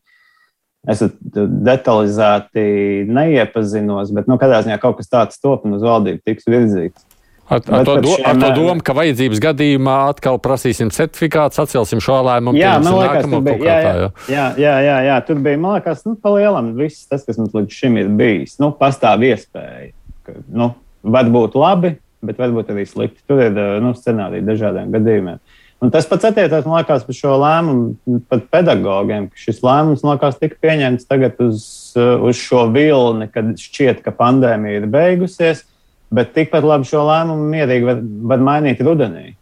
Es 0.84 1.00
detalizēti 1.32 2.64
neiepazinos, 3.08 4.12
bet 4.12 4.28
nu, 4.28 4.36
katrā 4.40 4.60
ziņā 4.66 4.76
kaut 4.82 4.98
kas 4.98 5.08
tāds 5.08 5.40
top 5.40 5.64
un 5.64 5.78
uz 5.78 5.86
valdību 5.86 6.20
tiks 6.28 6.50
virzīts. 6.50 7.06
Ar, 7.48 7.60
ar, 7.60 7.86
to, 7.88 7.96
do, 8.04 8.16
ar 8.24 8.38
to 8.40 8.50
domu, 8.56 8.84
ka 8.84 8.96
vajadzības 8.96 9.40
gadījumā 9.44 9.96
atkal 10.12 10.40
prasīsim 10.44 10.92
certifikātu, 10.96 11.60
atcelsim 11.64 12.04
šo 12.04 12.22
lēmumu. 12.28 12.60
Jā, 12.60 12.78
man 12.84 12.98
liekas, 13.00 13.28
tur 13.32 13.44
bija, 13.46 13.58
jā, 13.64 13.80
jā, 13.80 14.12
jā, 14.32 14.46
jā, 14.60 14.76
jā, 14.88 15.00
jā, 15.08 15.18
tur 15.28 15.42
bija, 15.44 15.60
man 15.64 15.78
liekas, 15.78 16.04
nu, 16.08 16.16
palielam 16.24 16.72
viss 16.80 17.08
tas, 17.08 17.24
kas 17.28 17.40
mums 17.40 17.56
līdz 17.56 17.80
šim 17.80 18.00
ir 18.00 18.14
bijis. 18.20 18.56
Nu, 18.64 18.74
pastāv 18.80 19.24
iespēja, 19.28 19.92
ka, 20.28 20.40
nu, 20.52 20.72
varbūt 21.04 21.60
labi, 21.60 21.98
bet 22.24 22.40
varbūt 22.40 22.72
arī 22.76 22.88
slikti. 22.88 23.24
Tur 23.28 23.44
ir, 23.44 23.60
nu, 23.84 23.92
scenāriji 24.00 24.48
dažādiem 24.48 24.96
gadījumiem. 24.96 25.40
Uh, 25.40 25.63
Un 25.84 25.92
tas 25.92 26.06
pats 26.08 26.24
attiecās, 26.30 26.64
man 26.64 26.80
liekas, 26.80 27.04
par 27.04 27.16
šo 27.18 27.36
lēmumu, 27.42 28.22
pat 28.32 28.46
pedagogiem. 28.54 29.28
Šis 29.36 29.60
lēmums, 29.66 30.04
man 30.06 30.16
liekas, 30.16 30.40
tika 30.40 30.56
pieņemts 30.64 31.10
tagad 31.10 31.42
uz, 31.44 31.66
uz 32.00 32.40
šo 32.40 32.70
vilni, 32.72 33.28
kad 33.34 33.50
šķiet, 33.60 34.00
ka 34.06 34.14
pandēmija 34.16 34.80
ir 34.80 34.88
beigusies, 34.94 35.66
bet 36.14 36.32
tikpat 36.38 36.64
labi 36.64 36.88
šo 36.88 37.04
lēmumu 37.10 37.50
mierīgi 37.52 37.90
var, 37.90 38.00
var 38.32 38.46
mainīt 38.48 38.84
rudenī. 38.86 39.34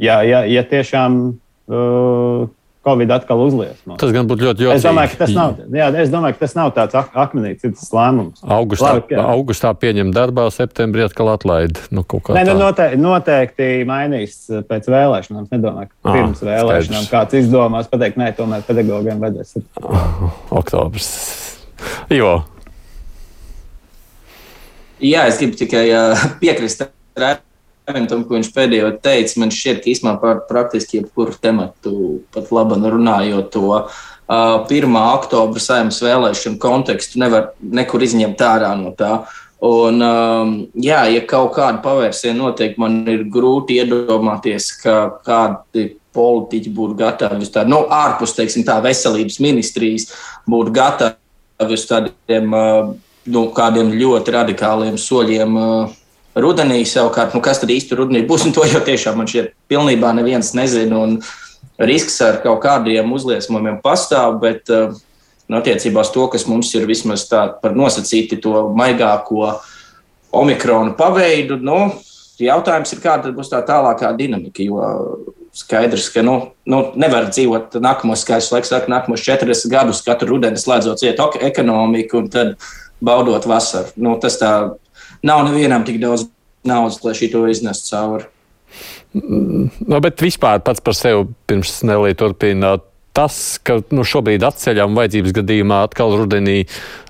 Ja, 0.00 0.20
ja, 0.26 0.42
ja 0.48 0.64
tiešām 0.66 1.20
uh, 1.30 2.50
Covid 2.80 3.10
atkal 3.12 3.42
uzliesmo. 3.44 3.98
Tas 4.00 4.12
gan 4.14 4.28
būtu 4.28 4.46
ļoti 4.46 4.64
jauki. 4.64 4.78
Es 4.78 4.84
domāju, 4.86 5.10
ka 5.12 5.18
tas 5.20 5.32
nav, 5.36 5.58
jā, 5.76 5.88
es 6.00 6.12
domāju, 6.12 6.36
ka 6.38 6.40
tas 6.46 6.54
nav 6.56 6.70
tāds 6.76 6.96
ak 6.96 7.18
akmenī, 7.26 7.50
cits 7.60 7.90
lēmums. 7.92 8.40
Augustā, 8.56 8.94
Labi, 8.96 9.18
augustā 9.20 9.72
pieņem 9.76 10.14
darbā, 10.16 10.46
septembrī 10.54 11.04
atkal 11.04 11.28
atlaid. 11.34 11.76
Nu, 11.92 12.06
Nē, 12.08 12.46
nu, 12.48 12.54
noteikti, 12.62 13.00
noteikti 13.02 13.68
mainīs 13.88 14.38
pēc 14.70 14.88
vēlēšanām. 14.94 15.44
Es 15.44 15.52
nedomāju, 15.52 15.90
ka 15.92 16.08
ah, 16.08 16.16
pirms 16.16 16.40
ah, 16.40 16.48
vēlēšanām 16.48 17.04
skaidrs. 17.04 17.12
kāds 17.12 17.38
izdomās 17.42 17.92
pateikt, 17.92 18.16
nē, 18.20 18.30
tomēr 18.40 18.64
pedagogiem 18.64 19.20
vajadzēs. 19.26 19.60
Oktobrs. 20.62 21.12
Jo. 22.16 22.32
Jā, 25.04 25.28
es 25.28 25.36
gribu 25.40 25.60
tikai 25.60 25.84
uh, 25.92 26.26
piekrist. 26.40 26.88
Tam, 27.92 28.24
ko 28.24 28.36
viņš 28.36 28.52
pēdējo 28.54 28.94
teica, 29.02 29.40
man 29.42 29.52
šķiet, 29.54 29.82
ka 29.82 29.90
īstenībā 29.92 30.16
par 30.22 30.40
praktiski 30.48 31.00
jebkuru 31.00 31.36
tematu, 31.42 31.92
pat 32.34 32.50
labi 32.54 32.78
runājot 32.84 33.50
to 33.54 33.66
uh, 33.74 34.00
1. 34.30 34.96
oktobra 35.00 35.62
saimnes 35.62 36.00
vēlēšanu 36.04 36.60
kontekstu, 36.62 37.18
nevar 37.22 37.52
nekur 37.60 38.04
izņemt 38.06 38.42
ārā 38.46 38.74
no 38.78 38.94
tā. 38.98 39.24
Un, 39.60 40.00
um, 40.00 40.52
jā, 40.80 41.02
ja 41.12 41.20
kaut 41.28 41.52
kāda 41.58 41.82
pavērsiena 41.84 42.38
notiek, 42.38 42.78
man 42.80 43.02
ir 43.10 43.26
grūti 43.28 43.76
iedomāties, 43.82 44.70
ka 44.80 44.94
kādi 45.26 45.90
politiķi 46.16 46.72
būtu 46.74 46.96
gatavi 46.98 47.44
uz 47.44 47.52
tādu, 47.52 47.74
nu, 47.74 47.82
ārpus, 47.92 48.32
teiksim, 48.38 48.64
tā 48.66 48.78
veselības 48.82 49.36
ministrijas, 49.44 50.08
būtu 50.48 50.72
gatavi 50.78 51.76
uz 51.76 51.84
tādiem, 51.90 52.54
uh, 52.56 52.94
nu, 53.30 53.44
kādiem 53.56 53.92
ļoti 54.00 54.36
radikāliem 54.38 54.96
soļiem. 54.98 55.58
Uh, 55.60 55.99
Rudenī 56.38 56.84
savukārt, 56.86 57.34
nu, 57.34 57.42
kas 57.42 57.58
tad 57.62 57.72
īsti 57.74 57.96
rudenī 57.98 58.24
būs, 58.26 58.46
un 58.46 58.54
to 58.54 58.62
jau 58.68 58.82
tiešām 58.86 59.16
man 59.18 59.28
šķiet, 59.30 59.54
pilnībā 59.70 60.12
neviens 60.14 60.52
nezina. 60.54 61.02
Risks 61.80 62.20
ar 62.22 62.42
kaut 62.42 62.60
kādiem 62.62 63.08
uzliesmojumiem 63.16 63.80
pastāv, 63.82 64.36
bet 64.42 64.68
uh, 64.70 64.92
Un 65.50 65.58
attiecībā 65.58 66.04
uz 66.04 66.12
to, 66.14 66.28
kas 66.30 66.44
mums 66.46 66.68
ir 66.78 66.86
vismaz 66.86 67.24
tā 67.26 67.40
par 67.58 67.74
nosacīti 67.74 68.38
to 68.38 68.68
maigāko 68.78 69.56
omikronu 70.30 70.94
paveidu, 70.94 71.56
nu, 71.58 71.78
jautājums 72.38 72.94
ir, 72.94 73.00
kāda 73.02 73.32
būs 73.34 73.50
tā 73.50 73.58
tālākā 73.66 74.12
dinamika. 74.14 74.62
Jo 74.62 74.78
skaidrs, 75.58 76.06
ka 76.14 76.22
nu, 76.22 76.36
nu, 76.70 76.84
nevar 76.94 77.26
dzīvot 77.32 77.74
nākamos, 77.82 78.22
es 78.22 78.52
laikam 78.54 78.68
saku, 78.68 78.92
nākamos 78.94 79.26
40 79.26 79.72
gadus, 79.72 80.04
katru 80.06 80.36
rudeni 80.36 80.62
slēdzot 80.62 81.02
cietu 81.02 81.26
ekonomiku 81.50 82.22
un 82.22 82.30
tad 82.30 82.54
baudot 83.02 83.50
vasaru. 83.50 83.90
Nu, 83.98 84.14
tas 84.22 84.38
tā 84.38 84.52
nav 85.26 85.44
nevienam 85.48 85.84
tik 85.86 86.00
daudz 86.02 86.26
naudas, 86.66 87.00
lai 87.04 87.16
šī 87.16 87.30
to 87.32 87.44
iznestu 87.50 87.94
cauri. 87.94 88.28
Nu, 89.12 89.98
bet 89.98 90.22
vispār 90.22 90.60
pats 90.62 90.82
par 90.84 90.94
sevi 90.94 91.26
pirms 91.50 91.80
Nelī 91.88 92.14
turpināt. 92.18 92.86
Tas, 93.16 93.58
ka 93.66 93.80
nu, 93.90 94.04
šobrīd 94.06 94.44
atceļam 94.46 94.94
vajadzības 94.94 95.34
gadījumā 95.40 95.80
atkal 95.88 96.14
rudenī 96.14 96.60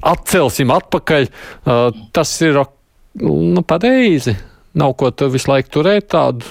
atcelsim 0.08 0.72
atpakaļ, 0.72 1.28
uh, 1.28 1.90
tas 2.16 2.32
ir 2.40 2.56
nu, 3.20 3.60
pareizi. 3.60 4.32
Nav 4.80 4.94
ko 4.96 5.10
visu 5.28 5.50
laiku 5.50 5.74
turēt 5.76 6.08
tādu 6.14 6.48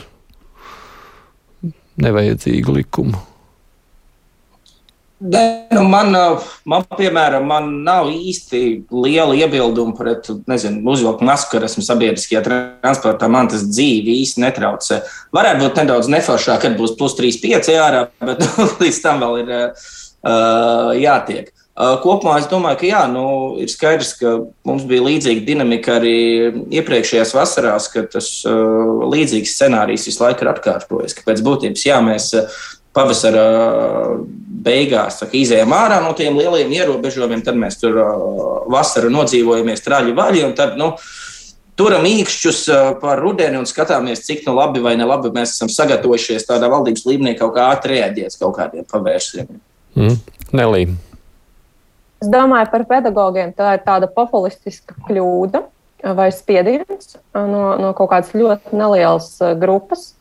nevajadzīgu 2.00 2.78
likumu. 2.78 3.29
Ne, 5.20 5.68
nu 5.76 5.82
man, 5.84 6.14
man, 6.64 6.86
piemēram, 6.96 7.44
man 7.50 7.66
nav 7.84 8.08
īsti 8.14 8.62
liela 9.04 9.36
iebilduma 9.36 9.92
pret, 9.98 10.30
nezinu, 10.48 10.80
uzvilku 10.94 11.28
masku, 11.28 11.58
kad 11.58 11.66
esmu 11.68 11.84
sabiedriskajā 11.84 12.44
transportā. 12.46 13.28
Man 13.32 13.52
tas 13.52 13.66
dzīvi 13.68 14.16
īsti 14.22 14.46
netraucē. 14.46 15.02
Varētu 15.36 15.66
būt 15.66 15.84
nedaudz 15.84 16.12
neforšāk, 16.16 16.64
kad 16.64 16.80
būs 16.80 16.96
plus 17.00 17.20
3,5 17.20 17.72
ārā, 17.76 18.06
bet 18.24 18.46
līdz 18.84 19.02
tam 19.04 19.20
vēl 19.26 19.42
ir 19.44 19.56
uh, 19.60 20.96
jātiek. 20.96 21.52
Uh, 21.80 21.94
kopumā 22.04 22.40
es 22.42 22.48
domāju, 22.52 22.80
ka 22.82 22.88
jā, 22.88 23.04
nu, 23.12 23.28
ir 23.64 23.70
skaidrs, 23.72 24.16
ka 24.20 24.34
mums 24.68 24.88
bija 24.88 25.04
līdzīga 25.06 25.46
dinamika 25.48 25.94
arī 25.96 26.18
iepriekšējās 26.76 27.32
vasarās, 27.36 27.92
kad 27.92 28.10
tas 28.16 28.34
uh, 28.48 29.06
līdzīgs 29.08 29.54
scenārijs 29.56 30.10
visu 30.10 30.24
laiku 30.26 30.44
ir 30.44 30.52
atkārtojies. 30.52 31.16
Pēc 31.24 31.44
būtības, 31.46 31.86
jā, 31.88 32.02
mēs 32.04 32.34
uh, 32.36 32.60
pavasara 32.96 33.46
beigās 34.60 35.22
saka, 35.22 35.38
izējām 35.40 35.74
ārā 35.76 36.00
no 36.04 36.12
tiem 36.18 36.38
lieliem 36.40 36.72
ierobežojumiem, 36.76 37.44
tad 37.46 37.58
mēs 37.60 37.80
tur 37.80 37.98
vasaru 38.72 39.12
nodzīvojamies 39.14 39.86
traļi 39.86 40.16
vaļi. 40.18 40.44
Tad, 40.58 40.76
nu, 40.80 40.92
turam 41.80 42.08
īkšķus 42.10 42.62
par 43.02 43.22
rudeni 43.24 43.60
un 43.62 43.68
skatāmies, 43.70 44.26
cik 44.28 44.44
nu 44.48 44.56
labi 44.58 44.84
vai 44.84 44.98
nelabi 45.00 45.32
mēs 45.36 45.56
esam 45.56 45.72
sagatavojušies 45.72 46.48
tādā 46.50 46.72
valdības 46.72 47.08
līmenī 47.08 47.38
kaut 47.40 47.56
kā 47.56 47.70
ātri 47.74 48.02
rēģēt 48.02 48.40
kaut 48.42 48.58
kādiem 48.60 48.88
pavērsieniem. 48.90 49.62
Mm. 49.96 50.20
Nelī. 50.56 50.84
Es 52.20 52.28
domāju, 52.28 52.68
par 52.74 52.84
pedagogiem 52.90 53.54
tā 53.56 53.78
ir 53.78 53.84
tāda 53.86 54.10
populistiska 54.12 54.98
kļūda 55.08 55.64
vai 56.16 56.30
spiediens 56.36 57.16
no, 57.36 57.64
no 57.80 57.92
kaut 57.96 58.12
kādas 58.12 58.36
ļoti 58.36 58.76
nelielas 58.76 59.32
grupas, 59.60 60.14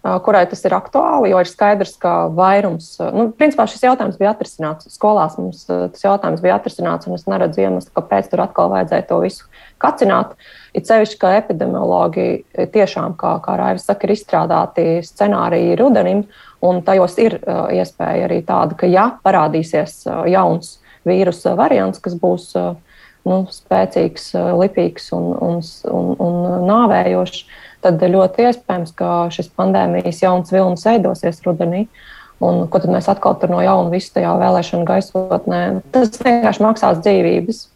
kurai 0.00 0.46
tas 0.48 0.62
ir 0.64 0.72
aktuāli, 0.72 1.30
jo 1.32 1.40
ir 1.42 1.48
skaidrs, 1.48 1.92
ka 2.00 2.14
vairums, 2.32 2.94
nu, 3.12 3.26
principā 3.36 3.66
šis 3.68 3.84
jautājums 3.84 4.16
bija 4.20 4.32
atrisināts. 4.32 4.88
Skolās 4.94 5.36
mums 5.36 5.66
tas 5.68 6.04
jautājums 6.04 6.40
bija 6.44 6.56
atrisināts, 6.56 7.08
un 7.08 7.18
es 7.18 7.26
neredzu 7.28 7.66
iemeslu, 7.66 7.92
kāpēc 7.98 8.30
tur 8.32 8.44
atkal 8.46 8.72
vajadzēja 8.72 9.06
to 9.10 9.20
visu 9.20 9.48
kacināt. 9.82 10.32
Ir 10.72 10.86
sevišķi, 10.88 11.18
ka 11.20 11.34
epidemiologi 11.42 12.28
tiešām, 12.72 13.18
kā, 13.20 13.36
kā 13.44 13.56
Raivis 13.60 13.84
saka, 13.90 14.08
ir 14.08 14.16
izstrādāti 14.16 14.86
scenāriji 15.04 15.76
rudenim, 15.80 16.24
un 16.64 16.80
tajos 16.86 17.18
ir 17.20 17.36
uh, 17.40 17.66
iespēja 17.74 18.28
arī 18.28 18.40
tāda, 18.48 18.78
ka 18.80 18.88
ja 18.88 19.10
parādīsies 19.24 20.04
uh, 20.08 20.22
jauns 20.32 20.78
vīrusa 21.08 21.56
variants, 21.60 22.00
kas 22.00 22.16
būs 22.20 22.52
nu, 23.28 23.40
spēcīgs, 23.52 24.32
lipīgs 24.60 25.10
un, 25.16 25.32
un, 25.44 25.60
un, 25.92 26.12
un 26.20 26.66
nāvējošs, 26.68 27.44
tad 27.84 28.02
ļoti 28.02 28.46
iespējams, 28.48 28.94
ka 28.98 29.10
šis 29.34 29.50
pandēmijas 29.58 30.22
jauns 30.24 30.52
vilnis 30.54 30.86
veidosies 30.86 31.42
rudenī. 31.46 31.86
Un, 32.40 32.62
ko 32.72 32.80
tad 32.80 32.92
mēs 32.92 33.10
atkal 33.12 33.34
tur 33.36 33.52
no 33.52 33.58
jauna 33.60 33.92
visu 33.92 34.14
tajā 34.14 34.32
vēlēšanu 34.40 34.86
gaisotnē? 34.88 35.60
Tas 35.92 36.14
vienkārši 36.22 36.64
maksās 36.64 37.02
dzīvības. 37.04 37.66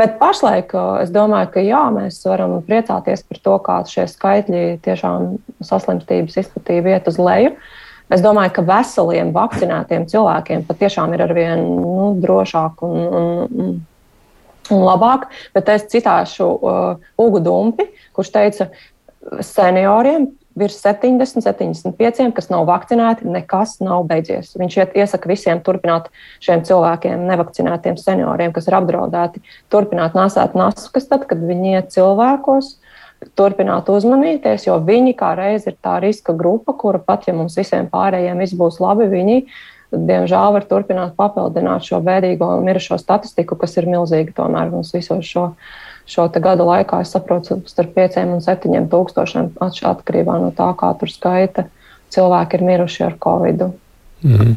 Bet 0.00 0.16
pašlaik 0.20 0.72
es 1.02 1.12
domāju, 1.12 1.50
ka 1.52 1.64
jā, 1.64 1.82
mēs 1.92 2.22
varam 2.24 2.56
priecāties 2.64 3.26
par 3.28 3.42
to, 3.44 3.58
kā 3.66 3.76
šie 3.90 4.06
skaitļi 4.08 4.64
tiešām 4.86 5.34
saslimstības 5.66 6.40
izplatība 6.40 6.94
iet 6.96 7.10
uz 7.10 7.20
leju. 7.20 7.52
Uh, 7.52 7.78
Es 8.10 8.22
domāju, 8.24 8.56
ka 8.56 8.64
veseliem, 8.66 9.30
vakcinētiem 9.34 10.08
cilvēkiem 10.10 10.64
patiešām 10.66 11.12
ir 11.14 11.22
arvien 11.28 11.60
nu, 11.62 12.08
drošāk 12.18 12.82
un, 12.82 12.96
un, 13.20 13.76
un 14.74 14.82
labāk. 14.82 15.28
Bet 15.54 15.70
es 15.70 15.86
citāšu 15.92 16.48
uh, 16.50 17.12
Ugu 17.22 17.42
Dumpi, 17.44 17.86
kurš 18.16 18.32
teica, 18.34 18.66
senioriem 19.44 20.28
virs 20.58 20.80
70, 20.82 21.44
75, 21.44 22.32
kas 22.34 22.50
nav 22.50 22.66
vakcinēti, 22.68 23.28
nekas 23.30 23.76
nav 23.84 24.04
beidzies. 24.10 24.52
Viņš 24.58 24.78
iesaka 24.98 25.30
visiem 25.30 25.62
turpināt 25.64 26.10
šiem 26.42 26.64
cilvēkiem, 26.66 27.22
nevakcinētiem 27.30 27.98
senioriem, 28.00 28.52
kas 28.56 28.68
ir 28.68 28.76
apdraudēti, 28.80 29.42
turpināt 29.72 30.18
nesēt 30.18 30.56
naskas, 30.58 31.06
tad, 31.10 31.26
kad 31.30 31.42
viņi 31.44 31.76
iet 31.78 31.92
cilvēkos 31.94 32.74
turpināt 33.36 33.88
uzmanīties, 33.92 34.64
jo 34.66 34.78
viņi 34.84 35.12
kā 35.18 35.34
reiz 35.38 35.66
ir 35.68 35.76
tā 35.84 35.98
riska 36.02 36.34
grupa, 36.36 36.72
kura 36.76 37.00
pat 37.04 37.28
ja 37.28 37.36
mums 37.36 37.58
visiem 37.58 37.88
pārējiem 37.92 38.40
viss 38.40 38.56
būs 38.56 38.80
labi, 38.80 39.10
viņi 39.12 39.42
diemžēl 39.92 40.54
var 40.56 40.66
turpināt 40.70 41.16
papildināt 41.18 41.84
šo 41.86 42.00
bēdīgo 42.06 42.48
mirušo 42.64 42.98
statistiku, 43.00 43.58
kas 43.60 43.76
ir 43.76 43.90
milzīga 43.90 44.34
tomēr 44.36 44.70
mums 44.72 44.94
visos 44.94 45.26
šo, 45.26 45.50
šo 46.10 46.26
gadu 46.42 46.66
laikā. 46.68 47.02
Es 47.04 47.14
saprotu, 47.14 47.60
starp 47.70 47.94
5 47.96 48.22
un 48.26 48.44
7 48.44 48.88
tūkstošiem 48.90 49.52
atkarībā 49.62 50.40
no 50.42 50.50
tā, 50.56 50.72
kā 50.78 50.92
tur 51.00 51.12
skaita 51.12 51.68
cilvēki 52.14 52.58
ir 52.58 52.66
miruši 52.66 53.06
ar 53.06 53.16
covid. 53.22 53.66
Mm. 54.26 54.54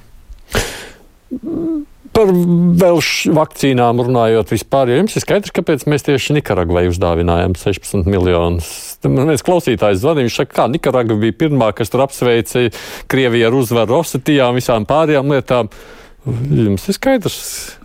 Par 2.13 2.29
vēl 2.29 2.99
vakcīnām 3.33 4.01
runājot 4.05 4.51
vispār, 4.53 4.91
jo 4.91 4.99
jums 4.99 5.15
ir 5.17 5.23
skaidrs, 5.23 5.53
kāpēc 5.55 5.87
mēs 5.89 6.05
tieši 6.05 6.35
Nikaragvai 6.37 6.85
uzdāvinājām 6.91 7.55
16 7.57 8.05
miljonus. 8.05 8.69
Viens 9.01 9.45
klausītājs 9.45 10.03
zvanīja, 10.03 10.27
viņš 10.29 10.37
saka, 10.43 10.57
kā 10.59 10.67
Nikaragva 10.69 11.17
bija 11.23 11.39
pirmā, 11.45 11.71
kas 11.73 11.89
tur 11.93 12.05
apsveica 12.05 12.67
Krieviju 13.09 13.49
ar 13.49 13.57
uzvaru 13.57 13.97
Osetijā 14.03 14.51
un 14.51 14.61
visām 14.61 14.85
pārējām 14.89 15.33
lietām. 15.33 15.73
Jums 16.53 16.85
ir 16.87 16.99
skaidrs, 16.99 17.39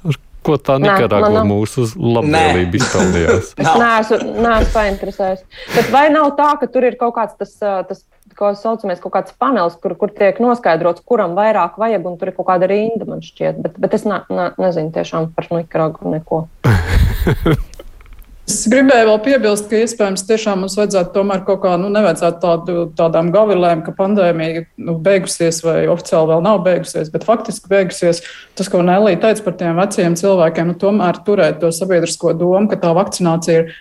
ar 0.05 0.21
ko 0.49 0.59
tā 0.61 0.79
Nikaragva 0.83 1.45
mūsu 1.49 1.87
labvēlību 1.95 2.81
izpelnījās? 2.81 3.55
es 3.55 3.73
neesmu, 3.85 4.21
neesmu 4.41 4.75
painteresējis. 4.75 5.45
Bet 5.77 5.91
vai 5.95 6.09
nav 6.15 6.33
tā, 6.41 6.55
ka 6.61 6.71
tur 6.73 6.89
ir 6.89 6.99
kaut 7.01 7.17
kāds 7.19 7.37
tas, 7.39 7.55
tas 7.61 8.05
ko 8.39 8.53
saucamies 8.57 9.01
kaut 9.03 9.15
kāds 9.17 9.35
panelis, 9.41 9.77
kur, 9.83 9.95
kur 9.99 10.13
tiek 10.15 10.39
noskaidrots, 10.43 11.05
kuram 11.09 11.35
vairāk 11.39 11.79
vajag, 11.81 12.07
un 12.09 12.19
tur 12.21 12.31
ir 12.31 12.37
kaut 12.37 12.49
kāda 12.51 12.69
rinda, 12.71 13.09
man 13.09 13.25
šķiet. 13.25 13.63
Bet, 13.65 13.81
bet 13.83 13.97
es 13.99 14.07
ne, 14.09 14.21
ne, 14.33 14.51
nezinu 14.61 14.95
tiešām 14.95 15.33
par 15.37 15.51
Nikaragu 15.55 16.15
neko. 16.17 16.45
Es 18.49 18.63
gribēju 18.73 19.11
vēl 19.11 19.19
piebilst, 19.27 19.67
ka 19.69 19.83
iespējams 19.83 20.23
tiešām 20.25 20.63
mums 20.63 20.77
vajadzētu 20.79 21.13
tomēr 21.13 21.43
kaut 21.45 21.61
kā, 21.67 21.75
nu, 21.81 21.91
nevajadzētu 21.93 22.39
tādu, 22.41 22.77
tādām 22.97 23.29
gavilēm, 23.35 23.83
ka 23.85 23.93
pandēmija 23.99 24.63
nu, 24.87 24.95
beigusies 25.05 25.61
vai 25.67 25.83
oficiāli 25.93 26.31
vēl 26.31 26.41
nav 26.47 26.63
beigusies, 26.65 27.11
bet 27.13 27.27
faktiski 27.29 27.69
beigusies. 27.69 28.23
Tas, 28.57 28.71
ko 28.73 28.81
Nelija 28.87 29.21
teica 29.27 29.45
par 29.45 29.59
tiem 29.61 29.77
veciem 29.77 30.17
cilvēkiem, 30.17 30.73
nu, 30.73 30.79
tomēr 30.81 31.21
turēt 31.27 31.61
to 31.61 31.69
sabiedrisko 31.77 32.33
domu, 32.41 32.65
ka 32.73 32.81
tā 32.81 32.95
vakcinācija 32.97 33.61
ir 33.61 33.77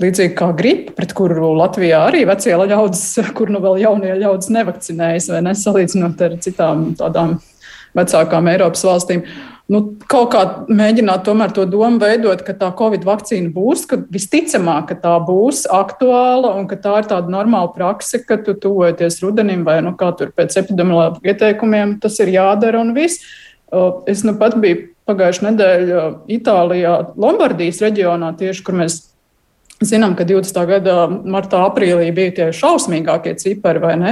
Līdzīgi 0.00 0.32
kā 0.32 0.46
gripa, 0.56 0.94
pret 0.96 1.10
kuru 1.12 1.50
Latvijā 1.58 1.98
arī 2.06 2.22
vecie 2.24 2.54
ļaudis, 2.56 3.02
kur 3.36 3.50
nu 3.52 3.60
vēl 3.60 3.82
jaunie 3.82 4.14
ļaudis 4.16 4.48
nevakcinējas, 4.54 5.26
vai 5.34 5.42
nesalīdzinot 5.44 6.22
ar 6.24 6.36
citām 6.40 6.86
tādām 6.96 7.34
vecākām 7.98 8.48
Eiropas 8.48 8.86
valstīm. 8.86 9.26
Nu, 9.70 9.80
kaut 10.10 10.32
kā 10.32 10.40
mēģināt 10.66 11.22
tomēr 11.28 11.52
to 11.54 11.62
domu 11.70 12.00
veidot, 12.02 12.40
ka 12.42 12.56
tā 12.58 12.72
Covid 12.74 13.04
vakcīna 13.06 13.52
būs, 13.54 13.84
ka 13.86 14.00
visticamāk, 14.10 14.88
ka 14.88 14.96
tā 15.04 15.12
būs 15.22 15.62
aktuāla 15.70 16.56
un 16.58 16.66
ka 16.70 16.78
tā 16.82 16.96
ir 16.98 17.10
tāda 17.12 17.30
normāla 17.30 17.70
prakse, 17.74 18.18
ka 18.26 18.40
tu 18.42 18.56
tuvojoties 18.58 19.20
rudenim 19.22 19.62
vai 19.68 19.78
nu, 19.86 19.94
kā 19.98 20.10
tur 20.18 20.32
pēc 20.34 20.58
epidemioloģa 20.64 21.22
ieteikumiem, 21.22 22.00
tas 22.02 22.18
ir 22.18 22.32
jādara 22.34 22.82
un 22.82 22.90
viss. 22.98 23.22
Es 24.10 24.24
nu 24.26 24.34
pat 24.40 24.58
biju 24.58 24.88
pagājušajā 25.06 25.52
nedēļā 25.52 26.02
Itālijā, 26.34 26.96
Lombardijas 27.14 27.78
reģionā, 27.86 28.34
tieši 28.42 28.66
kur 28.66 28.78
mēs 28.82 29.04
Zinām, 29.80 30.12
ka 30.12 30.26
20. 30.28 30.58
gada 30.68 30.94
martā, 31.08 31.62
aprīlī 31.64 32.10
bija 32.12 32.32
tie 32.36 32.48
šausmīgākie 32.52 33.32
cipari, 33.40 33.80
vai 33.80 33.94
ne? 33.96 34.10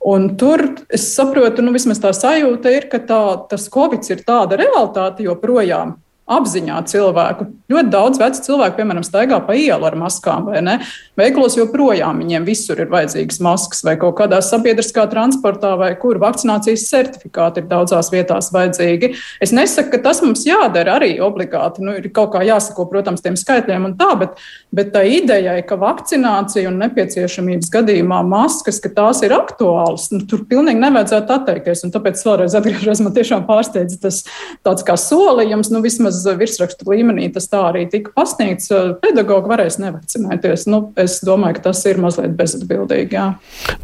Un 0.00 0.30
tur 0.40 0.62
es 0.88 1.02
saprotu, 1.14 1.60
nu, 1.60 1.74
vismaz 1.76 2.00
tā 2.00 2.14
sajūta 2.16 2.72
ir, 2.72 2.86
ka 2.88 3.02
tā, 3.04 3.20
tas 3.50 3.68
Covid 3.72 4.06
ir 4.08 4.22
tāda 4.24 4.56
realitāte 4.56 5.26
joprojām. 5.26 5.98
Apziņā 6.30 6.78
cilvēku. 6.90 7.48
Ļoti 7.70 7.90
daudz 7.90 8.20
vecu 8.22 8.42
cilvēku, 8.44 8.76
piemēram, 8.78 9.04
staigā 9.06 9.40
pa 9.46 9.54
ielu 9.58 9.86
ar 9.86 9.96
maskām, 9.98 10.48
vai 10.50 10.62
ne? 10.62 10.76
veiklos 11.20 11.56
joprojām 11.58 12.20
viņiem 12.22 12.46
visur 12.46 12.78
ir 12.80 12.90
vajadzīgas 12.90 13.40
maskas 13.44 13.82
vai 13.86 13.96
kaut 14.00 14.16
kādā 14.20 14.40
sabiedriskā 14.44 15.04
transportā 15.10 15.72
vai 15.78 15.90
kur 16.00 16.20
vakcinācijas 16.22 16.86
certifikāti 16.88 17.62
ir 17.62 17.68
daudzās 17.70 18.10
vietās 18.12 18.50
vajadzīgi. 18.54 19.12
Es 19.42 19.52
nesaku, 19.56 19.92
ka 19.94 20.02
tas 20.08 20.22
mums 20.24 20.46
jādara 20.46 20.96
arī 20.98 21.12
obligāti. 21.24 21.84
Nu, 21.84 21.96
ir 21.98 22.08
kaut 22.14 22.32
kā 22.34 22.44
jāsako, 22.46 22.86
protams, 22.90 23.22
tiem 23.24 23.36
skaitļiem 23.38 23.90
un 23.90 23.96
tā, 24.00 24.10
bet, 24.20 24.40
bet 24.74 24.92
tā 24.94 25.04
idejai, 25.08 25.58
ka 25.66 25.78
vakcinācija 25.80 26.70
un 26.70 26.80
nepieciešamības 26.84 27.72
gadījumā 27.74 28.22
maskas, 28.26 28.80
ka 28.82 28.92
tās 28.96 29.22
ir 29.26 29.34
aktuālas, 29.36 30.08
nu, 30.14 30.22
tur 30.30 30.46
pilnīgi 30.50 30.82
nevajadzētu 30.82 31.36
atteikties. 31.36 31.84
Un 31.86 31.94
tāpēc 31.94 32.24
vēlreiz 32.26 32.56
atgriežos, 32.58 33.04
man 33.04 33.16
tiešām 33.16 33.46
pārsteidz 33.50 34.00
tas 34.02 34.22
tāds 34.66 34.86
kā 34.86 34.96
solījums, 35.00 35.72
nu 35.74 35.82
vismaz 35.84 36.19
virsrakstu 36.24 36.88
līmenī 36.90 37.28
tas 37.34 37.48
tā 37.50 37.62
arī 37.70 37.86
tika 37.90 38.12
pasniegts. 38.16 38.72
Pedagogi 39.02 39.50
varēs 39.50 39.78
nevakcinēties. 39.82 40.66
Nu, 40.70 40.82
es 41.00 41.20
domāju, 41.26 41.58
ka 41.58 41.68
tas 41.70 41.84
ir 41.90 42.00
mazliet 42.02 42.34
bezatbildīgi. 42.38 43.16
Jā. 43.16 43.28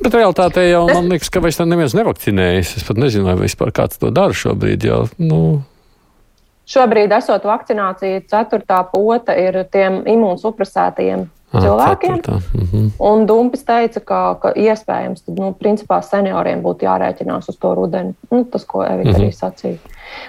Bet 0.03 0.19
realtātē 0.19 0.67
jau 0.69 0.87
man 0.91 1.11
liekas, 1.13 1.31
ka 1.33 1.43
vairs 1.45 1.61
neviens 1.63 1.97
nevakcinējas. 1.99 2.77
Es 2.81 2.87
pat 2.89 3.01
nezinu, 3.01 3.29
vai 3.29 3.39
vispār 3.45 3.73
kāds 3.75 4.01
to 4.03 4.13
dara 4.15 4.37
šobrīd. 4.37 4.87
Jau, 4.87 5.07
nu... 5.23 5.41
Šobrīd, 6.67 7.13
esot 7.15 7.45
vakcinācija, 7.47 8.25
ceturtā 8.27 8.81
pota 8.91 9.37
ir 9.39 9.63
tiem 9.71 10.01
imūnsupresētajiem 10.11 11.29
cilvēkiem. 11.55 12.13
Mm 12.13 12.67
-hmm. 12.73 12.91
Un 12.99 13.27
Dumpis 13.27 13.65
teica, 13.65 14.01
ka, 14.01 14.35
ka 14.35 14.53
iespējams, 14.57 15.25
tad, 15.25 15.39
nu, 15.39 15.53
principā 15.53 16.01
senioriem 16.03 16.63
būtu 16.63 16.87
jārēķinās 16.87 17.49
uz 17.49 17.57
to 17.57 17.75
rudeni. 17.75 18.15
Nu, 18.31 18.45
tas, 18.45 18.65
ko 18.65 18.85
Evita 18.85 19.11
mm 19.11 19.15
-hmm. 19.15 19.23
arī 19.23 19.33
sacīja. 19.33 19.79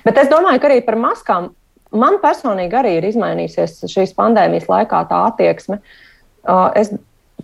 Bet 0.06 0.18
es 0.18 0.30
domāju, 0.30 0.60
ka 0.60 0.68
arī 0.68 0.86
par 0.86 0.96
maskām 0.96 1.50
man 1.96 2.20
personīgi 2.24 2.78
arī 2.80 2.98
ir 2.98 3.08
izmainījusies 3.10 3.84
šīs 3.92 4.16
pandēmijas 4.18 4.68
laikā 4.72 5.04
tā 5.10 5.24
attieksme. 5.30 5.80
Uh, 6.48 6.70
es, 6.80 6.94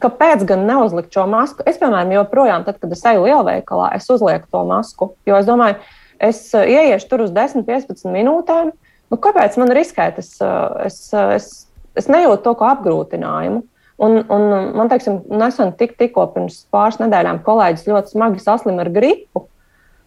kāpēc 0.04 0.46
gan 0.50 0.66
neuzlikt 0.68 1.14
šo 1.14 1.26
masku? 1.32 1.66
Es, 1.70 1.80
piemēram, 1.82 2.14
joprojām, 2.16 2.66
tad, 2.68 2.80
kad 2.82 2.96
es 2.96 3.04
eju 3.14 3.26
lielveikalā, 3.28 3.92
es 3.98 4.10
uzlieku 4.12 4.50
to 4.52 4.64
masku. 4.70 5.12
Jo 5.30 5.40
es 5.40 5.50
domāju, 5.50 5.78
es 6.24 6.46
uh, 6.56 6.64
ieiešu 6.64 7.12
tur 7.12 7.26
uz 7.28 7.36
10, 7.36 7.68
15 7.68 8.10
minūtēm. 8.14 8.74
Nu, 9.14 9.20
kāpēc 9.22 9.60
man 9.62 9.74
riskēt? 9.76 10.20
Es, 10.24 10.36
uh, 10.44 10.74
es, 10.88 11.00
es, 11.14 11.52
es 12.00 12.10
nejūtu 12.12 12.44
to 12.48 12.58
kā 12.60 12.74
apgrūtinājumu. 12.78 13.64
Un, 14.04 14.24
un 14.34 14.44
man 14.74 14.90
teiksim, 14.90 15.22
nesen 15.30 15.72
tik, 15.78 15.94
tikko 16.00 16.26
pirms 16.34 16.64
pāris 16.74 16.98
nedēļām 17.00 17.44
kolēģis 17.46 17.86
ļoti 17.88 18.16
smagi 18.16 18.42
saslima 18.42 18.84
ar 18.84 18.90
gripu. 18.92 19.46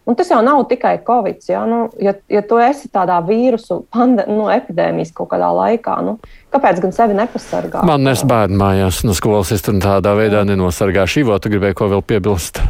Un 0.07 0.15
tas 0.15 0.29
jau 0.31 0.39
nav 0.39 0.61
tikai 0.69 0.93
covid. 1.03 1.41
Ja, 1.49 1.65
nu, 1.67 1.81
ja, 1.99 2.13
ja 2.31 2.41
tu 2.47 2.59
esi 2.63 2.87
tādā 2.93 3.17
vīrusu 3.27 3.81
pande, 3.91 4.23
nu, 4.31 4.45
epidēmijas 4.53 5.11
kaut 5.15 5.33
kādā 5.33 5.49
laikā, 5.51 5.97
nu, 6.05 6.15
kāpēc 6.55 6.79
gan 6.83 6.95
sevi 6.95 7.17
nepasargāt? 7.17 7.83
Man 7.87 8.07
nes 8.07 8.23
bērnu 8.27 8.59
mājās 8.61 9.01
no 9.03 9.15
skolas, 9.17 9.51
es 9.51 9.65
tur 9.65 9.75
tādā 9.83 10.15
veidā 10.15 10.45
nenosargāšu. 10.47 11.25
Ivo, 11.25 11.39
tu 11.43 11.51
gribēji 11.51 11.79
ko 11.81 11.89
vēl 11.91 12.05
piebilst? 12.07 12.61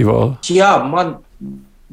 Ivo. 0.00 0.20
Jā, 0.48 0.78
man 0.86 1.18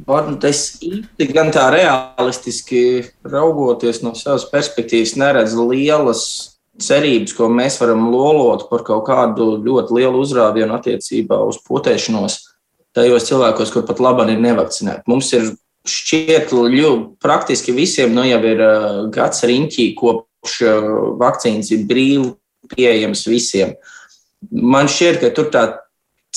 Varbūt 0.06 0.44
es 0.46 0.60
īsti 0.86 1.26
gan 1.34 1.48
tā 1.50 1.64
realistiski 1.74 3.02
raugoties 3.26 4.04
no 4.04 4.12
savas 4.14 4.46
perspektīvas, 4.52 5.16
neredzu 5.18 5.66
lielas 5.72 6.22
cerības, 6.78 7.34
ko 7.34 7.48
mēs 7.50 7.80
varam 7.82 8.06
lolot 8.14 8.68
par 8.70 8.84
kaut 8.86 9.08
kādu 9.08 9.56
ļoti 9.66 9.98
lielu 9.98 10.22
uzrāvienu 10.22 10.78
attiecībā 10.78 11.40
uz 11.50 11.58
potēšanos 11.66 12.38
tajos 12.98 13.30
cilvēkos, 13.30 13.72
kur 13.74 13.86
pat 13.88 14.02
labi 14.04 14.28
ir 14.34 14.44
nevakcinēti. 14.44 15.06
Mums 15.10 15.32
ir 15.38 15.52
šķiet, 15.88 16.50
ka 16.50 16.92
praktiski 17.24 17.76
visiem 17.76 18.16
nu, 18.16 18.26
jau 18.28 18.42
ir 18.44 18.64
uh, 18.64 19.02
gads 19.14 19.46
riņķī, 19.48 19.92
kopš 20.00 20.60
uh, 20.66 20.92
vakcīnas 21.22 21.72
ir 21.76 21.86
brīvi 21.90 22.34
pieejams 22.74 23.28
visiem. 23.30 23.78
Man 24.52 24.90
šķiet, 24.92 25.22
ka 25.22 25.32
tur 25.36 25.52
tā 25.54 25.68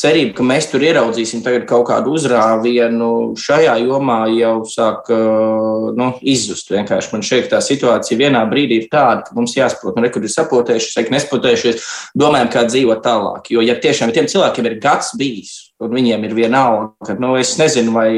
cerība, 0.01 0.35
ka 0.39 0.47
mēs 0.47 0.69
tur 0.71 0.85
ieraudzīsim 0.85 1.43
kaut 1.69 1.87
kādu 1.89 2.15
uzrāvienu 2.17 3.37
šajā 3.39 3.75
jomā, 3.83 4.21
jau 4.33 4.55
sāk 4.69 5.11
nu, 5.11 6.11
izzust. 6.23 6.71
Vienkārši 6.73 7.13
man 7.15 7.25
šeit 7.27 7.51
tā 7.53 7.61
situācija 7.65 8.19
vienā 8.21 8.45
brīdī 8.51 8.83
ir 8.83 8.89
tāda, 8.93 9.27
ka 9.27 9.37
mums 9.37 9.57
jāsaprot, 9.59 9.99
nu, 9.99 10.13
kur 10.13 10.25
ir 10.25 10.33
sapotējušies, 10.33 10.97
vai 10.97 11.17
nespotējušies, 11.17 11.91
domājam, 12.19 12.53
kā 12.53 12.65
dzīvot 12.69 13.03
tālāk. 13.05 13.51
Jo, 13.53 13.65
ja 13.67 13.77
tiešām 13.81 14.15
tiem 14.17 14.31
cilvēkiem 14.31 14.71
ir 14.71 14.79
gads 14.83 15.13
bijis, 15.21 15.70
un 15.81 15.95
viņiem 15.97 16.27
ir 16.29 16.37
vienalga, 16.37 16.91
ka, 17.07 17.17
nu, 17.21 17.35
es 17.41 17.57
nezinu, 17.61 17.95
vai 17.97 18.11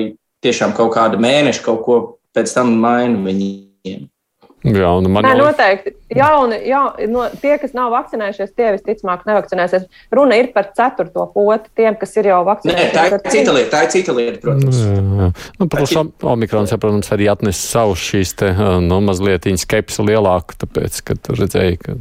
tiešām 0.42 0.74
kaut 0.76 0.94
kāda 0.96 1.20
mēneša 1.22 1.64
kaut 1.64 1.84
ko 1.86 2.00
pēc 2.34 2.56
tam 2.56 2.74
maina 2.82 3.20
viņiem. 3.26 4.08
Jauni, 4.62 5.10
man 5.10 5.26
Nē, 5.26 5.32
noteikti. 5.40 5.90
Jauni, 6.14 6.60
ja, 6.70 6.84
no, 7.10 7.24
tie, 7.42 7.56
kas 7.58 7.72
nav 7.74 7.90
vakcinējušies, 7.96 8.52
tie 8.54 8.68
visticamāk 8.76 9.24
nevakcinēsies. 9.26 9.88
Runa 10.14 10.38
ir 10.38 10.52
par 10.54 10.68
ceturto 10.76 11.24
poti, 11.34 11.72
tiem, 11.80 11.96
kas 11.98 12.14
ir 12.20 12.28
jau 12.30 12.38
vakcinējušies. 12.46 12.92
Nē, 12.92 12.94
tā 12.94 13.08
ir 13.10 13.34
cita 13.34 13.56
lieta, 13.56 13.72
tā 13.74 13.82
ir 13.82 13.92
cita 13.96 14.14
lieta, 14.14 14.38
protams. 14.44 14.78
Jā, 14.78 15.02
jā. 15.02 15.28
Nu, 15.58 15.66
protams, 15.66 16.14
Omikrons, 16.34 16.76
ja, 16.76 16.78
protams, 16.84 17.10
arī 17.16 17.26
atnes 17.32 17.58
savus 17.72 18.06
šīs 18.06 18.36
te, 18.38 18.54
nu, 18.86 19.02
mazliet 19.02 19.50
skepsi 19.64 20.06
lielāku, 20.06 20.54
tāpēc, 20.62 21.02
ka 21.10 21.18
tu 21.18 21.34
redzēji, 21.42 21.82
ka 21.82 21.98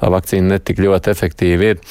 tā 0.00 0.12
vakcīna 0.16 0.56
netik 0.56 0.80
ļoti 0.80 1.12
efektīva 1.12 1.74
ir. 1.74 1.84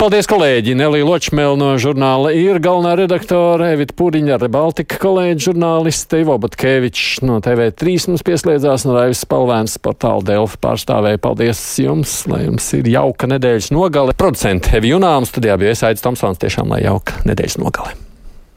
Paldies, 0.00 0.26
kolēģi! 0.30 0.74
Nelija 0.78 1.06
Ločmēl 1.06 1.56
no 1.60 1.72
žurnāla 1.80 2.32
ir 2.34 2.58
galvenā 2.62 2.94
redaktore, 2.98 3.72
Evita 3.76 3.94
Pūriņa, 3.98 4.38
Rebaltika 4.42 4.98
kolēģi 5.02 5.46
žurnāliste, 5.46 6.22
Ivo 6.24 6.36
Batkevičs 6.42 7.22
no 7.26 7.38
TV3 7.44 7.96
mums 8.10 8.26
pieslēdzās, 8.26 8.86
no 8.88 8.96
Raivis 8.98 9.22
Spalvēns 9.26 9.78
portāla 9.82 10.24
Delfa 10.32 10.60
pārstāvēja. 10.68 11.22
Paldies 11.22 11.64
jums, 11.82 12.16
lai 12.30 12.44
jums 12.46 12.70
ir 12.78 12.88
jauka 12.92 13.30
nedēļas 13.30 13.72
nogale. 13.76 14.16
Producenti 14.18 14.76
Evi 14.78 14.94
Junām 14.94 15.28
studijā 15.28 15.58
bija 15.60 15.76
Esaidis 15.76 16.04
Tomsons, 16.04 16.42
tiešām 16.42 16.72
lai 16.74 16.82
jauka 16.86 17.22
nedēļas 17.28 17.60
nogale. 17.62 17.94